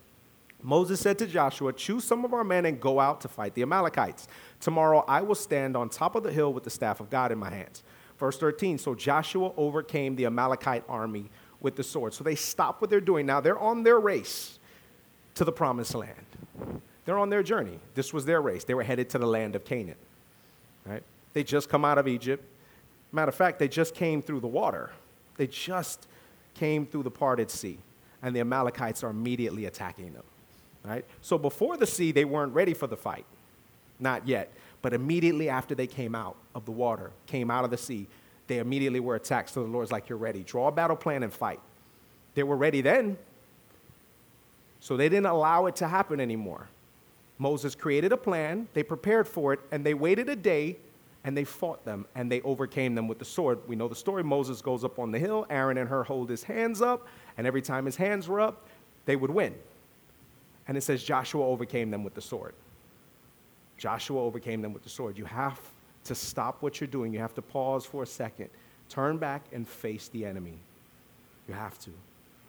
Moses 0.62 1.00
said 1.00 1.18
to 1.18 1.26
Joshua, 1.26 1.72
Choose 1.72 2.04
some 2.04 2.24
of 2.24 2.32
our 2.32 2.44
men 2.44 2.66
and 2.66 2.80
go 2.80 3.00
out 3.00 3.20
to 3.22 3.28
fight 3.28 3.54
the 3.54 3.62
Amalekites. 3.62 4.28
Tomorrow 4.60 5.04
I 5.08 5.22
will 5.22 5.34
stand 5.34 5.76
on 5.76 5.88
top 5.88 6.14
of 6.14 6.22
the 6.22 6.32
hill 6.32 6.52
with 6.52 6.64
the 6.64 6.70
staff 6.70 7.00
of 7.00 7.10
God 7.10 7.32
in 7.32 7.38
my 7.38 7.50
hands. 7.50 7.82
Verse 8.18 8.38
13 8.38 8.78
So 8.78 8.94
Joshua 8.94 9.52
overcame 9.56 10.14
the 10.14 10.26
Amalekite 10.26 10.84
army 10.88 11.30
with 11.60 11.76
the 11.76 11.82
sword. 11.82 12.14
So 12.14 12.22
they 12.22 12.34
stop 12.34 12.80
what 12.80 12.90
they're 12.90 13.00
doing. 13.00 13.26
Now 13.26 13.40
they're 13.40 13.58
on 13.58 13.82
their 13.82 13.98
race 13.98 14.58
to 15.34 15.44
the 15.44 15.52
promised 15.52 15.94
land. 15.94 16.26
They're 17.04 17.18
on 17.18 17.30
their 17.30 17.42
journey. 17.42 17.78
This 17.94 18.12
was 18.12 18.24
their 18.24 18.40
race. 18.40 18.64
They 18.64 18.74
were 18.74 18.82
headed 18.82 19.10
to 19.10 19.18
the 19.18 19.26
land 19.26 19.56
of 19.56 19.64
Canaan. 19.64 19.96
Right? 20.84 21.02
They 21.32 21.42
just 21.42 21.68
come 21.68 21.84
out 21.84 21.98
of 21.98 22.06
Egypt. 22.06 22.44
Matter 23.10 23.28
of 23.28 23.34
fact, 23.34 23.58
they 23.58 23.68
just 23.68 23.94
came 23.94 24.22
through 24.22 24.40
the 24.40 24.48
water. 24.48 24.90
They 25.36 25.46
just 25.46 26.06
came 26.54 26.86
through 26.86 27.02
the 27.02 27.10
parted 27.10 27.50
sea. 27.50 27.78
And 28.22 28.36
the 28.36 28.40
Amalekites 28.40 29.02
are 29.02 29.10
immediately 29.10 29.66
attacking 29.66 30.12
them. 30.12 30.22
Right? 30.84 31.04
So 31.20 31.38
before 31.38 31.76
the 31.76 31.86
sea, 31.86 32.12
they 32.12 32.24
weren't 32.24 32.54
ready 32.54 32.74
for 32.74 32.86
the 32.86 32.96
fight. 32.96 33.24
Not 33.98 34.26
yet. 34.26 34.52
But 34.80 34.92
immediately 34.92 35.48
after 35.48 35.74
they 35.74 35.86
came 35.86 36.14
out 36.14 36.36
of 36.54 36.64
the 36.64 36.72
water, 36.72 37.10
came 37.26 37.50
out 37.50 37.64
of 37.64 37.70
the 37.70 37.76
sea, 37.76 38.06
they 38.48 38.58
immediately 38.58 39.00
were 39.00 39.14
attacked. 39.14 39.50
So 39.50 39.62
the 39.62 39.68
Lord's 39.68 39.92
like, 39.92 40.08
You're 40.08 40.18
ready. 40.18 40.42
Draw 40.42 40.68
a 40.68 40.72
battle 40.72 40.96
plan 40.96 41.22
and 41.22 41.32
fight. 41.32 41.60
They 42.34 42.42
were 42.42 42.56
ready 42.56 42.80
then. 42.80 43.16
So 44.80 44.96
they 44.96 45.08
didn't 45.08 45.26
allow 45.26 45.66
it 45.66 45.76
to 45.76 45.88
happen 45.88 46.20
anymore. 46.20 46.68
Moses 47.42 47.74
created 47.74 48.12
a 48.12 48.16
plan, 48.16 48.68
they 48.72 48.84
prepared 48.84 49.26
for 49.26 49.52
it, 49.52 49.58
and 49.72 49.84
they 49.84 49.94
waited 49.94 50.28
a 50.28 50.36
day 50.36 50.76
and 51.24 51.36
they 51.36 51.42
fought 51.42 51.84
them 51.84 52.06
and 52.14 52.30
they 52.30 52.40
overcame 52.42 52.94
them 52.94 53.08
with 53.08 53.18
the 53.18 53.24
sword. 53.24 53.58
We 53.66 53.74
know 53.74 53.88
the 53.88 53.96
story. 53.96 54.22
Moses 54.22 54.62
goes 54.62 54.84
up 54.84 55.00
on 55.00 55.10
the 55.10 55.18
hill, 55.18 55.44
Aaron 55.50 55.76
and 55.76 55.88
Hur 55.88 56.04
hold 56.04 56.30
his 56.30 56.44
hands 56.44 56.80
up, 56.80 57.08
and 57.36 57.44
every 57.44 57.60
time 57.60 57.84
his 57.84 57.96
hands 57.96 58.28
were 58.28 58.40
up, 58.40 58.68
they 59.06 59.16
would 59.16 59.30
win. 59.30 59.56
And 60.68 60.76
it 60.76 60.82
says 60.82 61.02
Joshua 61.02 61.44
overcame 61.44 61.90
them 61.90 62.04
with 62.04 62.14
the 62.14 62.20
sword. 62.20 62.54
Joshua 63.76 64.22
overcame 64.22 64.62
them 64.62 64.72
with 64.72 64.84
the 64.84 64.88
sword. 64.88 65.18
You 65.18 65.24
have 65.24 65.60
to 66.04 66.14
stop 66.14 66.62
what 66.62 66.80
you're 66.80 66.86
doing. 66.86 67.12
You 67.12 67.18
have 67.18 67.34
to 67.34 67.42
pause 67.42 67.84
for 67.84 68.04
a 68.04 68.06
second, 68.06 68.50
turn 68.88 69.18
back, 69.18 69.42
and 69.52 69.66
face 69.66 70.06
the 70.06 70.24
enemy. 70.24 70.58
You 71.48 71.54
have 71.54 71.76
to. 71.80 71.90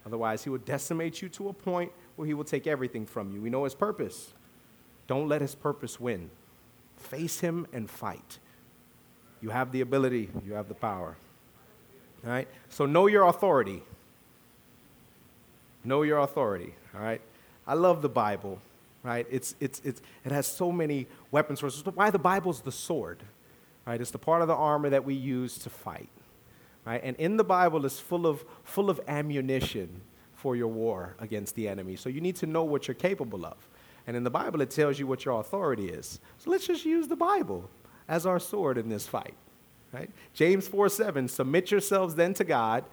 Otherwise, 0.05 0.43
he 0.43 0.51
will 0.51 0.59
decimate 0.59 1.19
you 1.19 1.29
to 1.29 1.49
a 1.49 1.53
point 1.53 1.91
where 2.15 2.27
he 2.27 2.35
will 2.35 2.43
take 2.43 2.67
everything 2.67 3.07
from 3.07 3.31
you. 3.31 3.41
We 3.41 3.49
know 3.49 3.63
his 3.63 3.73
purpose. 3.73 4.33
Don't 5.07 5.27
let 5.27 5.41
his 5.41 5.55
purpose 5.55 5.99
win. 5.99 6.29
Face 6.97 7.39
him 7.39 7.67
and 7.73 7.89
fight. 7.89 8.39
You 9.41 9.49
have 9.49 9.71
the 9.71 9.81
ability, 9.81 10.29
you 10.45 10.53
have 10.53 10.69
the 10.69 10.73
power. 10.73 11.17
All 12.25 12.31
right? 12.31 12.47
So 12.69 12.85
know 12.85 13.07
your 13.07 13.27
authority. 13.27 13.83
Know 15.83 16.03
your 16.03 16.19
authority. 16.19 16.73
All 16.95 17.01
right? 17.01 17.21
I 17.67 17.73
love 17.73 18.01
the 18.01 18.09
Bible, 18.09 18.59
right? 19.03 19.25
It's, 19.29 19.55
it's, 19.59 19.81
it's, 19.83 20.01
it 20.23 20.31
has 20.31 20.47
so 20.47 20.71
many 20.71 21.07
weapons 21.31 21.59
for 21.59 21.67
us. 21.67 21.81
Why 21.93 22.09
the 22.09 22.19
Bible's 22.19 22.61
the 22.61 22.71
sword, 22.71 23.19
right? 23.85 23.99
It's 23.99 24.11
the 24.11 24.17
part 24.17 24.41
of 24.41 24.47
the 24.47 24.55
armor 24.55 24.89
that 24.89 25.03
we 25.03 25.13
use 25.13 25.57
to 25.59 25.69
fight, 25.69 26.09
right? 26.85 27.01
And 27.03 27.17
in 27.17 27.37
the 27.37 27.43
Bible 27.43 27.85
is 27.85 27.99
full 27.99 28.25
of, 28.27 28.43
full 28.63 28.89
of 28.89 29.01
ammunition 29.07 30.01
for 30.35 30.55
your 30.55 30.67
war 30.67 31.15
against 31.19 31.55
the 31.55 31.67
enemy. 31.67 31.95
So 31.95 32.09
you 32.09 32.21
need 32.21 32.35
to 32.37 32.45
know 32.45 32.63
what 32.63 32.87
you're 32.87 32.95
capable 32.95 33.45
of. 33.45 33.55
And 34.05 34.17
in 34.17 34.23
the 34.23 34.29
Bible, 34.29 34.61
it 34.61 34.69
tells 34.69 34.99
you 34.99 35.07
what 35.07 35.25
your 35.25 35.39
authority 35.39 35.89
is. 35.89 36.19
So 36.37 36.49
let's 36.49 36.67
just 36.67 36.85
use 36.85 37.07
the 37.07 37.15
Bible 37.15 37.69
as 38.07 38.25
our 38.25 38.39
sword 38.39 38.77
in 38.77 38.89
this 38.89 39.07
fight, 39.07 39.33
right? 39.93 40.09
James 40.33 40.67
4 40.67 40.89
7, 40.89 41.27
submit 41.27 41.71
yourselves 41.71 42.15
then 42.15 42.33
to 42.35 42.43
God, 42.43 42.83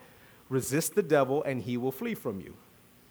resist 0.49 0.94
the 0.94 1.03
devil, 1.03 1.42
and 1.42 1.62
he 1.62 1.77
will 1.77 1.92
flee 1.92 2.14
from 2.14 2.40
you. 2.40 2.55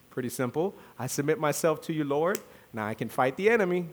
Pretty 0.09 0.29
simple. 0.29 0.73
I 0.97 1.07
submit 1.07 1.39
myself 1.39 1.81
to 1.83 1.93
you, 1.93 2.03
Lord. 2.03 2.39
Now 2.73 2.88
I 2.88 2.93
can 2.93 3.09
fight 3.09 3.35
the 3.38 3.49
enemy. 3.49 3.88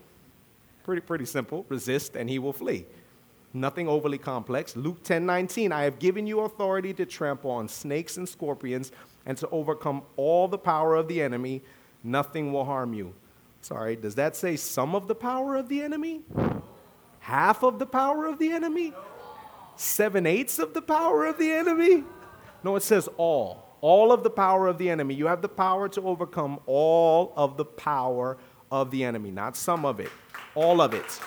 Pretty, 0.84 1.02
pretty 1.02 1.24
simple. 1.24 1.66
Resist 1.68 2.16
and 2.16 2.30
he 2.30 2.38
will 2.38 2.52
flee. 2.52 2.86
Nothing 3.52 3.88
overly 3.88 4.18
complex. 4.18 4.76
Luke 4.76 5.02
10 5.02 5.24
19, 5.26 5.72
I 5.72 5.84
have 5.84 5.98
given 5.98 6.26
you 6.26 6.40
authority 6.40 6.92
to 6.94 7.06
trample 7.06 7.50
on 7.50 7.68
snakes 7.68 8.16
and 8.16 8.28
scorpions 8.28 8.92
and 9.24 9.36
to 9.38 9.48
overcome 9.48 10.02
all 10.16 10.46
the 10.46 10.58
power 10.58 10.94
of 10.94 11.08
the 11.08 11.22
enemy. 11.22 11.62
Nothing 12.04 12.52
will 12.52 12.64
harm 12.64 12.94
you. 12.94 13.14
Sorry, 13.66 13.96
does 13.96 14.14
that 14.14 14.36
say 14.36 14.54
some 14.54 14.94
of 14.94 15.08
the 15.08 15.14
power 15.16 15.56
of 15.56 15.68
the 15.68 15.82
enemy? 15.82 16.22
Half 17.18 17.64
of 17.64 17.80
the 17.80 17.86
power 17.86 18.24
of 18.26 18.38
the 18.38 18.52
enemy? 18.52 18.92
Seven 19.74 20.24
eighths 20.24 20.60
of 20.60 20.72
the 20.72 20.80
power 20.80 21.26
of 21.26 21.36
the 21.36 21.50
enemy? 21.50 22.04
No, 22.62 22.76
it 22.76 22.84
says 22.84 23.08
all 23.16 23.64
all 23.80 24.12
of 24.12 24.22
the 24.22 24.30
power 24.30 24.68
of 24.68 24.78
the 24.78 24.88
enemy. 24.88 25.14
You 25.14 25.26
have 25.26 25.42
the 25.42 25.48
power 25.48 25.88
to 25.88 26.02
overcome 26.02 26.60
all 26.66 27.32
of 27.36 27.56
the 27.56 27.64
power 27.64 28.38
of 28.70 28.92
the 28.92 29.02
enemy, 29.02 29.32
not 29.32 29.56
some 29.56 29.84
of 29.84 29.98
it, 29.98 30.12
all 30.54 30.80
of 30.80 30.94
it. 30.94 31.20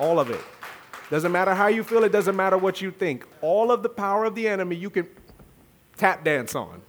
All 0.00 0.18
of 0.18 0.28
it. 0.28 0.42
Doesn't 1.08 1.30
matter 1.30 1.54
how 1.54 1.68
you 1.68 1.84
feel, 1.84 2.02
it 2.02 2.10
doesn't 2.10 2.34
matter 2.34 2.58
what 2.58 2.82
you 2.82 2.90
think. 2.90 3.24
All 3.42 3.70
of 3.70 3.84
the 3.84 3.88
power 3.88 4.24
of 4.24 4.34
the 4.34 4.48
enemy 4.48 4.74
you 4.74 4.90
can 4.90 5.08
tap 5.96 6.24
dance 6.24 6.56
on. 6.56 6.82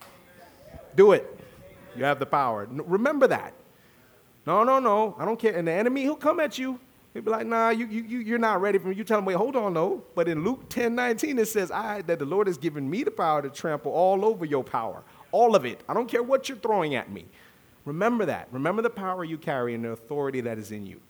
Do 0.96 1.12
it. 1.12 1.40
You 1.96 2.04
have 2.04 2.18
the 2.18 2.26
power. 2.26 2.68
Remember 2.72 3.28
that. 3.28 3.54
No, 4.48 4.64
no, 4.64 4.80
no. 4.80 5.14
I 5.20 5.26
don't 5.26 5.38
care. 5.38 5.54
And 5.54 5.68
the 5.68 5.74
enemy, 5.74 6.04
he'll 6.04 6.16
come 6.16 6.40
at 6.40 6.58
you. 6.58 6.80
He'll 7.14 7.22
be 7.22 7.30
like, 7.30 7.46
nah, 7.46 7.70
you, 7.70 7.86
you, 7.86 8.20
you're 8.20 8.40
not 8.40 8.62
ready 8.62 8.78
for 8.78 8.88
me. 8.88 8.96
You 8.96 9.04
tell 9.04 9.20
him, 9.20 9.26
wait, 9.26 9.36
hold 9.36 9.58
on, 9.58 9.74
no. 9.74 10.02
But 10.16 10.30
in 10.30 10.46
Luke 10.46 10.70
10 10.70 10.96
19, 10.96 11.38
it 11.38 11.48
says, 11.50 11.70
I, 11.70 12.02
that 12.04 12.20
the 12.20 12.26
Lord 12.26 12.48
has 12.48 12.58
given 12.58 12.90
me 12.90 13.04
the 13.04 13.12
power 13.12 13.42
to 13.42 13.50
trample 13.50 13.92
all 13.92 14.24
over 14.24 14.46
your 14.46 14.64
power. 14.64 15.04
All 15.34 15.54
of 15.54 15.66
it. 15.66 15.84
I 15.90 15.94
don't 15.94 16.08
care 16.10 16.24
what 16.24 16.48
you're 16.48 16.58
throwing 16.60 16.96
at 16.96 17.12
me. 17.12 17.26
Remember 17.84 18.26
that. 18.26 18.48
Remember 18.52 18.82
the 18.82 18.90
power 18.90 19.26
you 19.26 19.38
carry 19.38 19.76
and 19.76 19.84
the 19.84 19.90
authority 19.90 20.40
that 20.40 20.58
is 20.58 20.72
in 20.72 20.86
you. 20.86 21.02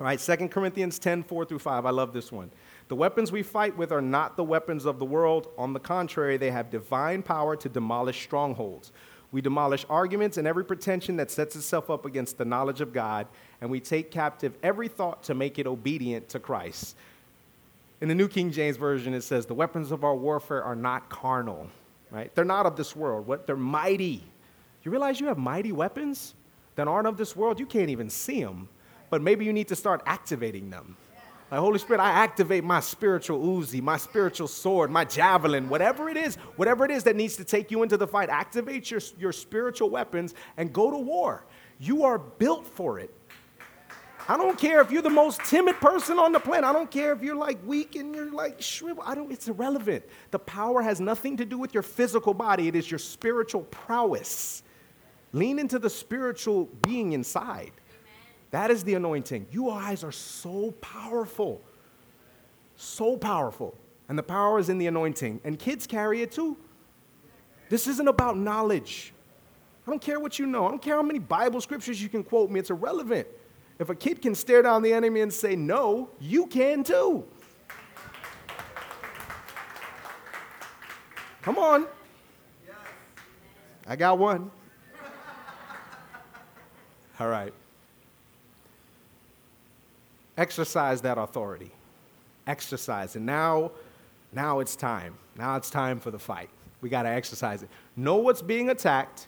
All 0.00 0.06
right, 0.06 0.18
2 0.18 0.48
Corinthians 0.48 0.98
10 0.98 1.24
4 1.24 1.44
through 1.44 1.58
5. 1.58 1.84
I 1.84 1.90
love 1.90 2.14
this 2.14 2.32
one. 2.32 2.50
The 2.88 2.96
weapons 2.96 3.30
we 3.30 3.42
fight 3.42 3.76
with 3.76 3.92
are 3.92 4.00
not 4.00 4.38
the 4.38 4.44
weapons 4.44 4.86
of 4.86 4.98
the 4.98 5.04
world. 5.04 5.48
On 5.58 5.74
the 5.74 5.80
contrary, 5.80 6.38
they 6.38 6.50
have 6.50 6.70
divine 6.70 7.22
power 7.22 7.56
to 7.56 7.68
demolish 7.68 8.22
strongholds. 8.22 8.90
We 9.30 9.40
demolish 9.40 9.84
arguments 9.90 10.38
and 10.38 10.46
every 10.46 10.64
pretension 10.64 11.16
that 11.16 11.30
sets 11.30 11.54
itself 11.54 11.90
up 11.90 12.06
against 12.06 12.38
the 12.38 12.44
knowledge 12.44 12.80
of 12.80 12.92
God, 12.92 13.26
and 13.60 13.70
we 13.70 13.80
take 13.80 14.10
captive 14.10 14.56
every 14.62 14.88
thought 14.88 15.22
to 15.24 15.34
make 15.34 15.58
it 15.58 15.66
obedient 15.66 16.28
to 16.30 16.38
Christ. 16.38 16.96
In 18.00 18.08
the 18.08 18.14
New 18.14 18.28
King 18.28 18.50
James 18.50 18.76
Version, 18.76 19.12
it 19.12 19.22
says, 19.22 19.44
The 19.44 19.54
weapons 19.54 19.90
of 19.90 20.04
our 20.04 20.14
warfare 20.14 20.62
are 20.62 20.76
not 20.76 21.10
carnal, 21.10 21.68
right? 22.10 22.34
They're 22.34 22.44
not 22.44 22.64
of 22.64 22.76
this 22.76 22.96
world. 22.96 23.26
What? 23.26 23.46
They're 23.46 23.56
mighty. 23.56 24.22
You 24.82 24.90
realize 24.90 25.20
you 25.20 25.26
have 25.26 25.38
mighty 25.38 25.72
weapons 25.72 26.34
that 26.76 26.88
aren't 26.88 27.08
of 27.08 27.16
this 27.16 27.36
world? 27.36 27.60
You 27.60 27.66
can't 27.66 27.90
even 27.90 28.08
see 28.08 28.42
them, 28.42 28.68
but 29.10 29.20
maybe 29.20 29.44
you 29.44 29.52
need 29.52 29.68
to 29.68 29.76
start 29.76 30.00
activating 30.06 30.70
them. 30.70 30.96
Like, 31.50 31.60
Holy 31.60 31.78
Spirit, 31.78 32.00
I 32.00 32.10
activate 32.10 32.62
my 32.62 32.80
spiritual 32.80 33.40
Uzi, 33.40 33.80
my 33.80 33.96
spiritual 33.96 34.48
sword, 34.48 34.90
my 34.90 35.04
javelin, 35.04 35.68
whatever 35.68 36.10
it 36.10 36.16
is, 36.16 36.36
whatever 36.56 36.84
it 36.84 36.90
is 36.90 37.04
that 37.04 37.16
needs 37.16 37.36
to 37.36 37.44
take 37.44 37.70
you 37.70 37.82
into 37.82 37.96
the 37.96 38.06
fight. 38.06 38.28
Activate 38.28 38.90
your, 38.90 39.00
your 39.18 39.32
spiritual 39.32 39.88
weapons 39.88 40.34
and 40.58 40.72
go 40.72 40.90
to 40.90 40.98
war. 40.98 41.46
You 41.78 42.04
are 42.04 42.18
built 42.18 42.66
for 42.66 42.98
it. 42.98 43.14
I 44.30 44.36
don't 44.36 44.58
care 44.58 44.82
if 44.82 44.90
you're 44.90 45.00
the 45.00 45.08
most 45.08 45.40
timid 45.44 45.76
person 45.76 46.18
on 46.18 46.32
the 46.32 46.40
planet. 46.40 46.64
I 46.64 46.72
don't 46.74 46.90
care 46.90 47.12
if 47.12 47.22
you're 47.22 47.34
like 47.34 47.58
weak 47.66 47.96
and 47.96 48.14
you're 48.14 48.30
like 48.30 48.60
shriveled. 48.60 49.06
I 49.08 49.14
don't, 49.14 49.32
it's 49.32 49.48
irrelevant. 49.48 50.04
The 50.32 50.38
power 50.38 50.82
has 50.82 51.00
nothing 51.00 51.38
to 51.38 51.46
do 51.46 51.56
with 51.56 51.72
your 51.72 51.82
physical 51.82 52.34
body, 52.34 52.68
it 52.68 52.76
is 52.76 52.90
your 52.90 52.98
spiritual 52.98 53.62
prowess. 53.62 54.62
Lean 55.32 55.58
into 55.58 55.78
the 55.78 55.88
spiritual 55.88 56.66
being 56.82 57.12
inside. 57.12 57.72
That 58.50 58.70
is 58.70 58.84
the 58.84 58.94
anointing. 58.94 59.46
You 59.50 59.66
guys 59.66 60.02
are 60.04 60.12
so 60.12 60.72
powerful. 60.80 61.62
So 62.76 63.16
powerful. 63.16 63.76
And 64.08 64.18
the 64.18 64.22
power 64.22 64.58
is 64.58 64.68
in 64.68 64.78
the 64.78 64.86
anointing. 64.86 65.40
And 65.44 65.58
kids 65.58 65.86
carry 65.86 66.22
it 66.22 66.32
too. 66.32 66.56
This 67.68 67.86
isn't 67.86 68.08
about 68.08 68.38
knowledge. 68.38 69.12
I 69.86 69.90
don't 69.90 70.00
care 70.00 70.20
what 70.20 70.38
you 70.38 70.46
know. 70.46 70.66
I 70.66 70.70
don't 70.70 70.82
care 70.82 70.96
how 70.96 71.02
many 71.02 71.18
Bible 71.18 71.60
scriptures 71.60 72.02
you 72.02 72.08
can 72.08 72.22
quote 72.22 72.50
me. 72.50 72.60
It's 72.60 72.70
irrelevant. 72.70 73.26
If 73.78 73.90
a 73.90 73.94
kid 73.94 74.22
can 74.22 74.34
stare 74.34 74.62
down 74.62 74.82
the 74.82 74.92
enemy 74.92 75.20
and 75.20 75.32
say 75.32 75.54
no, 75.54 76.10
you 76.18 76.46
can 76.46 76.82
too. 76.82 77.24
Come 81.42 81.58
on. 81.58 81.86
I 83.86 83.96
got 83.96 84.18
one. 84.18 84.50
All 87.20 87.28
right. 87.28 87.54
Exercise 90.38 91.02
that 91.02 91.18
authority. 91.18 91.72
Exercise. 92.46 93.16
And 93.16 93.26
now, 93.26 93.72
now 94.32 94.60
it's 94.60 94.76
time. 94.76 95.18
Now 95.36 95.56
it's 95.56 95.68
time 95.68 95.98
for 96.00 96.10
the 96.10 96.18
fight. 96.18 96.48
We 96.80 96.88
got 96.88 97.02
to 97.02 97.08
exercise 97.08 97.64
it. 97.64 97.68
Know 97.96 98.16
what's 98.16 98.40
being 98.40 98.70
attacked. 98.70 99.26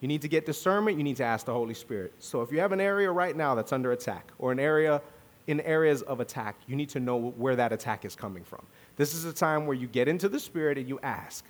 You 0.00 0.08
need 0.08 0.22
to 0.22 0.28
get 0.28 0.46
discernment. 0.46 0.96
You 0.96 1.04
need 1.04 1.16
to 1.16 1.24
ask 1.24 1.44
the 1.44 1.52
Holy 1.52 1.74
Spirit. 1.74 2.14
So 2.20 2.42
if 2.42 2.52
you 2.52 2.60
have 2.60 2.72
an 2.72 2.80
area 2.80 3.10
right 3.10 3.36
now 3.36 3.54
that's 3.54 3.72
under 3.72 3.92
attack 3.92 4.30
or 4.38 4.52
an 4.52 4.60
area 4.60 5.02
in 5.48 5.60
areas 5.62 6.02
of 6.02 6.20
attack, 6.20 6.56
you 6.68 6.76
need 6.76 6.88
to 6.90 7.00
know 7.00 7.32
where 7.36 7.56
that 7.56 7.72
attack 7.72 8.04
is 8.04 8.14
coming 8.14 8.44
from. 8.44 8.64
This 8.96 9.14
is 9.14 9.24
a 9.24 9.32
time 9.32 9.66
where 9.66 9.76
you 9.76 9.88
get 9.88 10.06
into 10.06 10.28
the 10.28 10.38
Spirit 10.38 10.78
and 10.78 10.88
you 10.88 11.00
ask, 11.02 11.44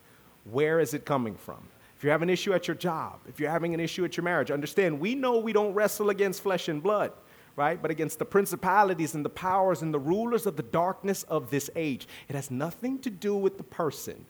where 0.50 0.80
is 0.80 0.94
it 0.94 1.04
coming 1.04 1.34
from? 1.34 1.68
If 1.98 2.04
you 2.04 2.08
have 2.08 2.22
an 2.22 2.30
issue 2.30 2.54
at 2.54 2.66
your 2.66 2.76
job, 2.76 3.20
if 3.28 3.38
you're 3.38 3.50
having 3.50 3.74
an 3.74 3.80
issue 3.80 4.06
at 4.06 4.16
your 4.16 4.24
marriage, 4.24 4.50
understand 4.50 4.98
we 4.98 5.14
know 5.14 5.38
we 5.38 5.52
don't 5.52 5.74
wrestle 5.74 6.08
against 6.08 6.42
flesh 6.42 6.68
and 6.68 6.82
blood, 6.82 7.12
right? 7.56 7.80
But 7.80 7.90
against 7.90 8.18
the 8.18 8.24
principalities 8.24 9.14
and 9.14 9.24
the 9.24 9.30
powers 9.30 9.82
and 9.82 9.92
the 9.92 9.98
rulers 9.98 10.46
of 10.46 10.56
the 10.56 10.62
darkness 10.62 11.22
of 11.24 11.50
this 11.50 11.70
age. 11.76 12.08
It 12.28 12.36
has 12.36 12.50
nothing 12.50 12.98
to 13.00 13.10
do 13.10 13.34
with 13.34 13.56
the 13.56 13.64
person. 13.64 14.26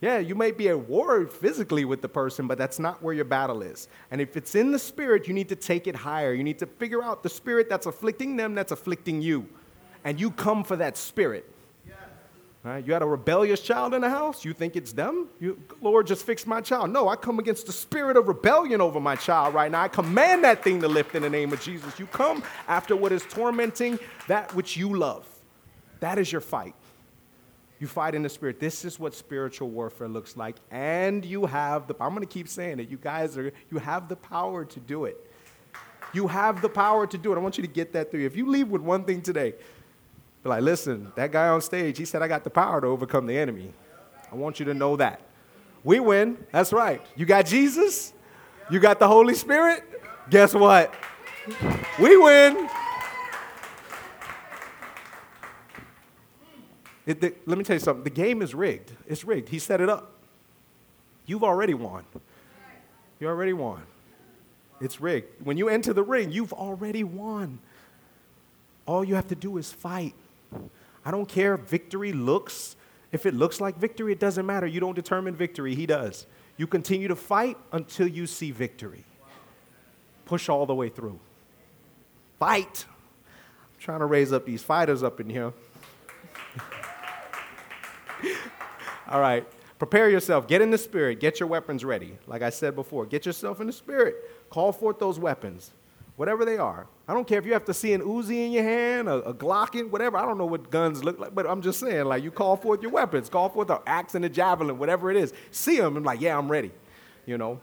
Yeah, 0.00 0.18
you 0.18 0.34
may 0.34 0.50
be 0.50 0.70
at 0.70 0.88
war 0.88 1.26
physically 1.26 1.84
with 1.84 2.00
the 2.00 2.08
person, 2.08 2.46
but 2.46 2.56
that's 2.56 2.78
not 2.78 3.02
where 3.02 3.12
your 3.12 3.26
battle 3.26 3.60
is. 3.60 3.88
And 4.10 4.20
if 4.20 4.34
it's 4.36 4.54
in 4.54 4.72
the 4.72 4.78
spirit, 4.78 5.28
you 5.28 5.34
need 5.34 5.50
to 5.50 5.56
take 5.56 5.86
it 5.86 5.94
higher. 5.94 6.32
You 6.32 6.42
need 6.42 6.58
to 6.60 6.66
figure 6.66 7.02
out 7.02 7.22
the 7.22 7.28
spirit 7.28 7.68
that's 7.68 7.86
afflicting 7.86 8.36
them, 8.36 8.54
that's 8.54 8.72
afflicting 8.72 9.20
you. 9.20 9.46
And 10.04 10.18
you 10.18 10.30
come 10.30 10.64
for 10.64 10.76
that 10.76 10.96
spirit. 10.96 11.44
Right? 12.62 12.86
You 12.86 12.92
had 12.92 13.00
a 13.00 13.06
rebellious 13.06 13.60
child 13.60 13.94
in 13.94 14.02
the 14.02 14.10
house. 14.10 14.44
You 14.44 14.52
think 14.52 14.76
it's 14.76 14.92
them? 14.92 15.28
You, 15.40 15.58
Lord, 15.80 16.06
just 16.06 16.26
fix 16.26 16.46
my 16.46 16.60
child. 16.60 16.90
No, 16.90 17.08
I 17.08 17.16
come 17.16 17.38
against 17.38 17.66
the 17.66 17.72
spirit 17.72 18.18
of 18.18 18.28
rebellion 18.28 18.82
over 18.82 19.00
my 19.00 19.16
child 19.16 19.54
right 19.54 19.70
now. 19.70 19.80
I 19.80 19.88
command 19.88 20.44
that 20.44 20.62
thing 20.62 20.82
to 20.82 20.88
lift 20.88 21.14
in 21.14 21.22
the 21.22 21.30
name 21.30 21.54
of 21.54 21.60
Jesus. 21.62 21.98
You 21.98 22.06
come 22.06 22.42
after 22.68 22.94
what 22.94 23.12
is 23.12 23.22
tormenting 23.22 23.98
that 24.28 24.54
which 24.54 24.76
you 24.76 24.94
love. 24.94 25.26
That 26.00 26.18
is 26.18 26.30
your 26.30 26.42
fight. 26.42 26.74
You 27.78 27.86
fight 27.86 28.14
in 28.14 28.22
the 28.22 28.28
spirit. 28.28 28.60
This 28.60 28.84
is 28.84 29.00
what 29.00 29.14
spiritual 29.14 29.70
warfare 29.70 30.08
looks 30.08 30.36
like. 30.36 30.56
And 30.70 31.24
you 31.24 31.46
have 31.46 31.86
the 31.86 31.94
I'm 31.98 32.10
going 32.14 32.26
to 32.26 32.32
keep 32.32 32.46
saying 32.46 32.78
it. 32.78 32.90
You 32.90 32.98
guys 32.98 33.38
are 33.38 33.52
you 33.70 33.78
have 33.78 34.06
the 34.08 34.16
power 34.16 34.66
to 34.66 34.80
do 34.80 35.06
it. 35.06 35.16
You 36.12 36.26
have 36.26 36.60
the 36.60 36.68
power 36.68 37.06
to 37.06 37.16
do 37.16 37.32
it. 37.32 37.36
I 37.36 37.38
want 37.38 37.56
you 37.56 37.62
to 37.62 37.72
get 37.72 37.94
that 37.94 38.10
through. 38.10 38.26
If 38.26 38.36
you 38.36 38.50
leave 38.50 38.68
with 38.68 38.82
one 38.82 39.04
thing 39.04 39.22
today, 39.22 39.54
be 40.42 40.48
like, 40.48 40.62
listen, 40.62 41.12
that 41.16 41.32
guy 41.32 41.48
on 41.48 41.60
stage, 41.60 41.98
he 41.98 42.04
said, 42.04 42.22
I 42.22 42.28
got 42.28 42.44
the 42.44 42.50
power 42.50 42.80
to 42.80 42.86
overcome 42.86 43.26
the 43.26 43.36
enemy. 43.36 43.72
I 44.32 44.36
want 44.36 44.58
you 44.58 44.66
to 44.66 44.74
know 44.74 44.96
that. 44.96 45.20
We 45.84 46.00
win. 46.00 46.38
That's 46.52 46.72
right. 46.72 47.04
You 47.16 47.26
got 47.26 47.46
Jesus, 47.46 48.12
you 48.70 48.80
got 48.80 48.98
the 48.98 49.08
Holy 49.08 49.34
Spirit. 49.34 49.84
Guess 50.30 50.54
what? 50.54 50.94
We 51.98 52.16
win. 52.16 52.68
It, 57.06 57.20
the, 57.20 57.34
let 57.46 57.58
me 57.58 57.64
tell 57.64 57.74
you 57.74 57.80
something. 57.80 58.04
The 58.04 58.10
game 58.10 58.40
is 58.40 58.54
rigged. 58.54 58.92
It's 59.08 59.24
rigged. 59.24 59.48
He 59.48 59.58
set 59.58 59.80
it 59.80 59.88
up. 59.88 60.12
You've 61.26 61.42
already 61.42 61.74
won. 61.74 62.04
You 63.18 63.28
already 63.28 63.52
won. 63.52 63.82
It's 64.80 65.00
rigged. 65.00 65.44
When 65.44 65.56
you 65.56 65.68
enter 65.68 65.92
the 65.92 66.02
ring, 66.02 66.30
you've 66.30 66.52
already 66.52 67.04
won. 67.04 67.58
All 68.86 69.04
you 69.04 69.14
have 69.14 69.28
to 69.28 69.34
do 69.34 69.58
is 69.58 69.72
fight. 69.72 70.14
I 71.04 71.10
don't 71.10 71.28
care 71.28 71.54
if 71.54 71.62
victory 71.62 72.12
looks, 72.12 72.76
if 73.12 73.26
it 73.26 73.34
looks 73.34 73.60
like 73.60 73.76
victory, 73.76 74.12
it 74.12 74.20
doesn't 74.20 74.44
matter. 74.46 74.66
You 74.66 74.80
don't 74.80 74.94
determine 74.94 75.34
victory, 75.34 75.74
He 75.74 75.86
does. 75.86 76.26
You 76.56 76.66
continue 76.66 77.08
to 77.08 77.16
fight 77.16 77.56
until 77.72 78.06
you 78.06 78.26
see 78.26 78.50
victory. 78.50 79.04
Push 80.26 80.48
all 80.48 80.66
the 80.66 80.74
way 80.74 80.88
through. 80.90 81.18
Fight. 82.38 82.84
I'm 82.88 83.78
trying 83.78 84.00
to 84.00 84.06
raise 84.06 84.32
up 84.32 84.44
these 84.44 84.62
fighters 84.62 85.02
up 85.02 85.20
in 85.20 85.30
here. 85.30 85.52
all 89.08 89.20
right. 89.20 89.46
Prepare 89.78 90.10
yourself. 90.10 90.46
Get 90.46 90.60
in 90.60 90.70
the 90.70 90.76
spirit. 90.78 91.18
Get 91.20 91.40
your 91.40 91.48
weapons 91.48 91.82
ready. 91.84 92.18
Like 92.26 92.42
I 92.42 92.50
said 92.50 92.76
before, 92.76 93.06
get 93.06 93.24
yourself 93.24 93.60
in 93.62 93.66
the 93.66 93.72
spirit. 93.72 94.16
Call 94.50 94.72
forth 94.72 94.98
those 94.98 95.18
weapons 95.18 95.72
whatever 96.20 96.44
they 96.44 96.58
are. 96.58 96.86
I 97.08 97.14
don't 97.14 97.26
care 97.26 97.38
if 97.38 97.46
you 97.46 97.54
have 97.54 97.64
to 97.64 97.72
see 97.72 97.94
an 97.94 98.02
Uzi 98.02 98.44
in 98.44 98.52
your 98.52 98.62
hand, 98.62 99.08
a, 99.08 99.22
a 99.22 99.32
Glock 99.32 99.74
in, 99.74 99.90
whatever. 99.90 100.18
I 100.18 100.26
don't 100.26 100.36
know 100.36 100.44
what 100.44 100.70
guns 100.70 101.02
look 101.02 101.18
like, 101.18 101.34
but 101.34 101.46
I'm 101.46 101.62
just 101.62 101.80
saying, 101.80 102.04
like, 102.04 102.22
you 102.22 102.30
call 102.30 102.58
forth 102.58 102.82
your 102.82 102.90
weapons, 102.90 103.30
call 103.30 103.48
forth 103.48 103.68
the 103.68 103.80
axe 103.86 104.14
and 104.14 104.22
the 104.22 104.28
javelin, 104.28 104.76
whatever 104.76 105.10
it 105.10 105.16
is. 105.16 105.32
See 105.50 105.78
them 105.78 105.96
and 105.96 106.04
like, 106.04 106.20
yeah, 106.20 106.36
I'm 106.36 106.52
ready, 106.52 106.72
you 107.24 107.38
know. 107.38 107.58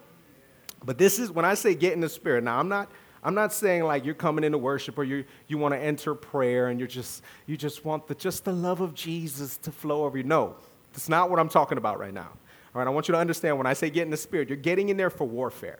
But 0.83 0.97
this 0.97 1.19
is 1.19 1.29
when 1.29 1.45
I 1.45 1.53
say 1.53 1.75
get 1.75 1.93
in 1.93 1.99
the 1.99 2.09
spirit. 2.09 2.43
Now, 2.43 2.57
I'm 2.57 2.67
not. 2.67 2.91
I'm 3.23 3.35
not 3.35 3.53
saying 3.53 3.83
like 3.83 4.05
you're 4.05 4.15
coming 4.15 4.43
into 4.43 4.57
worship 4.57 4.97
or 4.97 5.03
you, 5.03 5.25
you 5.47 5.59
want 5.59 5.75
to 5.75 5.79
enter 5.79 6.15
prayer 6.15 6.67
and 6.67 6.79
you're 6.79 6.87
just, 6.87 7.21
you 7.45 7.57
just 7.57 7.85
want 7.85 8.07
the, 8.07 8.15
just 8.15 8.43
the 8.43 8.53
love 8.53 8.81
of 8.81 8.95
Jesus 8.95 9.57
to 9.57 9.71
flow 9.71 10.05
over 10.05 10.17
you. 10.17 10.23
No, 10.23 10.55
that's 10.93 11.09
not 11.09 11.29
what 11.29 11.39
I'm 11.39 11.49
talking 11.49 11.77
about 11.77 11.99
right 11.99 12.13
now. 12.13 12.29
All 12.73 12.79
right, 12.79 12.87
I 12.87 12.89
want 12.89 13.07
you 13.07 13.13
to 13.13 13.19
understand 13.19 13.57
when 13.57 13.67
I 13.67 13.73
say 13.73 13.91
get 13.91 14.03
in 14.03 14.11
the 14.11 14.17
spirit, 14.17 14.49
you're 14.49 14.57
getting 14.57 14.89
in 14.89 14.97
there 14.97 15.09
for 15.09 15.25
warfare, 15.25 15.79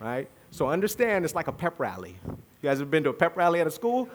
right? 0.00 0.28
So 0.50 0.68
understand 0.68 1.24
it's 1.24 1.34
like 1.34 1.48
a 1.48 1.52
pep 1.52 1.78
rally. 1.78 2.16
You 2.26 2.68
guys 2.68 2.78
have 2.78 2.90
been 2.90 3.04
to 3.04 3.10
a 3.10 3.14
pep 3.14 3.36
rally 3.36 3.60
at 3.60 3.66
a 3.66 3.70
school? 3.70 4.08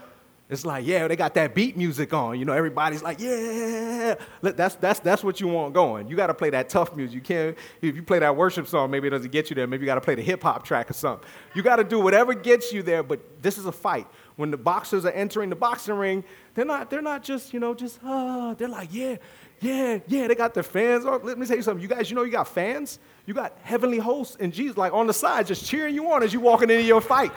It's 0.48 0.64
like, 0.64 0.86
yeah, 0.86 1.08
they 1.08 1.16
got 1.16 1.34
that 1.34 1.56
beat 1.56 1.76
music 1.76 2.14
on. 2.14 2.38
You 2.38 2.46
know, 2.46 2.54
everybody's 2.54 3.02
like, 3.02 3.20
yeah. 3.20 4.14
That's, 4.44 4.76
that's, 4.76 5.00
that's 5.00 5.24
what 5.24 5.42
you 5.42 5.48
want 5.48 5.74
going. 5.74 6.08
You 6.08 6.16
got 6.16 6.28
to 6.28 6.36
play 6.36 6.52
that 6.52 6.70
tough 6.70 6.96
music. 6.96 7.16
You 7.16 7.22
can't, 7.22 7.58
if 7.82 7.96
you 7.96 8.04
play 8.04 8.20
that 8.20 8.36
worship 8.36 8.68
song, 8.68 8.92
maybe 8.92 9.08
it 9.08 9.10
doesn't 9.10 9.32
get 9.32 9.50
you 9.50 9.56
there. 9.56 9.66
Maybe 9.66 9.82
you 9.82 9.88
got 9.88 9.96
to 9.96 10.02
play 10.02 10.14
the 10.14 10.22
hip 10.22 10.44
hop 10.44 10.64
track 10.64 10.92
or 10.92 10.94
something. 10.94 11.28
You 11.56 11.64
got 11.64 11.78
to 11.78 11.84
do 11.84 12.00
whatever 12.00 12.36
gets 12.36 12.72
you 12.72 12.84
there, 12.84 13.02
but 13.02 13.42
this 13.42 13.58
is 13.58 13.66
a 13.66 13.72
fight. 13.72 14.06
When 14.36 14.52
the 14.52 14.58
boxers 14.58 15.04
are 15.06 15.12
entering 15.12 15.50
the 15.50 15.56
boxing 15.56 15.96
ring, 15.96 16.24
they're 16.54 16.64
not, 16.64 16.92
they're 16.92 17.02
not 17.02 17.24
just, 17.24 17.52
you 17.52 17.60
know, 17.60 17.74
just, 17.74 18.00
ah. 18.04 18.54
They're 18.56 18.68
like, 18.68 18.90
yeah, 18.94 19.16
yeah, 19.60 20.00
yeah. 20.08 20.28
They 20.28 20.36
got 20.36 20.54
their 20.54 20.64
fans 20.64 21.06
on. 21.06 21.24
Let 21.24 21.38
me 21.38 21.46
tell 21.46 21.56
you 21.56 21.64
something. 21.64 21.82
You 21.82 21.88
guys, 21.88 22.10
you 22.10 22.16
know, 22.16 22.24
you 22.24 22.32
got 22.32 22.48
fans? 22.48 23.00
You 23.26 23.34
got 23.34 23.58
heavenly 23.64 23.98
hosts 23.98 24.38
and 24.40 24.54
Jesus 24.54 24.78
like 24.78 24.94
on 24.94 25.08
the 25.08 25.14
side 25.14 25.48
just 25.48 25.66
cheering 25.66 25.96
you 25.96 26.12
on 26.12 26.24
as 26.24 26.34
you 26.34 26.40
walking 26.40 26.70
into 26.70 26.84
your 26.84 27.02
fight. 27.02 27.32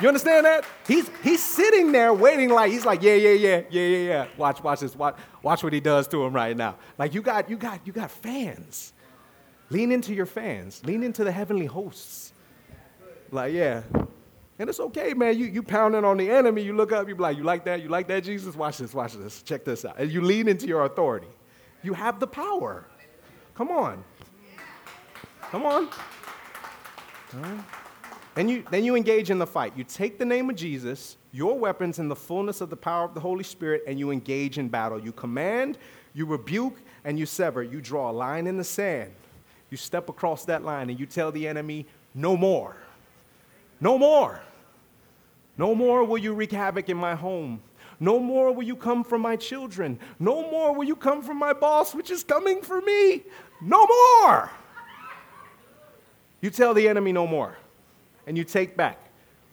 You 0.00 0.08
understand 0.08 0.46
that? 0.46 0.64
He's 0.86 1.10
he's 1.22 1.42
sitting 1.42 1.92
there 1.92 2.14
waiting 2.14 2.50
like 2.50 2.70
he's 2.70 2.84
like, 2.86 3.02
yeah, 3.02 3.14
yeah, 3.14 3.30
yeah, 3.30 3.62
yeah, 3.70 3.82
yeah, 3.82 4.08
yeah. 4.08 4.26
Watch, 4.36 4.62
watch 4.62 4.80
this. 4.80 4.94
Watch, 4.94 5.16
watch 5.42 5.62
what 5.62 5.72
he 5.72 5.80
does 5.80 6.06
to 6.08 6.24
him 6.24 6.32
right 6.32 6.56
now. 6.56 6.76
Like 6.98 7.14
you 7.14 7.22
got 7.22 7.50
you 7.50 7.56
got 7.56 7.80
you 7.84 7.92
got 7.92 8.10
fans. 8.10 8.92
Lean 9.70 9.92
into 9.92 10.14
your 10.14 10.26
fans. 10.26 10.80
Lean 10.84 11.02
into 11.02 11.24
the 11.24 11.32
heavenly 11.32 11.66
hosts. 11.66 12.32
Like, 13.30 13.52
yeah. 13.52 13.82
And 14.58 14.68
it's 14.68 14.80
okay, 14.80 15.14
man. 15.14 15.38
You 15.38 15.46
you 15.46 15.62
pounding 15.62 16.04
on 16.04 16.16
the 16.16 16.30
enemy, 16.30 16.62
you 16.62 16.74
look 16.74 16.92
up, 16.92 17.08
you 17.08 17.14
be 17.14 17.22
like, 17.22 17.36
you 17.36 17.44
like 17.44 17.64
that? 17.64 17.80
You 17.82 17.88
like 17.88 18.08
that, 18.08 18.24
Jesus? 18.24 18.56
Watch 18.56 18.78
this, 18.78 18.92
watch 18.92 19.14
this. 19.14 19.42
Check 19.42 19.64
this 19.64 19.84
out. 19.84 19.96
And 19.98 20.10
you 20.10 20.20
lean 20.20 20.48
into 20.48 20.66
your 20.66 20.84
authority. 20.84 21.28
You 21.82 21.94
have 21.94 22.18
the 22.18 22.26
power. 22.26 22.84
Come 23.54 23.70
on. 23.70 24.04
Come 25.50 25.64
on. 25.64 25.88
And 28.36 28.50
you, 28.50 28.64
then 28.70 28.84
you 28.84 28.94
engage 28.94 29.30
in 29.30 29.38
the 29.38 29.46
fight. 29.46 29.72
You 29.76 29.84
take 29.84 30.18
the 30.18 30.24
name 30.24 30.48
of 30.50 30.56
Jesus, 30.56 31.16
your 31.32 31.58
weapons, 31.58 31.98
in 31.98 32.08
the 32.08 32.16
fullness 32.16 32.60
of 32.60 32.70
the 32.70 32.76
power 32.76 33.04
of 33.04 33.14
the 33.14 33.20
Holy 33.20 33.42
Spirit, 33.44 33.82
and 33.86 33.98
you 33.98 34.10
engage 34.10 34.58
in 34.58 34.68
battle. 34.68 35.00
You 35.00 35.12
command, 35.12 35.78
you 36.14 36.26
rebuke, 36.26 36.78
and 37.04 37.18
you 37.18 37.26
sever. 37.26 37.62
You 37.62 37.80
draw 37.80 38.10
a 38.10 38.12
line 38.12 38.46
in 38.46 38.56
the 38.56 38.64
sand. 38.64 39.12
You 39.70 39.76
step 39.76 40.08
across 40.08 40.44
that 40.46 40.64
line 40.64 40.88
and 40.88 40.98
you 40.98 41.06
tell 41.06 41.30
the 41.30 41.46
enemy, 41.46 41.86
no 42.14 42.36
more. 42.36 42.76
No 43.80 43.98
more. 43.98 44.40
No 45.58 45.74
more 45.74 46.04
will 46.04 46.18
you 46.18 46.32
wreak 46.32 46.52
havoc 46.52 46.88
in 46.88 46.96
my 46.96 47.14
home. 47.16 47.60
No 48.00 48.20
more 48.20 48.52
will 48.52 48.62
you 48.62 48.76
come 48.76 49.04
from 49.04 49.22
my 49.22 49.36
children. 49.36 49.98
No 50.20 50.48
more 50.50 50.72
will 50.74 50.84
you 50.84 50.96
come 50.96 51.20
from 51.22 51.36
my 51.38 51.52
boss, 51.52 51.94
which 51.94 52.10
is 52.10 52.22
coming 52.22 52.62
for 52.62 52.80
me. 52.80 53.24
No 53.60 53.86
more. 53.86 54.50
You 56.40 56.50
tell 56.50 56.74
the 56.74 56.88
enemy 56.88 57.12
no 57.12 57.26
more. 57.26 57.56
and 58.28 58.36
you 58.36 58.44
take 58.44 58.76
back 58.76 58.98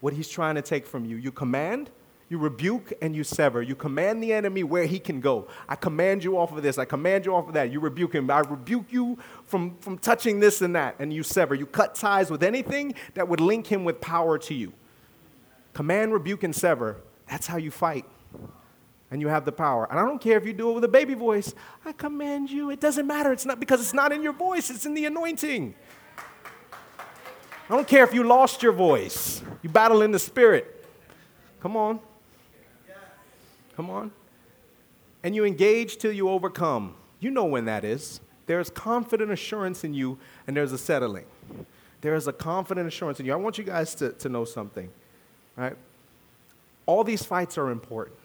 what 0.00 0.12
he's 0.12 0.28
trying 0.28 0.54
to 0.54 0.62
take 0.62 0.86
from 0.86 1.06
you. 1.06 1.16
You 1.16 1.32
command, 1.32 1.90
you 2.28 2.38
rebuke, 2.38 2.92
and 3.00 3.16
you 3.16 3.24
sever. 3.24 3.62
You 3.62 3.74
command 3.74 4.22
the 4.22 4.34
enemy 4.34 4.62
where 4.62 4.84
he 4.84 4.98
can 4.98 5.20
go. 5.20 5.48
I 5.66 5.76
command 5.76 6.22
you 6.22 6.38
off 6.38 6.54
of 6.54 6.62
this. 6.62 6.76
I 6.76 6.84
command 6.84 7.24
you 7.24 7.34
off 7.34 7.48
of 7.48 7.54
that. 7.54 7.72
You 7.72 7.80
rebuke 7.80 8.14
him. 8.14 8.30
I 8.30 8.40
rebuke 8.40 8.92
you 8.92 9.18
from, 9.46 9.76
from 9.78 9.96
touching 9.96 10.40
this 10.40 10.60
and 10.60 10.76
that, 10.76 10.96
and 10.98 11.12
you 11.12 11.22
sever. 11.22 11.54
You 11.54 11.64
cut 11.66 11.94
ties 11.94 12.30
with 12.30 12.42
anything 12.42 12.94
that 13.14 13.26
would 13.26 13.40
link 13.40 13.66
him 13.66 13.84
with 13.84 14.00
power 14.00 14.38
to 14.38 14.54
you. 14.54 14.74
Command, 15.76 16.10
rebuke, 16.10 16.42
and 16.42 16.56
sever. 16.56 16.96
That's 17.28 17.46
how 17.46 17.58
you 17.58 17.70
fight. 17.70 18.06
And 19.10 19.20
you 19.20 19.28
have 19.28 19.44
the 19.44 19.52
power. 19.52 19.86
And 19.90 20.00
I 20.00 20.06
don't 20.06 20.18
care 20.18 20.38
if 20.38 20.46
you 20.46 20.54
do 20.54 20.70
it 20.70 20.72
with 20.72 20.84
a 20.84 20.88
baby 20.88 21.12
voice. 21.12 21.54
I 21.84 21.92
command 21.92 22.50
you. 22.50 22.70
It 22.70 22.80
doesn't 22.80 23.06
matter. 23.06 23.30
It's 23.30 23.44
not 23.44 23.60
because 23.60 23.82
it's 23.82 23.92
not 23.92 24.10
in 24.10 24.22
your 24.22 24.32
voice, 24.32 24.70
it's 24.70 24.86
in 24.86 24.94
the 24.94 25.04
anointing. 25.04 25.74
I 27.68 27.74
don't 27.74 27.86
care 27.86 28.04
if 28.04 28.14
you 28.14 28.24
lost 28.24 28.62
your 28.62 28.72
voice. 28.72 29.42
You 29.60 29.68
battle 29.68 30.00
in 30.00 30.12
the 30.12 30.18
spirit. 30.18 30.82
Come 31.60 31.76
on. 31.76 32.00
Come 33.76 33.90
on. 33.90 34.12
And 35.22 35.36
you 35.36 35.44
engage 35.44 35.98
till 35.98 36.12
you 36.12 36.30
overcome. 36.30 36.94
You 37.20 37.30
know 37.30 37.44
when 37.44 37.66
that 37.66 37.84
is. 37.84 38.22
There's 38.46 38.70
confident 38.70 39.30
assurance 39.30 39.84
in 39.84 39.92
you, 39.92 40.18
and 40.46 40.56
there's 40.56 40.72
a 40.72 40.78
settling. 40.78 41.26
There 42.00 42.14
is 42.14 42.28
a 42.28 42.32
confident 42.32 42.88
assurance 42.88 43.20
in 43.20 43.26
you. 43.26 43.34
I 43.34 43.36
want 43.36 43.58
you 43.58 43.64
guys 43.64 43.94
to, 43.96 44.12
to 44.14 44.30
know 44.30 44.46
something, 44.46 44.88
right? 45.56 45.76
All 46.86 47.02
these 47.02 47.24
fights 47.24 47.58
are 47.58 47.70
important. 47.70 48.16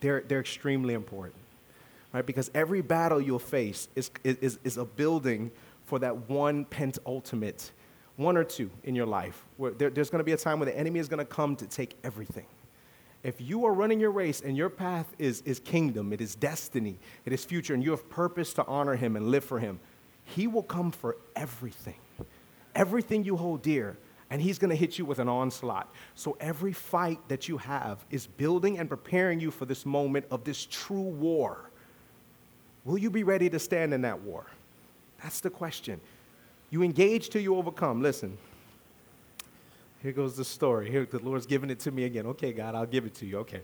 They're, 0.00 0.22
they're 0.26 0.40
extremely 0.40 0.94
important, 0.94 1.36
right? 2.12 2.26
Because 2.26 2.50
every 2.54 2.80
battle 2.80 3.20
you'll 3.20 3.38
face 3.38 3.88
is, 3.94 4.10
is, 4.24 4.58
is 4.64 4.76
a 4.76 4.84
building 4.84 5.50
for 5.84 5.98
that 6.00 6.28
one 6.28 6.66
ultimate, 7.06 7.70
one 8.16 8.36
or 8.36 8.44
two 8.44 8.70
in 8.84 8.94
your 8.94 9.06
life. 9.06 9.44
Where 9.56 9.70
there, 9.70 9.90
there's 9.90 10.10
going 10.10 10.20
to 10.20 10.24
be 10.24 10.32
a 10.32 10.36
time 10.36 10.58
where 10.58 10.66
the 10.66 10.76
enemy 10.76 10.98
is 10.98 11.08
going 11.08 11.18
to 11.18 11.24
come 11.24 11.54
to 11.56 11.66
take 11.66 11.96
everything. 12.02 12.46
If 13.22 13.40
you 13.40 13.64
are 13.66 13.72
running 13.72 14.00
your 14.00 14.10
race 14.10 14.40
and 14.40 14.56
your 14.56 14.68
path 14.68 15.06
is, 15.18 15.42
is 15.42 15.60
kingdom, 15.60 16.12
it 16.12 16.20
is 16.20 16.34
destiny, 16.34 16.96
it 17.24 17.32
is 17.32 17.44
future, 17.44 17.72
and 17.72 17.84
you 17.84 17.92
have 17.92 18.08
purpose 18.10 18.52
to 18.54 18.66
honor 18.66 18.96
him 18.96 19.14
and 19.14 19.30
live 19.30 19.44
for 19.44 19.60
him, 19.60 19.78
he 20.24 20.48
will 20.48 20.64
come 20.64 20.90
for 20.90 21.16
everything. 21.36 21.94
Everything 22.74 23.22
you 23.22 23.36
hold 23.36 23.62
dear, 23.62 23.96
and 24.32 24.40
he's 24.40 24.58
going 24.58 24.70
to 24.70 24.76
hit 24.76 24.98
you 24.98 25.04
with 25.04 25.18
an 25.18 25.28
onslaught. 25.28 25.92
So 26.14 26.38
every 26.40 26.72
fight 26.72 27.18
that 27.28 27.50
you 27.50 27.58
have 27.58 28.02
is 28.10 28.26
building 28.26 28.78
and 28.78 28.88
preparing 28.88 29.40
you 29.40 29.50
for 29.50 29.66
this 29.66 29.84
moment 29.84 30.24
of 30.30 30.42
this 30.42 30.66
true 30.70 31.02
war. 31.02 31.58
Will 32.86 32.96
you 32.96 33.10
be 33.10 33.24
ready 33.24 33.50
to 33.50 33.58
stand 33.58 33.92
in 33.92 34.00
that 34.00 34.22
war? 34.22 34.46
That's 35.22 35.40
the 35.40 35.50
question. 35.50 36.00
You 36.70 36.82
engage 36.82 37.28
till 37.28 37.42
you 37.42 37.56
overcome. 37.56 38.00
Listen, 38.00 38.38
here 40.02 40.12
goes 40.12 40.34
the 40.34 40.46
story. 40.46 40.90
Here, 40.90 41.04
the 41.04 41.18
Lord's 41.18 41.44
giving 41.44 41.68
it 41.68 41.80
to 41.80 41.90
me 41.90 42.04
again. 42.04 42.24
Okay, 42.28 42.54
God, 42.54 42.74
I'll 42.74 42.86
give 42.86 43.04
it 43.04 43.14
to 43.16 43.26
you. 43.26 43.36
Okay. 43.40 43.60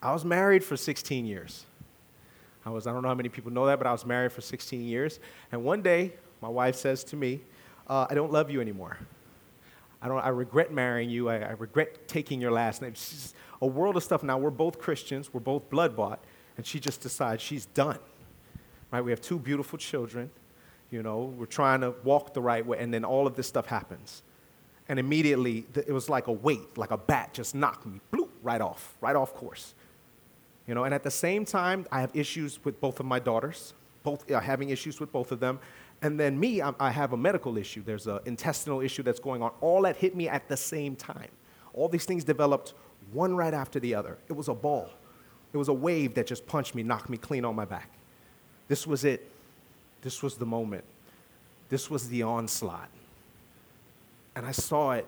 I 0.00 0.12
was 0.12 0.24
married 0.24 0.62
for 0.62 0.76
16 0.76 1.26
years. 1.26 1.66
I 2.64 2.70
was, 2.70 2.86
I 2.86 2.92
don't 2.92 3.02
know 3.02 3.08
how 3.08 3.14
many 3.16 3.28
people 3.28 3.50
know 3.50 3.66
that, 3.66 3.78
but 3.78 3.88
I 3.88 3.92
was 3.92 4.06
married 4.06 4.30
for 4.30 4.40
16 4.40 4.84
years. 4.84 5.18
And 5.50 5.64
one 5.64 5.82
day, 5.82 6.12
my 6.40 6.48
wife 6.48 6.76
says 6.76 7.02
to 7.04 7.16
me, 7.16 7.40
uh, 7.88 8.06
I 8.08 8.14
don't 8.14 8.30
love 8.30 8.52
you 8.52 8.60
anymore. 8.60 8.96
I, 10.02 10.08
don't, 10.08 10.20
I 10.20 10.28
regret 10.28 10.72
marrying 10.72 11.10
you. 11.10 11.28
I, 11.28 11.36
I 11.36 11.50
regret 11.52 12.08
taking 12.08 12.40
your 12.40 12.52
last 12.52 12.82
name. 12.82 12.94
She's 12.94 13.34
a 13.60 13.66
world 13.66 13.96
of 13.96 14.02
stuff. 14.02 14.22
Now, 14.22 14.38
we're 14.38 14.50
both 14.50 14.78
Christians. 14.78 15.32
We're 15.32 15.40
both 15.40 15.68
blood 15.70 15.94
bought. 15.94 16.24
And 16.56 16.66
she 16.66 16.80
just 16.80 17.00
decides 17.00 17.42
she's 17.42 17.66
done. 17.66 17.98
Right? 18.90 19.02
We 19.02 19.10
have 19.10 19.20
two 19.20 19.38
beautiful 19.38 19.78
children. 19.78 20.30
You 20.90 21.02
know, 21.02 21.34
we're 21.36 21.46
trying 21.46 21.82
to 21.82 21.94
walk 22.02 22.34
the 22.34 22.40
right 22.40 22.64
way. 22.64 22.78
And 22.78 22.92
then 22.92 23.04
all 23.04 23.26
of 23.26 23.36
this 23.36 23.46
stuff 23.46 23.66
happens. 23.66 24.22
And 24.88 24.98
immediately, 24.98 25.66
it 25.74 25.92
was 25.92 26.08
like 26.08 26.26
a 26.26 26.32
weight, 26.32 26.76
like 26.76 26.90
a 26.90 26.96
bat 26.96 27.32
just 27.32 27.54
knocked 27.54 27.86
me 27.86 28.00
bloop, 28.12 28.30
right 28.42 28.60
off, 28.60 28.96
right 29.00 29.14
off 29.14 29.34
course. 29.34 29.74
You 30.66 30.74
know, 30.74 30.84
and 30.84 30.92
at 30.92 31.04
the 31.04 31.10
same 31.10 31.44
time, 31.44 31.86
I 31.92 32.00
have 32.00 32.10
issues 32.14 32.64
with 32.64 32.80
both 32.80 32.98
of 32.98 33.06
my 33.06 33.20
daughters, 33.20 33.74
both 34.02 34.28
uh, 34.30 34.40
having 34.40 34.70
issues 34.70 34.98
with 34.98 35.12
both 35.12 35.30
of 35.30 35.38
them. 35.38 35.60
And 36.02 36.18
then 36.18 36.38
me, 36.38 36.62
I, 36.62 36.72
I 36.80 36.90
have 36.90 37.12
a 37.12 37.16
medical 37.16 37.58
issue. 37.58 37.82
There's 37.82 38.06
an 38.06 38.20
intestinal 38.24 38.80
issue 38.80 39.02
that's 39.02 39.20
going 39.20 39.42
on. 39.42 39.52
All 39.60 39.82
that 39.82 39.96
hit 39.96 40.16
me 40.16 40.28
at 40.28 40.48
the 40.48 40.56
same 40.56 40.96
time. 40.96 41.28
All 41.74 41.88
these 41.88 42.04
things 42.04 42.24
developed 42.24 42.74
one 43.12 43.34
right 43.36 43.54
after 43.54 43.78
the 43.80 43.94
other. 43.94 44.18
It 44.28 44.32
was 44.34 44.48
a 44.48 44.54
ball. 44.54 44.90
It 45.52 45.56
was 45.56 45.68
a 45.68 45.74
wave 45.74 46.14
that 46.14 46.26
just 46.26 46.46
punched 46.46 46.74
me, 46.74 46.82
knocked 46.82 47.10
me 47.10 47.16
clean 47.16 47.44
on 47.44 47.54
my 47.54 47.64
back. 47.64 47.90
This 48.68 48.86
was 48.86 49.04
it. 49.04 49.30
This 50.02 50.22
was 50.22 50.36
the 50.36 50.46
moment. 50.46 50.84
This 51.68 51.90
was 51.90 52.08
the 52.08 52.22
onslaught 52.22 52.88
and 54.40 54.46
I 54.46 54.52
saw 54.52 54.92
it, 54.92 55.06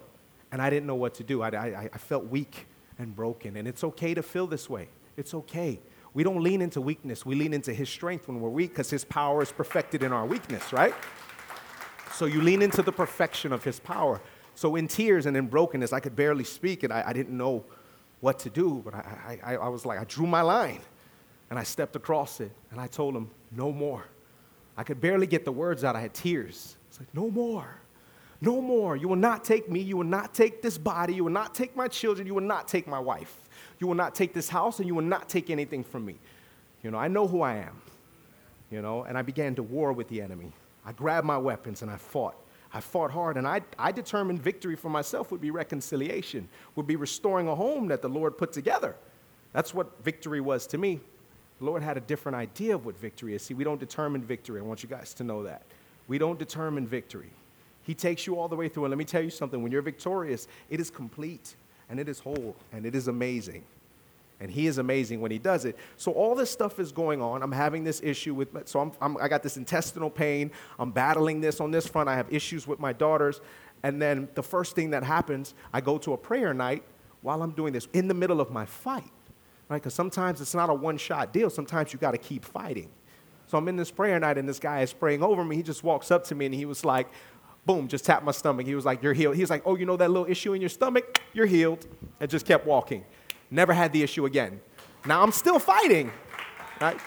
and 0.50 0.60
I 0.60 0.68
didn't 0.70 0.86
know 0.86 0.94
what 0.94 1.14
to 1.14 1.24
do. 1.24 1.42
I, 1.42 1.48
I, 1.48 1.90
I 1.92 1.98
felt 1.98 2.26
weak 2.26 2.66
and 2.98 3.14
broken, 3.14 3.56
and 3.56 3.66
it's 3.66 3.84
okay 3.84 4.14
to 4.14 4.22
feel 4.22 4.46
this 4.46 4.68
way. 4.68 4.88
It's 5.16 5.34
okay. 5.34 5.78
We 6.14 6.22
don't 6.22 6.42
lean 6.42 6.60
into 6.60 6.80
weakness, 6.80 7.24
we 7.24 7.34
lean 7.34 7.54
into 7.54 7.72
His 7.72 7.88
strength 7.88 8.28
when 8.28 8.40
we're 8.40 8.50
weak 8.50 8.70
because 8.70 8.90
His 8.90 9.04
power 9.04 9.42
is 9.42 9.50
perfected 9.50 10.02
in 10.02 10.12
our 10.12 10.26
weakness, 10.26 10.72
right? 10.72 10.94
So 12.12 12.26
you 12.26 12.42
lean 12.42 12.62
into 12.62 12.82
the 12.82 12.92
perfection 12.92 13.52
of 13.52 13.64
His 13.64 13.80
power. 13.80 14.20
So 14.54 14.76
in 14.76 14.88
tears 14.88 15.26
and 15.26 15.36
in 15.36 15.46
brokenness, 15.46 15.92
I 15.92 16.00
could 16.00 16.14
barely 16.14 16.44
speak, 16.44 16.82
and 16.82 16.92
I, 16.92 17.04
I 17.06 17.12
didn't 17.12 17.36
know 17.36 17.64
what 18.20 18.38
to 18.40 18.50
do, 18.50 18.82
but 18.84 18.94
I, 18.94 19.38
I, 19.42 19.54
I 19.56 19.68
was 19.68 19.86
like, 19.86 19.98
I 19.98 20.04
drew 20.04 20.26
my 20.26 20.42
line, 20.42 20.80
and 21.50 21.58
I 21.58 21.62
stepped 21.62 21.96
across 21.96 22.40
it, 22.40 22.52
and 22.70 22.80
I 22.80 22.86
told 22.86 23.16
Him, 23.16 23.30
no 23.50 23.72
more. 23.72 24.04
I 24.76 24.84
could 24.84 25.00
barely 25.00 25.26
get 25.26 25.44
the 25.44 25.52
words 25.52 25.84
out. 25.84 25.96
I 25.96 26.00
had 26.00 26.14
tears. 26.14 26.76
It's 26.88 26.98
like, 26.98 27.12
no 27.14 27.30
more. 27.30 27.78
No 28.40 28.60
more. 28.60 28.96
You 28.96 29.08
will 29.08 29.16
not 29.16 29.44
take 29.44 29.70
me. 29.70 29.80
You 29.80 29.96
will 29.96 30.04
not 30.04 30.34
take 30.34 30.62
this 30.62 30.78
body. 30.78 31.14
You 31.14 31.24
will 31.24 31.30
not 31.32 31.54
take 31.54 31.76
my 31.76 31.88
children. 31.88 32.26
You 32.26 32.34
will 32.34 32.40
not 32.40 32.68
take 32.68 32.86
my 32.86 32.98
wife. 32.98 33.41
You 33.82 33.88
will 33.88 33.96
not 33.96 34.14
take 34.14 34.32
this 34.32 34.48
house, 34.48 34.78
and 34.78 34.86
you 34.86 34.94
will 34.94 35.02
not 35.02 35.28
take 35.28 35.50
anything 35.50 35.82
from 35.82 36.04
me. 36.04 36.14
You 36.84 36.92
know, 36.92 36.98
I 36.98 37.08
know 37.08 37.26
who 37.26 37.42
I 37.42 37.56
am. 37.56 37.82
You 38.70 38.80
know, 38.80 39.02
and 39.02 39.18
I 39.18 39.22
began 39.22 39.56
to 39.56 39.64
war 39.64 39.92
with 39.92 40.06
the 40.06 40.22
enemy. 40.22 40.52
I 40.86 40.92
grabbed 40.92 41.26
my 41.26 41.36
weapons 41.36 41.82
and 41.82 41.90
I 41.90 41.96
fought. 41.96 42.36
I 42.72 42.78
fought 42.78 43.10
hard, 43.10 43.36
and 43.36 43.44
I, 43.44 43.60
I 43.80 43.90
determined 43.90 44.40
victory 44.40 44.76
for 44.76 44.88
myself 44.88 45.32
would 45.32 45.40
be 45.40 45.50
reconciliation, 45.50 46.48
would 46.76 46.86
be 46.86 46.94
restoring 46.94 47.48
a 47.48 47.56
home 47.56 47.88
that 47.88 48.02
the 48.02 48.08
Lord 48.08 48.38
put 48.38 48.52
together. 48.52 48.94
That's 49.52 49.74
what 49.74 50.00
victory 50.04 50.40
was 50.40 50.68
to 50.68 50.78
me. 50.78 51.00
The 51.58 51.64
Lord 51.64 51.82
had 51.82 51.96
a 51.96 52.02
different 52.02 52.36
idea 52.36 52.76
of 52.76 52.86
what 52.86 52.96
victory 52.96 53.34
is. 53.34 53.42
See, 53.42 53.54
we 53.54 53.64
don't 53.64 53.80
determine 53.80 54.22
victory. 54.22 54.60
I 54.60 54.62
want 54.62 54.84
you 54.84 54.88
guys 54.88 55.12
to 55.14 55.24
know 55.24 55.42
that. 55.42 55.62
We 56.06 56.18
don't 56.18 56.38
determine 56.38 56.86
victory. 56.86 57.30
He 57.82 57.94
takes 57.94 58.28
you 58.28 58.38
all 58.38 58.46
the 58.46 58.54
way 58.54 58.68
through. 58.68 58.84
And 58.84 58.92
let 58.92 58.98
me 58.98 59.04
tell 59.04 59.22
you 59.22 59.30
something 59.30 59.60
when 59.60 59.72
you're 59.72 59.82
victorious, 59.82 60.46
it 60.70 60.78
is 60.78 60.88
complete 60.88 61.56
and 61.88 62.00
it 62.00 62.08
is 62.08 62.18
whole 62.18 62.56
and 62.72 62.86
it 62.86 62.94
is 62.94 63.08
amazing. 63.08 63.64
And 64.40 64.50
he 64.50 64.66
is 64.66 64.78
amazing 64.78 65.20
when 65.20 65.30
he 65.30 65.38
does 65.38 65.64
it. 65.64 65.76
So 65.96 66.10
all 66.10 66.34
this 66.34 66.50
stuff 66.50 66.80
is 66.80 66.90
going 66.90 67.22
on. 67.22 67.44
I'm 67.44 67.52
having 67.52 67.84
this 67.84 68.00
issue 68.02 68.34
with, 68.34 68.48
so 68.66 68.80
I'm, 68.80 68.92
I'm, 69.00 69.16
i 69.18 69.28
got 69.28 69.44
this 69.44 69.56
intestinal 69.56 70.10
pain. 70.10 70.50
I'm 70.80 70.90
battling 70.90 71.40
this 71.40 71.60
on 71.60 71.70
this 71.70 71.86
front. 71.86 72.08
I 72.08 72.16
have 72.16 72.26
issues 72.32 72.66
with 72.66 72.80
my 72.80 72.92
daughters. 72.92 73.40
And 73.84 74.02
then 74.02 74.28
the 74.34 74.42
first 74.42 74.74
thing 74.74 74.90
that 74.90 75.04
happens, 75.04 75.54
I 75.72 75.80
go 75.80 75.96
to 75.98 76.12
a 76.12 76.16
prayer 76.16 76.52
night 76.52 76.82
while 77.20 77.40
I'm 77.40 77.52
doing 77.52 77.72
this 77.72 77.86
in 77.92 78.08
the 78.08 78.14
middle 78.14 78.40
of 78.40 78.50
my 78.50 78.64
fight, 78.64 79.12
right? 79.68 79.80
Because 79.80 79.94
sometimes 79.94 80.40
it's 80.40 80.54
not 80.54 80.70
a 80.70 80.74
one 80.74 80.98
shot 80.98 81.32
deal. 81.32 81.48
Sometimes 81.48 81.92
you 81.92 82.00
got 82.00 82.10
to 82.10 82.18
keep 82.18 82.44
fighting. 82.44 82.88
So 83.46 83.58
I'm 83.58 83.68
in 83.68 83.76
this 83.76 83.92
prayer 83.92 84.18
night 84.18 84.38
and 84.38 84.48
this 84.48 84.58
guy 84.58 84.82
is 84.82 84.92
praying 84.92 85.22
over 85.22 85.44
me. 85.44 85.54
He 85.56 85.62
just 85.62 85.84
walks 85.84 86.10
up 86.10 86.24
to 86.24 86.34
me 86.34 86.46
and 86.46 86.54
he 86.54 86.64
was 86.64 86.84
like, 86.84 87.06
boom, 87.66 87.88
just 87.88 88.04
tapped 88.04 88.24
my 88.24 88.32
stomach. 88.32 88.66
He 88.66 88.74
was 88.74 88.84
like, 88.84 89.02
You're 89.02 89.12
healed. 89.12 89.36
He 89.36 89.42
was 89.42 89.50
like, 89.50 89.62
Oh, 89.64 89.76
you 89.76 89.86
know 89.86 89.96
that 89.96 90.10
little 90.10 90.30
issue 90.30 90.52
in 90.52 90.60
your 90.60 90.70
stomach? 90.70 91.20
You're 91.32 91.46
healed. 91.46 91.86
And 92.20 92.30
just 92.30 92.46
kept 92.46 92.66
walking. 92.66 93.04
Never 93.50 93.72
had 93.72 93.92
the 93.92 94.02
issue 94.02 94.24
again. 94.26 94.60
Now 95.04 95.22
I'm 95.22 95.32
still 95.32 95.58
fighting, 95.58 96.12
right? 96.80 96.98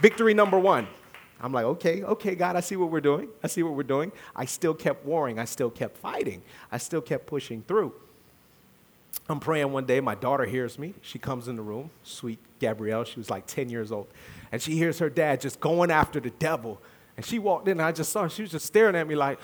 Victory 0.00 0.34
number 0.34 0.58
one. 0.58 0.86
I'm 1.40 1.52
like, 1.52 1.64
okay, 1.64 2.02
okay, 2.02 2.34
God, 2.34 2.56
I 2.56 2.60
see 2.60 2.76
what 2.76 2.90
we're 2.90 3.00
doing. 3.00 3.28
I 3.42 3.48
see 3.48 3.62
what 3.62 3.74
we're 3.74 3.82
doing. 3.82 4.12
I 4.34 4.44
still 4.44 4.72
kept 4.72 5.04
warring. 5.04 5.38
I 5.38 5.44
still 5.44 5.70
kept 5.70 5.98
fighting. 5.98 6.42
I 6.70 6.78
still 6.78 7.02
kept 7.02 7.26
pushing 7.26 7.62
through. 7.62 7.92
I'm 9.28 9.40
praying 9.40 9.72
one 9.72 9.84
day. 9.84 10.00
My 10.00 10.14
daughter 10.14 10.44
hears 10.44 10.78
me. 10.78 10.94
She 11.00 11.18
comes 11.18 11.48
in 11.48 11.56
the 11.56 11.62
room, 11.62 11.90
sweet 12.02 12.38
Gabrielle. 12.58 13.04
She 13.04 13.18
was 13.18 13.30
like 13.30 13.46
10 13.46 13.68
years 13.68 13.90
old. 13.90 14.06
And 14.52 14.60
she 14.60 14.72
hears 14.72 14.98
her 14.98 15.10
dad 15.10 15.40
just 15.40 15.60
going 15.60 15.90
after 15.90 16.20
the 16.20 16.30
devil. 16.30 16.80
And 17.16 17.24
she 17.24 17.38
walked 17.38 17.68
in, 17.68 17.72
and 17.72 17.82
I 17.82 17.92
just 17.92 18.12
saw 18.12 18.22
her. 18.24 18.28
She 18.28 18.42
was 18.42 18.50
just 18.50 18.66
staring 18.66 18.96
at 18.96 19.06
me 19.06 19.14
like, 19.14 19.38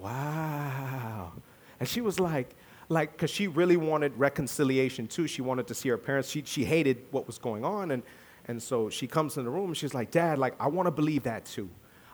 wow. 0.00 1.32
And 1.78 1.88
she 1.88 2.00
was 2.00 2.18
like, 2.18 2.54
like, 2.88 3.12
because 3.12 3.30
she 3.30 3.46
really 3.46 3.76
wanted 3.76 4.16
reconciliation 4.18 5.06
too. 5.06 5.26
She 5.26 5.42
wanted 5.42 5.66
to 5.68 5.74
see 5.74 5.88
her 5.90 5.98
parents. 5.98 6.28
She, 6.30 6.42
she 6.44 6.64
hated 6.64 6.98
what 7.10 7.26
was 7.26 7.38
going 7.38 7.64
on. 7.64 7.92
And, 7.92 8.02
and 8.46 8.62
so 8.62 8.90
she 8.90 9.06
comes 9.06 9.36
in 9.36 9.44
the 9.44 9.50
room 9.50 9.66
and 9.66 9.76
she's 9.76 9.94
like, 9.94 10.10
Dad, 10.10 10.38
like, 10.38 10.54
I 10.58 10.68
want 10.68 10.86
to 10.86 10.90
believe 10.90 11.22
that 11.24 11.44
too. 11.44 11.70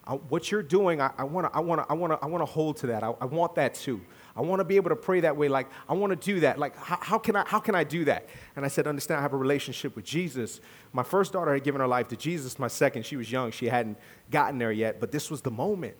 I, 0.07 0.12
what 0.14 0.53
you're 0.53 0.62
doing, 0.62 1.01
I 1.01 1.24
want 1.24 1.51
to 1.51 1.57
I 1.57 1.61
wanna, 1.61 1.84
I 1.89 1.95
wanna, 1.95 2.18
I 2.22 2.26
wanna 2.26 2.45
hold 2.45 2.76
to 2.78 2.89
that. 2.89 3.03
I, 3.03 3.12
I 3.20 3.24
want 3.24 3.57
that 3.57 3.74
too. 3.74 4.01
I 4.37 4.43
want 4.43 4.61
to 4.61 4.64
be 4.64 4.76
able 4.76 4.91
to 4.91 4.97
pray 4.97 5.20
that 5.20 5.34
way. 5.37 5.49
Like, 5.49 5.66
I 5.89 5.95
want 5.95 6.11
to 6.11 6.16
do 6.16 6.41
that. 6.41 6.59
Like, 6.59 6.76
how, 6.76 6.99
how, 7.01 7.18
can 7.18 7.37
I, 7.37 7.45
how 7.47 7.59
can 7.59 7.74
I 7.74 7.84
do 7.84 8.05
that? 8.05 8.28
And 8.55 8.66
I 8.66 8.68
said, 8.68 8.87
understand, 8.87 9.18
I 9.18 9.22
have 9.22 9.32
a 9.32 9.39
relationship 9.39 9.97
with 9.97 10.05
Jesus. 10.05 10.61
My 10.93 11.03
first 11.03 11.32
daughter 11.32 11.55
had 11.55 11.64
given 11.64 11.80
her 11.80 11.87
life 11.87 12.09
to 12.09 12.16
Jesus. 12.16 12.59
My 12.59 12.68
second, 12.68 13.07
she 13.07 13.16
was 13.16 13.32
young. 13.32 13.51
She 13.51 13.66
hadn't 13.66 13.99
gotten 14.30 14.59
there 14.59 14.72
yet. 14.72 15.01
But 15.01 15.11
this 15.11 15.30
was 15.30 15.41
the 15.41 15.51
moment, 15.51 15.97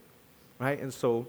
right? 0.59 0.78
And 0.78 0.93
so 0.93 1.26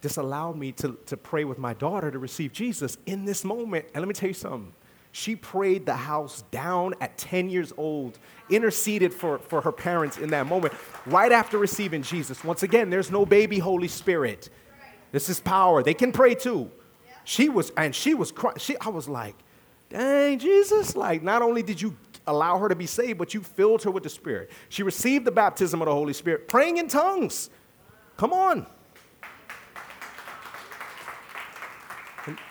this 0.00 0.16
allowed 0.16 0.56
me 0.56 0.72
to, 0.72 0.98
to 1.06 1.16
pray 1.16 1.44
with 1.44 1.58
my 1.58 1.74
daughter 1.74 2.10
to 2.10 2.18
receive 2.18 2.52
Jesus 2.52 2.96
in 3.06 3.24
this 3.24 3.44
moment. 3.44 3.86
And 3.94 4.02
let 4.02 4.08
me 4.08 4.14
tell 4.14 4.28
you 4.28 4.34
something. 4.34 4.72
She 5.12 5.34
prayed 5.34 5.86
the 5.86 5.94
house 5.94 6.44
down 6.50 6.94
at 7.00 7.18
10 7.18 7.50
years 7.50 7.72
old, 7.76 8.18
interceded 8.48 9.12
for, 9.12 9.38
for 9.38 9.60
her 9.60 9.72
parents 9.72 10.18
in 10.18 10.30
that 10.30 10.46
moment, 10.46 10.72
right 11.06 11.32
after 11.32 11.58
receiving 11.58 12.02
Jesus. 12.02 12.44
Once 12.44 12.62
again, 12.62 12.90
there's 12.90 13.10
no 13.10 13.26
baby 13.26 13.58
Holy 13.58 13.88
Spirit. 13.88 14.50
This 15.10 15.28
is 15.28 15.40
power. 15.40 15.82
They 15.82 15.94
can 15.94 16.12
pray 16.12 16.34
too. 16.36 16.70
She 17.24 17.48
was, 17.48 17.72
and 17.76 17.94
she 17.94 18.14
was 18.14 18.30
crying. 18.30 18.58
She, 18.58 18.78
I 18.78 18.88
was 18.88 19.08
like, 19.08 19.34
dang, 19.88 20.38
Jesus. 20.38 20.94
Like, 20.94 21.22
not 21.22 21.42
only 21.42 21.62
did 21.62 21.82
you 21.82 21.96
allow 22.26 22.58
her 22.58 22.68
to 22.68 22.76
be 22.76 22.86
saved, 22.86 23.18
but 23.18 23.34
you 23.34 23.42
filled 23.42 23.82
her 23.82 23.90
with 23.90 24.04
the 24.04 24.08
Spirit. 24.08 24.50
She 24.68 24.84
received 24.84 25.24
the 25.24 25.32
baptism 25.32 25.82
of 25.82 25.86
the 25.86 25.92
Holy 25.92 26.12
Spirit, 26.12 26.46
praying 26.46 26.76
in 26.76 26.86
tongues. 26.86 27.50
Come 28.16 28.32
on. 28.32 28.66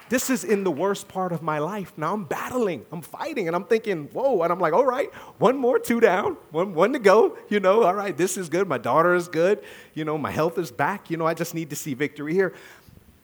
This 0.10 0.30
is 0.30 0.44
in 0.44 0.64
the 0.64 0.72
worst 0.72 1.08
part 1.08 1.32
of 1.32 1.42
my 1.42 1.60
life. 1.60 1.94
Now 1.98 2.14
I'm 2.14 2.26
battling, 2.26 2.86
I'm 2.92 3.02
fighting, 3.02 3.48
and 3.48 3.56
I'm 3.56 3.66
thinking, 3.66 4.10
whoa. 4.12 4.42
And 4.42 4.52
I'm 4.52 4.60
like, 4.60 4.74
all 4.74 4.86
right, 4.86 5.14
one 5.38 5.58
more, 5.58 5.80
two 5.80 6.00
down, 6.00 6.38
one, 6.52 6.74
one 6.74 6.94
to 6.94 7.00
go. 7.00 7.38
You 7.50 7.60
know, 7.60 7.84
all 7.84 7.94
right, 7.94 8.16
this 8.16 8.38
is 8.38 8.50
good. 8.50 8.68
My 8.68 8.78
daughter 8.78 9.14
is 9.14 9.28
good. 9.28 9.64
You 9.94 10.06
know, 10.06 10.18
my 10.18 10.32
health 10.32 10.58
is 10.58 10.72
back. 10.72 11.10
You 11.10 11.18
know, 11.18 11.26
I 11.26 11.34
just 11.34 11.54
need 11.54 11.70
to 11.70 11.76
see 11.76 11.94
victory 11.94 12.34
here. 12.34 12.54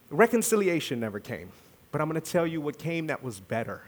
Reconciliation 0.09 0.99
never 0.99 1.19
came. 1.19 1.49
But 1.91 2.01
I'm 2.01 2.09
going 2.09 2.21
to 2.21 2.31
tell 2.31 2.45
you 2.45 2.61
what 2.61 2.77
came 2.77 3.07
that 3.07 3.23
was 3.23 3.39
better. 3.39 3.81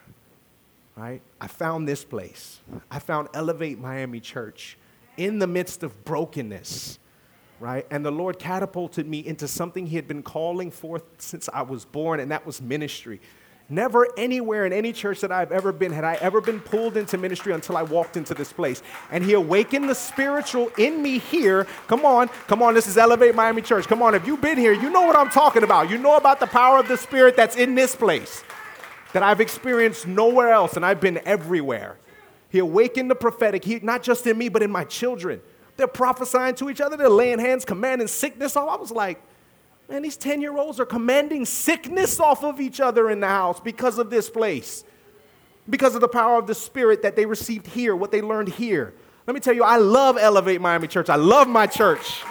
Right? 0.96 1.22
I 1.40 1.48
found 1.48 1.88
this 1.88 2.04
place. 2.04 2.60
I 2.90 3.00
found 3.00 3.28
Elevate 3.34 3.78
Miami 3.78 4.20
Church 4.20 4.78
in 5.16 5.40
the 5.40 5.48
midst 5.48 5.84
of 5.84 6.06
brokenness 6.06 6.98
right? 7.60 7.86
And 7.90 8.06
the 8.06 8.12
Lord 8.12 8.40
catapulted 8.40 9.08
me 9.08 9.20
into 9.20 9.48
something 9.48 9.88
He 9.88 9.96
had 9.96 10.08
been 10.08 10.24
calling 10.24 10.72
forth 10.72 11.04
since 11.18 11.50
I 11.54 11.62
was 11.62 11.86
born, 11.86 12.20
and 12.20 12.32
that 12.32 12.46
was 12.46 12.62
ministry. 12.62 13.20
Never 13.70 14.08
anywhere 14.18 14.66
in 14.66 14.72
any 14.72 14.94
church 14.94 15.20
that 15.22 15.32
I've 15.32 15.52
ever 15.52 15.74
been 15.74 15.92
had 15.92 16.06
I 16.06 16.14
ever 16.16 16.40
been 16.40 16.62
pulled 16.62 16.96
into 16.96 17.18
ministry 17.18 17.52
until 17.52 17.76
I 17.76 17.84
walked 17.84 18.16
into 18.16 18.34
this 18.34 18.54
place. 18.54 18.82
And 19.12 19.26
He 19.26 19.34
awakened 19.34 19.90
the 19.90 19.96
spiritual 19.96 20.72
in 20.78 21.02
me 21.02 21.18
here. 21.18 21.68
Come 21.88 22.06
on, 22.06 22.30
come 22.48 22.62
on, 22.62 22.74
this 22.74 22.88
is 22.88 22.98
Elevate 22.98 23.36
Miami 23.36 23.62
Church. 23.62 23.86
Come 23.86 24.02
on, 24.02 24.16
if 24.16 24.26
you've 24.26 24.42
been 24.42 24.58
here, 24.58 24.72
you 24.72 24.90
know 24.90 25.02
what 25.02 25.18
I'm 25.18 25.30
talking 25.30 25.64
about. 25.64 25.90
You 25.90 25.98
know 25.98 26.16
about 26.16 26.40
the 26.40 26.48
power 26.48 26.80
of 26.80 26.88
the 26.88 26.98
Spirit 26.98 27.36
that's 27.36 27.58
in 27.58 27.76
this 27.76 27.96
place 27.96 28.44
that 29.14 29.24
I've 29.24 29.42
experienced 29.42 30.08
nowhere 30.08 30.52
else, 30.52 30.76
and 30.76 30.86
I've 30.86 31.02
been 31.02 31.20
everywhere. 31.26 31.98
He 32.50 32.60
awakened 32.60 33.12
the 33.12 33.16
prophetic, 33.16 33.66
he, 33.66 33.80
not 33.80 34.04
just 34.04 34.26
in 34.28 34.38
me, 34.38 34.48
but 34.48 34.64
in 34.64 34.72
my 34.72 34.86
children. 34.86 35.42
They're 35.78 35.88
prophesying 35.88 36.56
to 36.56 36.70
each 36.70 36.82
other. 36.82 36.98
They're 36.98 37.10
laying 37.10 37.40
hands, 37.40 37.64
commanding 37.64 38.08
sickness 38.08 38.56
off. 38.56 38.70
I 38.70 38.76
was 38.76 38.92
like, 38.92 39.22
man, 39.88 40.02
these 40.02 40.18
10 40.18 40.42
year 40.42 40.58
olds 40.58 40.80
are 40.80 40.86
commanding 40.86 41.46
sickness 41.46 42.20
off 42.20 42.44
of 42.44 42.60
each 42.60 42.82
other 42.82 43.10
in 43.10 43.20
the 43.20 43.28
house 43.28 43.60
because 43.60 44.00
of 44.00 44.10
this 44.10 44.30
place, 44.30 44.84
because 45.70 45.96
of 45.96 46.02
the 46.02 46.08
power 46.08 46.40
of 46.40 46.48
the 46.48 46.56
Spirit 46.56 47.04
that 47.04 47.16
they 47.16 47.26
received 47.26 47.68
here, 47.68 47.96
what 47.96 48.12
they 48.12 48.22
learned 48.22 48.50
here. 48.50 48.94
Let 49.28 49.34
me 49.34 49.40
tell 49.40 49.54
you, 49.54 49.64
I 49.64 49.78
love 49.78 50.18
Elevate 50.18 50.62
Miami 50.62 50.88
Church. 50.88 51.10
I 51.10 51.16
love 51.16 51.48
my 51.48 51.68
church. 51.68 52.24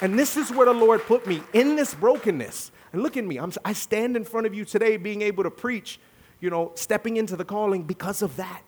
And 0.00 0.18
this 0.18 0.36
is 0.36 0.50
where 0.50 0.66
the 0.66 0.74
Lord 0.74 1.02
put 1.02 1.26
me 1.26 1.42
in 1.52 1.74
this 1.74 1.94
brokenness. 1.94 2.70
And 2.92 3.02
look 3.02 3.16
at 3.16 3.24
me, 3.24 3.38
I'm, 3.38 3.52
I 3.64 3.72
stand 3.72 4.16
in 4.16 4.24
front 4.24 4.46
of 4.46 4.54
you 4.54 4.64
today 4.64 4.96
being 4.98 5.22
able 5.22 5.42
to 5.42 5.50
preach, 5.50 5.98
you 6.40 6.50
know, 6.50 6.72
stepping 6.74 7.16
into 7.16 7.34
the 7.34 7.44
calling 7.44 7.82
because 7.82 8.22
of 8.22 8.36
that. 8.36 8.62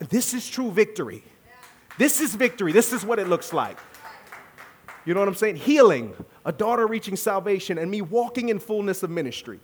This 0.00 0.34
is 0.34 0.48
true 0.48 0.70
victory. 0.70 1.22
This 1.98 2.20
is 2.20 2.34
victory. 2.34 2.72
This 2.72 2.92
is 2.92 3.04
what 3.04 3.18
it 3.18 3.28
looks 3.28 3.52
like. 3.52 3.78
You 5.04 5.14
know 5.14 5.20
what 5.20 5.28
I'm 5.28 5.34
saying? 5.34 5.56
Healing, 5.56 6.14
a 6.44 6.52
daughter 6.52 6.86
reaching 6.86 7.16
salvation, 7.16 7.78
and 7.78 7.90
me 7.90 8.02
walking 8.02 8.48
in 8.48 8.58
fullness 8.58 9.02
of 9.02 9.10
ministry. 9.10 9.60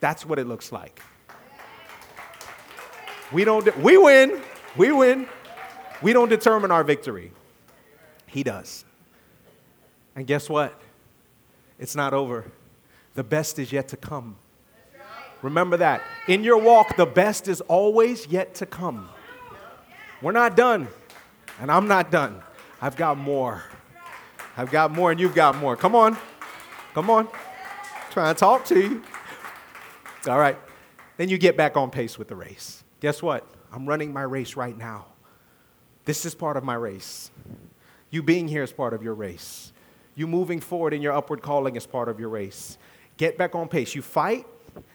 That's 0.00 0.24
what 0.24 0.38
it 0.38 0.46
looks 0.46 0.72
like. 0.72 1.00
We 3.32 3.44
don't, 3.44 3.76
we 3.78 3.96
win. 3.96 4.40
We 4.76 4.92
win. 4.92 5.28
We 6.02 6.12
don't 6.12 6.28
determine 6.28 6.70
our 6.70 6.82
victory. 6.84 7.32
He 8.26 8.42
does. 8.42 8.84
And 10.16 10.26
guess 10.26 10.48
what? 10.48 10.80
It's 11.78 11.94
not 11.94 12.14
over. 12.14 12.50
The 13.14 13.24
best 13.24 13.58
is 13.58 13.72
yet 13.72 13.88
to 13.88 13.96
come. 13.96 14.36
Remember 15.42 15.76
that. 15.76 16.02
In 16.26 16.42
your 16.42 16.58
walk, 16.58 16.96
the 16.96 17.06
best 17.06 17.48
is 17.48 17.60
always 17.62 18.26
yet 18.26 18.54
to 18.56 18.66
come. 18.66 19.08
We're 20.22 20.32
not 20.32 20.56
done. 20.56 20.88
And 21.60 21.70
I'm 21.70 21.88
not 21.88 22.10
done. 22.10 22.42
I've 22.80 22.96
got 22.96 23.16
more. 23.16 23.62
I've 24.56 24.70
got 24.70 24.92
more, 24.92 25.10
and 25.10 25.20
you've 25.20 25.34
got 25.34 25.56
more. 25.56 25.76
Come 25.76 25.94
on. 25.94 26.16
Come 26.94 27.10
on. 27.10 27.28
Trying 28.10 28.34
to 28.34 28.38
talk 28.38 28.64
to 28.66 28.78
you. 28.78 29.02
All 30.28 30.38
right. 30.38 30.58
Then 31.16 31.28
you 31.28 31.38
get 31.38 31.56
back 31.56 31.76
on 31.76 31.90
pace 31.90 32.18
with 32.18 32.28
the 32.28 32.36
race. 32.36 32.84
Guess 33.00 33.22
what? 33.22 33.46
I'm 33.72 33.86
running 33.86 34.12
my 34.12 34.22
race 34.22 34.56
right 34.56 34.76
now. 34.76 35.06
This 36.04 36.24
is 36.24 36.34
part 36.34 36.56
of 36.56 36.64
my 36.64 36.74
race. 36.74 37.30
You 38.10 38.22
being 38.22 38.46
here 38.46 38.62
is 38.62 38.72
part 38.72 38.94
of 38.94 39.02
your 39.02 39.14
race. 39.14 39.72
You 40.14 40.26
moving 40.26 40.60
forward 40.60 40.92
in 40.92 41.02
your 41.02 41.12
upward 41.12 41.42
calling 41.42 41.76
is 41.76 41.86
part 41.86 42.08
of 42.08 42.20
your 42.20 42.28
race. 42.28 42.78
Get 43.16 43.36
back 43.36 43.54
on 43.54 43.68
pace. 43.68 43.94
You 43.94 44.02
fight, 44.02 44.46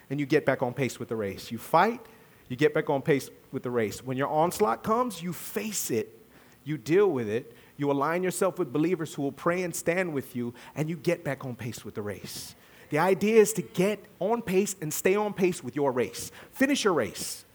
and 0.09 0.19
you 0.19 0.25
get 0.25 0.45
back 0.45 0.61
on 0.61 0.73
pace 0.73 0.99
with 0.99 1.09
the 1.09 1.15
race. 1.15 1.51
You 1.51 1.57
fight, 1.57 2.01
you 2.47 2.55
get 2.55 2.73
back 2.73 2.89
on 2.89 3.01
pace 3.01 3.29
with 3.51 3.63
the 3.63 3.71
race. 3.71 4.03
When 4.03 4.17
your 4.17 4.27
onslaught 4.27 4.83
comes, 4.83 5.21
you 5.21 5.33
face 5.33 5.91
it 5.91 6.18
you 6.63 6.77
deal 6.77 7.09
with 7.09 7.29
it, 7.29 7.55
you 7.77 7.91
align 7.91 8.23
yourself 8.23 8.59
with 8.59 8.73
believers 8.73 9.13
who 9.13 9.21
will 9.21 9.31
pray 9.31 9.63
and 9.63 9.75
stand 9.75 10.13
with 10.13 10.35
you, 10.35 10.53
and 10.75 10.89
you 10.89 10.95
get 10.95 11.23
back 11.23 11.45
on 11.45 11.55
pace 11.55 11.85
with 11.85 11.95
the 11.95 12.01
race. 12.01 12.55
The 12.89 12.99
idea 12.99 13.39
is 13.39 13.53
to 13.53 13.61
get 13.61 14.03
on 14.19 14.41
pace 14.41 14.75
and 14.81 14.93
stay 14.93 15.15
on 15.15 15.33
pace 15.33 15.63
with 15.63 15.75
your 15.75 15.91
race. 15.91 16.31
Finish 16.53 16.83
your 16.83 16.93
race. 16.93 17.45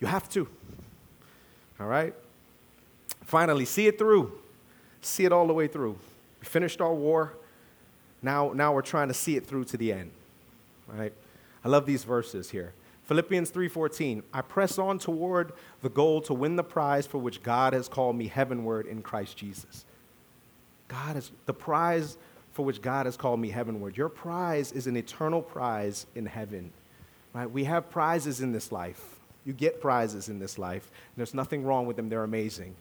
You 0.00 0.06
have 0.06 0.28
to. 0.30 0.48
All 1.78 1.86
right? 1.86 2.14
Finally, 3.24 3.64
see 3.64 3.86
it 3.86 3.98
through. 3.98 4.38
See 5.02 5.24
it 5.24 5.32
all 5.32 5.46
the 5.46 5.54
way 5.54 5.66
through. 5.66 5.98
We 6.40 6.46
finished 6.46 6.80
our 6.80 6.94
war. 6.94 7.34
Now, 8.22 8.52
now 8.54 8.72
we're 8.72 8.82
trying 8.82 9.08
to 9.08 9.14
see 9.14 9.36
it 9.36 9.46
through 9.46 9.64
to 9.64 9.76
the 9.76 9.92
end. 9.92 10.10
All 10.90 10.98
right? 10.98 11.12
I 11.64 11.68
love 11.68 11.86
these 11.86 12.04
verses 12.04 12.50
here. 12.50 12.72
Philippians 13.10 13.50
3:14, 13.50 14.22
I 14.32 14.40
press 14.40 14.78
on 14.78 15.00
toward 15.00 15.52
the 15.82 15.88
goal 15.88 16.20
to 16.20 16.32
win 16.32 16.54
the 16.54 16.62
prize 16.62 17.08
for 17.08 17.18
which 17.18 17.42
God 17.42 17.72
has 17.72 17.88
called 17.88 18.14
me 18.14 18.28
heavenward 18.28 18.86
in 18.86 19.02
Christ 19.02 19.36
Jesus. 19.36 19.84
God 20.86 21.16
is 21.16 21.32
the 21.44 21.52
prize 21.52 22.18
for 22.52 22.64
which 22.64 22.80
God 22.80 23.06
has 23.06 23.16
called 23.16 23.40
me 23.40 23.48
heavenward. 23.48 23.96
Your 23.96 24.08
prize 24.08 24.70
is 24.70 24.86
an 24.86 24.96
eternal 24.96 25.42
prize 25.42 26.06
in 26.14 26.24
heaven. 26.24 26.70
Right? 27.32 27.50
We 27.50 27.64
have 27.64 27.90
prizes 27.90 28.42
in 28.42 28.52
this 28.52 28.70
life. 28.70 29.18
You 29.44 29.54
get 29.54 29.80
prizes 29.80 30.28
in 30.28 30.38
this 30.38 30.56
life. 30.56 30.88
there's 31.16 31.34
nothing 31.34 31.64
wrong 31.64 31.86
with 31.86 31.96
them. 31.96 32.10
They're 32.10 32.22
amazing. 32.22 32.76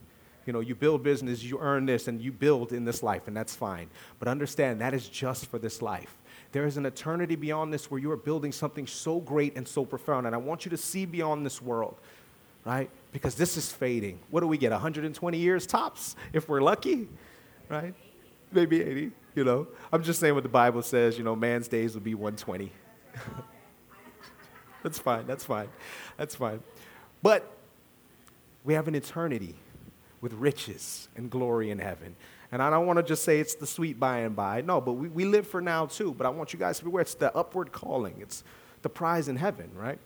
You 0.45 0.53
know, 0.53 0.59
you 0.59 0.75
build 0.75 1.01
business, 1.01 1.41
you 1.41 1.57
earn 1.59 1.88
this, 1.88 2.07
and 2.07 2.21
you 2.21 2.32
build 2.32 2.71
in 2.71 2.86
this 2.86 3.01
life, 3.01 3.27
and 3.27 3.36
that's 3.36 3.55
fine. 3.55 3.89
But 4.19 4.27
understand 4.27 4.80
that 4.82 4.93
is 4.93 5.09
just 5.09 5.47
for 5.47 5.57
this 5.57 5.82
life. 5.82 6.18
There 6.52 6.66
is 6.66 6.78
an 6.78 6.86
eternity 6.86 7.36
beyond 7.36 7.72
this 7.72 7.91
where 7.91 8.00
you 8.00 8.12
are 8.12 8.18
building 8.18 8.52
something 8.52 8.88
so 8.88 9.20
great 9.20 9.56
and 9.56 9.68
so 9.68 9.86
profound. 9.86 10.26
And 10.26 10.34
I 10.34 10.39
want 10.39 10.66
you 10.66 10.72
to 10.72 10.78
see 10.78 11.06
beyond 11.06 11.45
this 11.45 11.62
world, 11.62 11.95
right? 12.66 12.89
Because 13.12 13.36
this 13.36 13.56
is 13.56 13.72
fading. 13.72 14.20
What 14.32 14.41
do 14.41 14.47
we 14.47 14.58
get? 14.58 14.72
120 14.72 15.38
years 15.38 15.68
tops 15.68 16.16
if 16.34 16.50
we're 16.50 16.62
lucky, 16.62 17.08
right? 17.70 17.93
Maybe 18.52 18.82
80, 18.82 19.12
you 19.36 19.43
know. 19.43 19.68
I'm 19.93 20.02
just 20.02 20.20
saying 20.20 20.34
what 20.34 20.43
the 20.43 20.50
Bible 20.50 20.82
says, 20.82 21.18
you 21.18 21.24
know, 21.24 21.36
man's 21.36 21.68
days 21.68 21.93
will 21.93 22.02
be 22.02 22.16
120. 22.16 22.72
that's 24.84 24.97
fine, 24.97 25.28
that's 25.28 25.45
fine, 25.45 25.70
that's 26.18 26.34
fine. 26.34 26.62
But 27.22 27.52
we 28.64 28.74
have 28.74 28.88
an 28.88 28.95
eternity 28.95 29.56
with 30.22 30.34
riches 30.34 31.10
and 31.16 31.30
glory 31.30 31.70
in 31.70 31.80
heaven. 31.80 32.16
And 32.52 32.64
I 32.64 32.70
don't 32.70 32.88
want 32.88 32.97
to 32.97 33.04
just 33.04 33.24
say 33.24 33.39
it's 33.39 33.56
the 33.56 33.68
sweet 33.68 34.00
by 34.00 34.20
and 34.20 34.36
by. 34.36 34.62
No, 34.62 34.82
but 34.82 34.93
we, 34.93 35.08
we 35.08 35.26
live 35.26 35.47
for 35.47 35.62
now 35.62 35.86
too. 35.86 36.14
But 36.14 36.26
I 36.26 36.30
want 36.30 36.52
you 36.52 36.60
guys 36.60 36.80
to 36.80 36.86
be 36.86 36.89
aware 36.89 37.02
it's 37.02 37.14
the 37.14 37.36
upward 37.36 37.72
calling, 37.72 38.16
it's 38.20 38.43
the 38.82 38.89
prize 38.89 39.28
in 39.28 39.36
heaven, 39.36 39.70
right? 39.76 40.00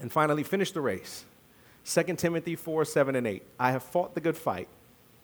And 0.00 0.12
finally, 0.12 0.42
finish 0.42 0.72
the 0.72 0.80
race. 0.80 1.24
2 1.86 2.02
Timothy 2.16 2.54
4 2.54 2.84
7 2.84 3.16
and 3.16 3.26
8. 3.26 3.42
I 3.58 3.72
have 3.72 3.82
fought 3.82 4.14
the 4.14 4.20
good 4.20 4.36
fight. 4.36 4.68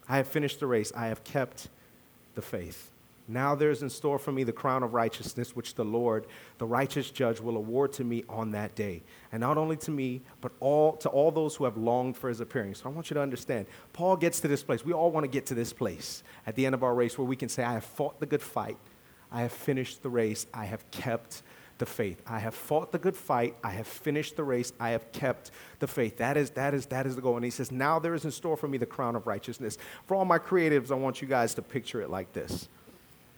I 0.08 0.16
have 0.16 0.26
finished 0.26 0.60
the 0.60 0.66
race. 0.66 0.92
I 0.96 1.06
have 1.08 1.24
kept 1.24 1.68
the 2.34 2.42
faith. 2.42 2.90
Now 3.26 3.54
there 3.54 3.70
is 3.70 3.82
in 3.82 3.88
store 3.88 4.18
for 4.18 4.32
me 4.32 4.44
the 4.44 4.52
crown 4.52 4.82
of 4.82 4.92
righteousness, 4.92 5.56
which 5.56 5.74
the 5.74 5.84
Lord, 5.84 6.26
the 6.58 6.66
righteous 6.66 7.10
judge, 7.10 7.40
will 7.40 7.56
award 7.56 7.92
to 7.94 8.04
me 8.04 8.24
on 8.28 8.50
that 8.50 8.74
day. 8.74 9.02
And 9.32 9.40
not 9.40 9.56
only 9.56 9.76
to 9.78 9.90
me, 9.90 10.22
but 10.42 10.52
all 10.60 10.92
to 10.98 11.08
all 11.08 11.30
those 11.30 11.56
who 11.56 11.64
have 11.64 11.78
longed 11.78 12.16
for 12.16 12.28
his 12.28 12.40
appearing. 12.40 12.74
So 12.74 12.84
I 12.86 12.92
want 12.92 13.08
you 13.08 13.14
to 13.14 13.20
understand, 13.20 13.66
Paul 13.94 14.16
gets 14.16 14.40
to 14.40 14.48
this 14.48 14.62
place. 14.62 14.84
We 14.84 14.92
all 14.92 15.10
want 15.10 15.24
to 15.24 15.28
get 15.28 15.46
to 15.46 15.54
this 15.54 15.72
place 15.72 16.22
at 16.46 16.54
the 16.54 16.66
end 16.66 16.74
of 16.74 16.82
our 16.82 16.94
race 16.94 17.16
where 17.16 17.26
we 17.26 17.36
can 17.36 17.48
say, 17.48 17.64
I 17.64 17.72
have 17.72 17.84
fought 17.84 18.20
the 18.20 18.26
good 18.26 18.42
fight. 18.42 18.76
I 19.32 19.40
have 19.40 19.52
finished 19.52 20.02
the 20.02 20.10
race. 20.10 20.46
I 20.52 20.66
have 20.66 20.88
kept 20.90 21.42
the 21.78 21.86
faith. 21.86 22.22
I 22.26 22.38
have 22.38 22.54
fought 22.54 22.92
the 22.92 22.98
good 22.98 23.16
fight. 23.16 23.56
I 23.64 23.70
have 23.70 23.86
finished 23.86 24.36
the 24.36 24.44
race. 24.44 24.72
I 24.78 24.90
have 24.90 25.10
kept 25.12 25.50
the 25.80 25.86
faith. 25.86 26.18
That 26.18 26.36
is, 26.36 26.50
that 26.50 26.74
is, 26.74 26.86
that 26.86 27.06
is 27.06 27.16
the 27.16 27.22
goal. 27.22 27.36
And 27.36 27.44
he 27.44 27.50
says, 27.50 27.72
Now 27.72 27.98
there 27.98 28.14
is 28.14 28.24
in 28.24 28.30
store 28.30 28.56
for 28.56 28.68
me 28.68 28.78
the 28.78 28.86
crown 28.86 29.16
of 29.16 29.26
righteousness. 29.26 29.78
For 30.06 30.14
all 30.14 30.24
my 30.24 30.38
creatives, 30.38 30.90
I 30.90 30.94
want 30.94 31.20
you 31.20 31.26
guys 31.26 31.54
to 31.54 31.62
picture 31.62 32.00
it 32.00 32.10
like 32.10 32.32
this. 32.32 32.68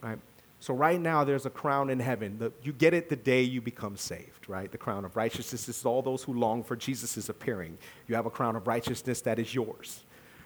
Right? 0.01 0.19
So, 0.59 0.73
right 0.73 0.99
now, 0.99 1.23
there's 1.23 1.45
a 1.45 1.51
crown 1.51 1.89
in 1.89 1.99
heaven. 1.99 2.39
The, 2.39 2.51
you 2.63 2.73
get 2.73 2.93
it 2.93 3.09
the 3.09 3.15
day 3.15 3.43
you 3.43 3.61
become 3.61 3.95
saved, 3.95 4.49
right? 4.49 4.71
The 4.71 4.77
crown 4.77 5.05
of 5.05 5.15
righteousness 5.15 5.69
is 5.69 5.85
all 5.85 6.01
those 6.01 6.23
who 6.23 6.33
long 6.33 6.63
for 6.63 6.75
Jesus' 6.75 7.29
appearing. 7.29 7.77
You 8.07 8.15
have 8.15 8.25
a 8.25 8.31
crown 8.31 8.55
of 8.55 8.65
righteousness 8.65 9.21
that 9.21 9.37
is 9.37 9.53
yours, 9.53 10.03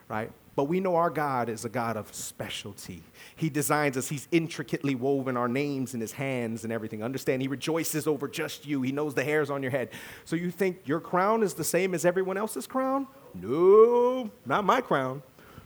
right? 0.09 0.29
But 0.53 0.65
we 0.65 0.81
know 0.81 0.97
our 0.97 1.09
God 1.09 1.47
is 1.47 1.63
a 1.63 1.69
God 1.69 1.95
of 1.95 2.13
specialty. 2.13 3.03
He 3.37 3.49
designs 3.49 3.95
us, 3.95 4.09
He's 4.09 4.27
intricately 4.31 4.95
woven 4.95 5.37
our 5.37 5.47
names 5.47 5.93
in 5.93 6.01
His 6.01 6.11
hands 6.11 6.65
and 6.65 6.73
everything. 6.73 7.01
Understand, 7.01 7.41
He 7.41 7.47
rejoices 7.47 8.05
over 8.05 8.27
just 8.27 8.67
you, 8.67 8.81
He 8.81 8.91
knows 8.91 9.15
the 9.15 9.23
hairs 9.23 9.49
on 9.49 9.61
your 9.61 9.71
head. 9.71 9.91
So, 10.25 10.35
you 10.35 10.51
think 10.51 10.81
your 10.85 10.99
crown 10.99 11.41
is 11.41 11.53
the 11.53 11.63
same 11.63 11.93
as 11.93 12.03
everyone 12.03 12.35
else's 12.35 12.67
crown? 12.67 13.07
No, 13.33 14.29
not 14.45 14.65
my 14.65 14.81
crown. 14.81 15.23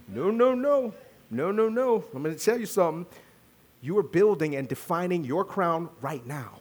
No, 0.08 0.30
no, 0.30 0.54
no. 0.54 0.94
No, 1.32 1.52
no, 1.52 1.68
no. 1.68 2.04
I'm 2.14 2.22
going 2.22 2.36
to 2.36 2.42
tell 2.42 2.60
you 2.60 2.68
something 2.68 3.08
you 3.86 3.98
are 3.98 4.04
building 4.04 4.56
and 4.56 4.68
defining 4.68 5.24
your 5.24 5.46
crown 5.46 5.90
right 6.02 6.26
now. 6.26 6.60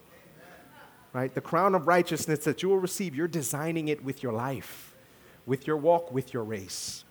Right? 1.12 1.32
The 1.32 1.40
crown 1.40 1.74
of 1.74 1.86
righteousness 1.86 2.40
that 2.40 2.62
you 2.62 2.68
will 2.68 2.78
receive, 2.78 3.14
you're 3.14 3.28
designing 3.28 3.88
it 3.88 4.04
with 4.04 4.22
your 4.22 4.32
life, 4.32 4.94
with 5.46 5.66
your 5.66 5.76
walk, 5.76 6.12
with 6.12 6.34
your 6.34 6.42
race. 6.42 7.04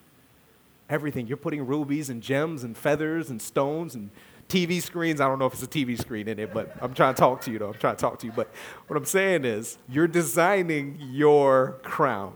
Everything. 0.90 1.26
You're 1.26 1.38
putting 1.38 1.66
rubies 1.66 2.10
and 2.10 2.22
gems 2.22 2.64
and 2.64 2.78
feathers 2.78 3.30
and 3.30 3.42
stones 3.42 3.96
and 3.96 4.10
TV 4.50 4.82
screens. 4.82 5.22
I 5.22 5.28
don't 5.28 5.40
know 5.40 5.46
if 5.46 5.54
it's 5.54 5.64
a 5.64 5.68
TV 5.68 5.98
screen 5.98 6.28
in 6.28 6.38
it, 6.38 6.54
but 6.54 6.76
I'm 6.82 6.94
trying 6.94 7.14
to 7.16 7.20
talk 7.20 7.42
to 7.42 7.52
you, 7.52 7.60
though. 7.60 7.70
I'm 7.70 7.80
trying 7.80 7.96
to 7.96 8.02
talk 8.02 8.20
to 8.20 8.26
you. 8.26 8.34
But 8.34 8.52
what 8.88 8.98
I'm 8.98 9.06
saying 9.06 9.46
is, 9.46 9.78
you're 9.90 10.08
designing 10.08 10.98
your 11.00 11.80
crown, 11.84 12.34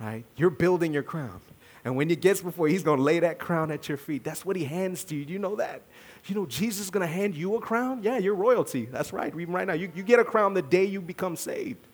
right? 0.00 0.24
You're 0.36 0.50
building 0.50 0.92
your 0.92 1.02
crown. 1.02 1.40
And 1.86 1.94
when 1.94 2.10
he 2.10 2.16
gets 2.16 2.40
before, 2.40 2.66
he's 2.66 2.82
going 2.82 2.96
to 2.96 3.02
lay 3.04 3.20
that 3.20 3.38
crown 3.38 3.70
at 3.70 3.88
your 3.88 3.96
feet. 3.96 4.24
That's 4.24 4.44
what 4.44 4.56
he 4.56 4.64
hands 4.64 5.04
to 5.04 5.14
you. 5.14 5.24
Do 5.24 5.32
you 5.32 5.38
know 5.38 5.54
that? 5.54 5.82
You 6.26 6.34
know, 6.34 6.44
Jesus 6.44 6.86
is 6.86 6.90
going 6.90 7.06
to 7.06 7.12
hand 7.12 7.36
you 7.36 7.54
a 7.54 7.60
crown? 7.60 8.02
Yeah, 8.02 8.18
you're 8.18 8.34
royalty. 8.34 8.86
That's 8.86 9.12
right. 9.12 9.32
Even 9.32 9.54
right 9.54 9.68
now, 9.68 9.74
you, 9.74 9.92
you 9.94 10.02
get 10.02 10.18
a 10.18 10.24
crown 10.24 10.52
the 10.52 10.62
day 10.62 10.84
you 10.84 11.00
become 11.00 11.36
saved. 11.36 11.86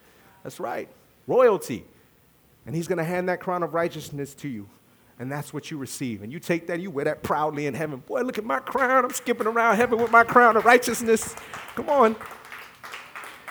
That's 0.45 0.59
right. 0.59 0.88
Royalty. 1.26 1.84
And 2.64 2.74
he's 2.74 2.88
going 2.88 2.97
to 2.97 3.05
hand 3.05 3.28
that 3.28 3.40
crown 3.40 3.62
of 3.62 3.74
righteousness 3.74 4.34
to 4.36 4.49
you. 4.49 4.66
And 5.18 5.30
that's 5.30 5.53
what 5.53 5.70
you 5.70 5.76
receive. 5.76 6.22
And 6.22 6.32
you 6.32 6.40
take 6.40 6.68
that, 6.68 6.80
you 6.80 6.90
wear 6.90 7.05
that 7.05 7.22
proudly 7.22 7.66
in 7.66 7.74
heaven. 7.74 7.99
Boy, 7.99 8.22
look 8.22 8.38
at 8.38 8.47
my 8.47 8.61
crown. 8.61 9.05
I'm 9.05 9.11
skipping 9.11 9.47
around 9.47 9.76
heaven 9.76 10.01
with 10.01 10.11
my 10.11 10.24
crown 10.24 10.57
of 10.57 10.64
righteousness. 10.64 11.36
Come 11.74 11.90
on. 11.90 12.16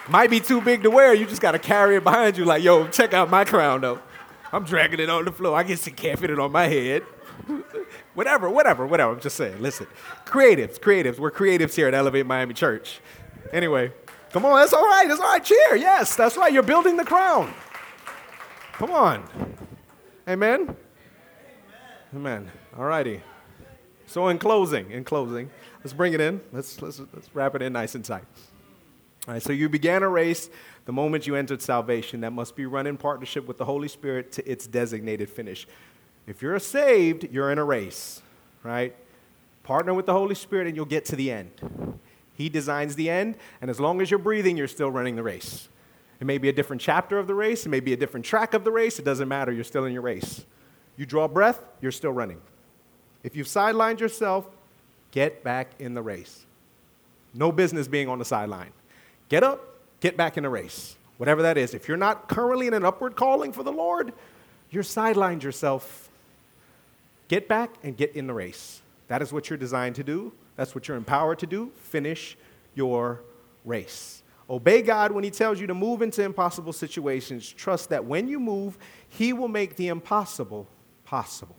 Might 0.10 0.32
be 0.32 0.40
too 0.40 0.60
big 0.60 0.82
to 0.82 0.90
wear. 0.90 1.14
You 1.14 1.28
just 1.28 1.40
got 1.40 1.52
to 1.52 1.60
carry 1.60 1.98
it 1.98 2.04
behind 2.04 2.36
you, 2.36 2.46
like, 2.46 2.64
yo, 2.64 2.88
check 2.88 3.14
out 3.14 3.30
my 3.30 3.46
crown, 3.46 3.82
though. 3.82 4.00
I'm 4.54 4.66
dragging 4.66 5.00
it 5.00 5.10
on 5.10 5.26
the 5.26 5.32
floor. 5.32 5.56
I 5.56 5.64
can't 5.64 6.20
fit 6.20 6.30
it 6.30 6.40
on 6.40 6.52
my 6.52 6.68
head. 6.68 7.04
whatever, 8.14 8.50
whatever, 8.50 8.86
whatever. 8.86 9.14
I'm 9.14 9.20
just 9.20 9.38
saying. 9.38 9.62
Listen, 9.62 9.88
creatives, 10.26 10.80
creatives. 10.80 11.20
We're 11.20 11.32
creatives 11.32 11.76
here 11.76 11.88
at 11.88 11.94
Elevate 11.94 12.26
Miami 12.26 12.54
Church. 12.54 13.00
Anyway, 13.54 13.92
come 14.32 14.46
on. 14.46 14.60
That's 14.60 14.74
all 14.74 14.86
right. 14.86 15.08
That's 15.08 15.22
all 15.22 15.28
right. 15.32 15.44
Cheer. 15.44 15.76
Yes, 15.76 16.16
that's 16.16 16.36
right. 16.38 16.52
You're 16.52 16.64
building 16.64 16.98
the 16.98 17.06
crown. 17.06 17.54
Come 18.74 18.92
on. 18.92 19.24
Amen. 20.28 20.76
Amen. 22.14 22.52
All 22.78 22.86
righty. 22.86 23.22
So 24.06 24.28
in 24.28 24.38
closing, 24.38 24.92
in 24.92 25.06
closing, 25.06 25.50
let's 25.80 25.94
bring 25.94 26.12
it 26.14 26.20
in. 26.20 26.42
Let's 26.52 26.82
let's 26.82 27.00
let's 27.14 27.30
wrap 27.34 27.56
it 27.56 27.62
in 27.62 27.72
nice 27.72 27.96
and 27.96 28.04
tight. 28.04 28.26
All 29.28 29.36
right. 29.36 29.42
So 29.42 29.54
you 29.54 29.70
began 29.70 30.04
a 30.04 30.10
race 30.10 30.50
the 30.86 30.92
moment 30.92 31.28
you 31.28 31.36
entered 31.36 31.62
salvation 31.62 32.22
that 32.22 32.32
must 32.32 32.56
be 32.56 32.66
run 32.66 32.88
in 32.88 32.98
partnership 32.98 33.48
with 33.48 33.58
the 33.58 33.66
Holy 33.66 33.88
Spirit 33.88 34.32
to 34.34 34.52
its 34.52 34.68
designated 34.68 35.30
finish. 35.30 35.68
If 36.28 36.42
you're 36.42 36.60
saved, 36.60 37.28
you're 37.32 37.52
in 37.52 37.58
a 37.58 37.64
race, 37.64 38.22
right? 38.64 38.96
Partner 39.64 39.94
with 39.94 40.06
the 40.06 40.14
Holy 40.14 40.36
Spirit 40.36 40.68
and 40.68 40.76
you'll 40.76 40.86
get 40.86 41.06
to 41.06 41.16
the 41.16 41.32
end. 41.32 41.52
He 42.34 42.50
designs 42.50 42.96
the 42.96 43.10
end, 43.10 43.38
and 43.62 43.70
as 43.70 43.80
long 43.80 44.02
as 44.02 44.10
you're 44.10 44.18
breathing, 44.18 44.58
you're 44.58 44.68
still 44.68 44.90
running 44.90 45.16
the 45.16 45.24
race. 45.24 45.70
It 46.20 46.26
may 46.26 46.38
be 46.38 46.50
a 46.50 46.54
different 46.54 46.82
chapter 46.82 47.20
of 47.20 47.28
the 47.28 47.36
race, 47.36 47.66
it 47.66 47.70
may 47.70 47.80
be 47.80 47.94
a 47.94 47.98
different 47.98 48.26
track 48.26 48.54
of 48.54 48.64
the 48.64 48.72
race, 48.72 48.98
it 48.98 49.06
doesn't 49.06 49.28
matter, 49.28 49.52
you're 49.52 49.64
still 49.64 49.86
in 49.86 49.94
your 49.94 50.02
race. 50.02 50.46
You 50.98 51.06
draw 51.06 51.28
breath, 51.28 51.60
you're 51.82 51.92
still 51.92 52.12
running. 52.12 52.42
If 53.24 53.36
you've 53.36 53.48
sidelined 53.48 54.00
yourself, 54.00 54.48
get 55.12 55.44
back 55.44 55.72
in 55.80 55.94
the 55.94 56.02
race. 56.02 56.46
No 57.34 57.52
business 57.52 57.88
being 57.88 58.08
on 58.08 58.20
the 58.20 58.26
sideline. 58.26 58.72
Get 59.30 59.44
up, 59.44 59.71
get 60.02 60.18
back 60.18 60.36
in 60.36 60.44
the 60.44 60.50
race, 60.50 60.98
whatever 61.18 61.44
that 61.44 61.58
is. 61.58 61.74
If 61.74 61.88
you're 61.88 61.96
not 61.96 62.28
currently 62.28 62.68
in 62.68 62.74
an 62.74 62.84
upward 62.84 63.16
calling 63.16 63.54
for 63.54 63.64
the 63.64 63.72
Lord, 63.72 64.12
you're 64.70 64.84
sidelined 64.84 65.44
yourself. 65.44 66.10
Get 67.30 67.48
back 67.48 67.72
and 67.84 67.96
get 67.96 68.14
in 68.16 68.28
the 68.28 68.34
race. 68.34 68.82
That 69.08 69.22
is 69.22 69.32
what 69.32 69.50
you're 69.50 69.58
designed 69.58 69.96
to 69.96 70.04
do. 70.04 70.34
That's 70.58 70.76
what 70.76 70.88
you're 70.88 70.98
empowered 70.98 71.40
to 71.40 71.48
do. 71.48 71.72
Finish 71.76 72.38
your 72.76 73.22
race. 73.64 74.22
Obey 74.50 74.82
God 74.82 75.14
when 75.14 75.24
He 75.24 75.32
tells 75.32 75.62
you 75.62 75.68
to 75.68 75.74
move 75.74 76.02
into 76.02 76.24
impossible 76.24 76.74
situations. 76.74 77.50
Trust 77.50 77.90
that 77.90 78.04
when 78.04 78.28
you 78.28 78.40
move, 78.40 78.78
He 79.08 79.32
will 79.32 79.48
make 79.48 79.78
the 79.78 79.88
impossible 79.88 80.68
possible. 81.06 81.56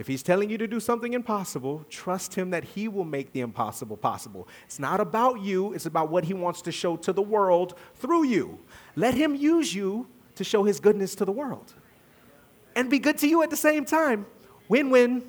If 0.00 0.06
he's 0.06 0.22
telling 0.22 0.48
you 0.48 0.56
to 0.56 0.66
do 0.66 0.80
something 0.80 1.12
impossible, 1.12 1.84
trust 1.90 2.34
him 2.34 2.48
that 2.52 2.64
he 2.64 2.88
will 2.88 3.04
make 3.04 3.34
the 3.34 3.40
impossible 3.40 3.98
possible. 3.98 4.48
It's 4.64 4.78
not 4.78 4.98
about 4.98 5.42
you, 5.42 5.74
it's 5.74 5.84
about 5.84 6.08
what 6.08 6.24
he 6.24 6.32
wants 6.32 6.62
to 6.62 6.72
show 6.72 6.96
to 6.96 7.12
the 7.12 7.20
world 7.20 7.74
through 7.96 8.24
you. 8.24 8.58
Let 8.96 9.12
him 9.12 9.34
use 9.34 9.74
you 9.74 10.08
to 10.36 10.42
show 10.42 10.64
his 10.64 10.80
goodness 10.80 11.14
to 11.16 11.26
the 11.26 11.32
world. 11.32 11.74
And 12.74 12.88
be 12.88 12.98
good 12.98 13.18
to 13.18 13.28
you 13.28 13.42
at 13.42 13.50
the 13.50 13.58
same 13.58 13.84
time. 13.84 14.24
Win 14.70 14.88
win. 14.88 15.22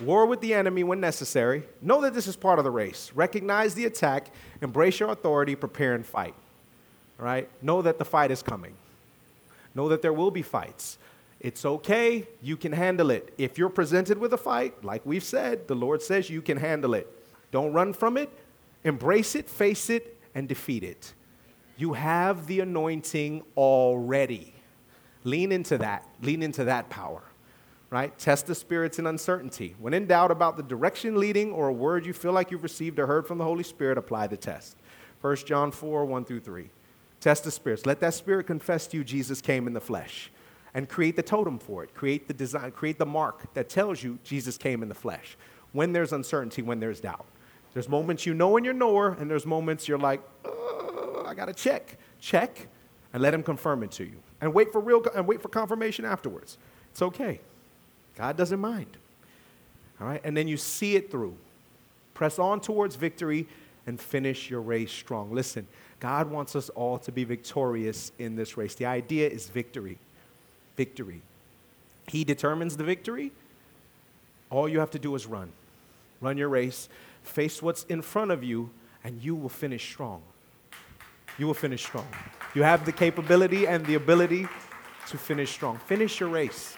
War 0.00 0.24
with 0.24 0.40
the 0.40 0.54
enemy 0.54 0.82
when 0.82 0.98
necessary. 0.98 1.64
Know 1.82 2.00
that 2.00 2.14
this 2.14 2.26
is 2.26 2.36
part 2.36 2.58
of 2.58 2.64
the 2.64 2.70
race. 2.70 3.12
Recognize 3.14 3.74
the 3.74 3.84
attack, 3.84 4.28
embrace 4.62 4.98
your 4.98 5.10
authority, 5.10 5.54
prepare 5.56 5.92
and 5.92 6.06
fight. 6.06 6.34
All 7.20 7.26
right? 7.26 7.50
Know 7.62 7.82
that 7.82 7.98
the 7.98 8.06
fight 8.06 8.30
is 8.30 8.42
coming. 8.42 8.76
Know 9.74 9.88
that 9.88 10.02
there 10.02 10.12
will 10.12 10.30
be 10.30 10.42
fights. 10.42 10.98
It's 11.40 11.64
okay, 11.64 12.28
you 12.40 12.56
can 12.56 12.72
handle 12.72 13.10
it. 13.10 13.34
If 13.36 13.58
you're 13.58 13.68
presented 13.68 14.18
with 14.18 14.32
a 14.32 14.38
fight, 14.38 14.84
like 14.84 15.04
we've 15.04 15.24
said, 15.24 15.66
the 15.66 15.74
Lord 15.74 16.00
says 16.00 16.30
you 16.30 16.40
can 16.40 16.56
handle 16.56 16.94
it. 16.94 17.10
Don't 17.50 17.72
run 17.72 17.92
from 17.92 18.16
it, 18.16 18.30
embrace 18.84 19.34
it, 19.34 19.50
face 19.50 19.90
it, 19.90 20.18
and 20.36 20.48
defeat 20.48 20.84
it. 20.84 21.14
You 21.76 21.94
have 21.94 22.46
the 22.46 22.60
anointing 22.60 23.42
already. 23.56 24.54
Lean 25.24 25.50
into 25.50 25.78
that, 25.78 26.06
lean 26.20 26.44
into 26.44 26.64
that 26.64 26.90
power, 26.90 27.22
right? 27.90 28.16
Test 28.18 28.46
the 28.46 28.54
spirits 28.54 29.00
in 29.00 29.06
uncertainty. 29.08 29.74
When 29.80 29.94
in 29.94 30.06
doubt 30.06 30.30
about 30.30 30.56
the 30.56 30.62
direction 30.62 31.18
leading 31.18 31.50
or 31.50 31.68
a 31.68 31.72
word 31.72 32.06
you 32.06 32.12
feel 32.12 32.32
like 32.32 32.52
you've 32.52 32.62
received 32.62 33.00
or 33.00 33.06
heard 33.06 33.26
from 33.26 33.38
the 33.38 33.44
Holy 33.44 33.64
Spirit, 33.64 33.98
apply 33.98 34.28
the 34.28 34.36
test. 34.36 34.76
1 35.22 35.36
John 35.36 35.72
4 35.72 36.04
1 36.04 36.24
through 36.24 36.40
3. 36.40 36.70
Test 37.22 37.44
the 37.44 37.52
spirits. 37.52 37.86
Let 37.86 38.00
that 38.00 38.14
spirit 38.14 38.48
confess 38.48 38.88
to 38.88 38.96
you 38.96 39.04
Jesus 39.04 39.40
came 39.40 39.68
in 39.68 39.72
the 39.72 39.80
flesh. 39.80 40.30
And 40.74 40.88
create 40.88 41.16
the 41.16 41.22
totem 41.22 41.58
for 41.58 41.84
it. 41.84 41.94
Create 41.94 42.26
the 42.26 42.34
design, 42.34 42.72
create 42.72 42.98
the 42.98 43.06
mark 43.06 43.54
that 43.54 43.68
tells 43.68 44.02
you 44.02 44.18
Jesus 44.24 44.58
came 44.58 44.82
in 44.82 44.88
the 44.88 44.94
flesh. 44.94 45.36
When 45.72 45.92
there's 45.92 46.12
uncertainty, 46.12 46.62
when 46.62 46.80
there's 46.80 46.98
doubt. 47.00 47.24
There's 47.74 47.88
moments 47.88 48.26
you 48.26 48.34
know 48.34 48.56
in 48.56 48.64
your 48.64 48.74
knower, 48.74 49.16
and 49.18 49.30
there's 49.30 49.46
moments 49.46 49.86
you're 49.86 49.98
like, 49.98 50.20
I 50.44 51.32
gotta 51.34 51.54
check. 51.54 51.96
Check 52.20 52.68
and 53.12 53.22
let 53.22 53.32
him 53.32 53.42
confirm 53.42 53.82
it 53.82 53.92
to 53.92 54.04
you. 54.04 54.16
And 54.40 54.52
wait 54.52 54.72
for 54.72 54.80
real 54.80 55.04
and 55.14 55.26
wait 55.26 55.40
for 55.40 55.48
confirmation 55.48 56.04
afterwards. 56.04 56.58
It's 56.90 57.02
okay. 57.02 57.40
God 58.16 58.36
doesn't 58.36 58.60
mind. 58.60 58.96
All 60.00 60.08
right? 60.08 60.20
And 60.24 60.36
then 60.36 60.48
you 60.48 60.56
see 60.56 60.96
it 60.96 61.10
through. 61.10 61.36
Press 62.14 62.38
on 62.38 62.60
towards 62.60 62.96
victory 62.96 63.46
and 63.86 64.00
finish 64.00 64.50
your 64.50 64.60
race 64.60 64.92
strong. 64.92 65.32
Listen, 65.32 65.66
God 66.02 66.32
wants 66.32 66.56
us 66.56 66.68
all 66.70 66.98
to 66.98 67.12
be 67.12 67.22
victorious 67.22 68.10
in 68.18 68.34
this 68.34 68.56
race. 68.56 68.74
The 68.74 68.86
idea 68.86 69.28
is 69.28 69.48
victory. 69.48 69.98
Victory. 70.76 71.22
He 72.08 72.24
determines 72.24 72.76
the 72.76 72.82
victory. 72.82 73.30
All 74.50 74.68
you 74.68 74.80
have 74.80 74.90
to 74.90 74.98
do 74.98 75.14
is 75.14 75.26
run. 75.26 75.52
Run 76.20 76.36
your 76.36 76.48
race, 76.48 76.88
face 77.22 77.62
what's 77.62 77.84
in 77.84 78.02
front 78.02 78.32
of 78.32 78.42
you, 78.42 78.70
and 79.04 79.22
you 79.22 79.36
will 79.36 79.48
finish 79.48 79.88
strong. 79.88 80.22
You 81.38 81.46
will 81.46 81.54
finish 81.54 81.84
strong. 81.84 82.08
You 82.56 82.64
have 82.64 82.84
the 82.84 82.90
capability 82.90 83.68
and 83.68 83.86
the 83.86 83.94
ability 83.94 84.48
to 85.06 85.16
finish 85.16 85.52
strong. 85.52 85.78
Finish 85.86 86.18
your 86.18 86.30
race. 86.30 86.76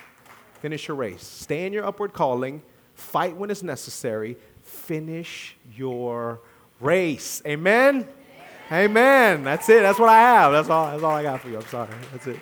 Finish 0.60 0.86
your 0.86 0.98
race. 0.98 1.24
Stay 1.24 1.64
in 1.64 1.72
your 1.72 1.86
upward 1.86 2.12
calling. 2.12 2.60
Fight 2.94 3.34
when 3.38 3.50
it's 3.50 3.62
necessary. 3.62 4.36
Finish 4.62 5.56
your 5.74 6.40
race. 6.78 7.40
Amen. 7.46 8.06
Amen. 8.72 9.44
That's 9.44 9.68
it. 9.68 9.82
That's 9.82 9.98
what 9.98 10.08
I 10.08 10.18
have. 10.18 10.52
That's 10.52 10.70
all, 10.70 10.90
that's 10.90 11.02
all 11.02 11.10
I 11.10 11.22
got 11.22 11.40
for 11.40 11.48
you. 11.48 11.56
I'm 11.56 11.66
sorry. 11.66 11.90
That's 12.12 12.26
it. 12.26 12.40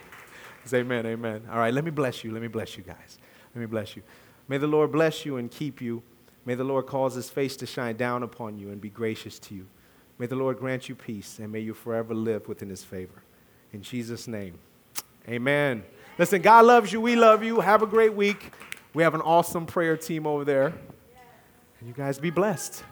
It's 0.62 0.73
amen. 0.73 1.05
Amen. 1.07 1.43
All 1.51 1.59
right, 1.59 1.75
let 1.75 1.85
me 1.85 1.91
bless 1.91 2.23
you. 2.23 2.31
Let 2.31 2.43
me 2.43 2.49
bless 2.49 2.77
you 2.77 2.85
guys. 2.85 3.18
Let 3.55 3.61
me 3.61 3.66
bless 3.66 3.97
you. 3.97 4.03
May 4.49 4.59
the 4.59 4.66
Lord 4.66 4.93
bless 4.93 5.27
you 5.27 5.37
and 5.37 5.51
keep 5.51 5.81
you. 5.81 6.03
May 6.45 6.55
the 6.55 6.64
Lord 6.64 6.87
cause 6.87 7.14
his 7.14 7.31
face 7.31 7.57
to 7.57 7.66
shine 7.66 7.97
down 7.97 8.23
upon 8.23 8.59
you 8.59 8.70
and 8.70 8.81
be 8.81 8.89
gracious 8.89 9.39
to 9.41 9.55
you. 9.55 9.66
May 10.18 10.27
the 10.27 10.37
Lord 10.37 10.59
grant 10.59 10.89
you 10.89 10.95
peace 10.95 11.39
and 11.39 11.51
may 11.51 11.61
you 11.61 11.75
forever 11.75 12.14
live 12.14 12.49
within 12.49 12.68
his 12.68 12.85
favor. 12.85 13.23
In 13.73 13.83
Jesus' 13.83 14.29
name, 14.29 14.59
amen. 15.29 15.83
Listen, 16.18 16.43
God 16.43 16.64
loves 16.66 16.93
you. 16.93 17.01
We 17.01 17.16
love 17.16 17.43
you. 17.43 17.61
Have 17.61 17.83
a 17.83 17.87
great 17.87 18.14
week. 18.14 18.53
We 18.95 19.03
have 19.03 19.14
an 19.14 19.23
awesome 19.23 19.66
prayer 19.66 19.97
team 19.97 20.27
over 20.27 20.45
there. 20.45 20.66
And 20.66 21.89
you 21.89 21.95
guys 21.95 22.18
be 22.18 22.31
blessed. 22.31 22.85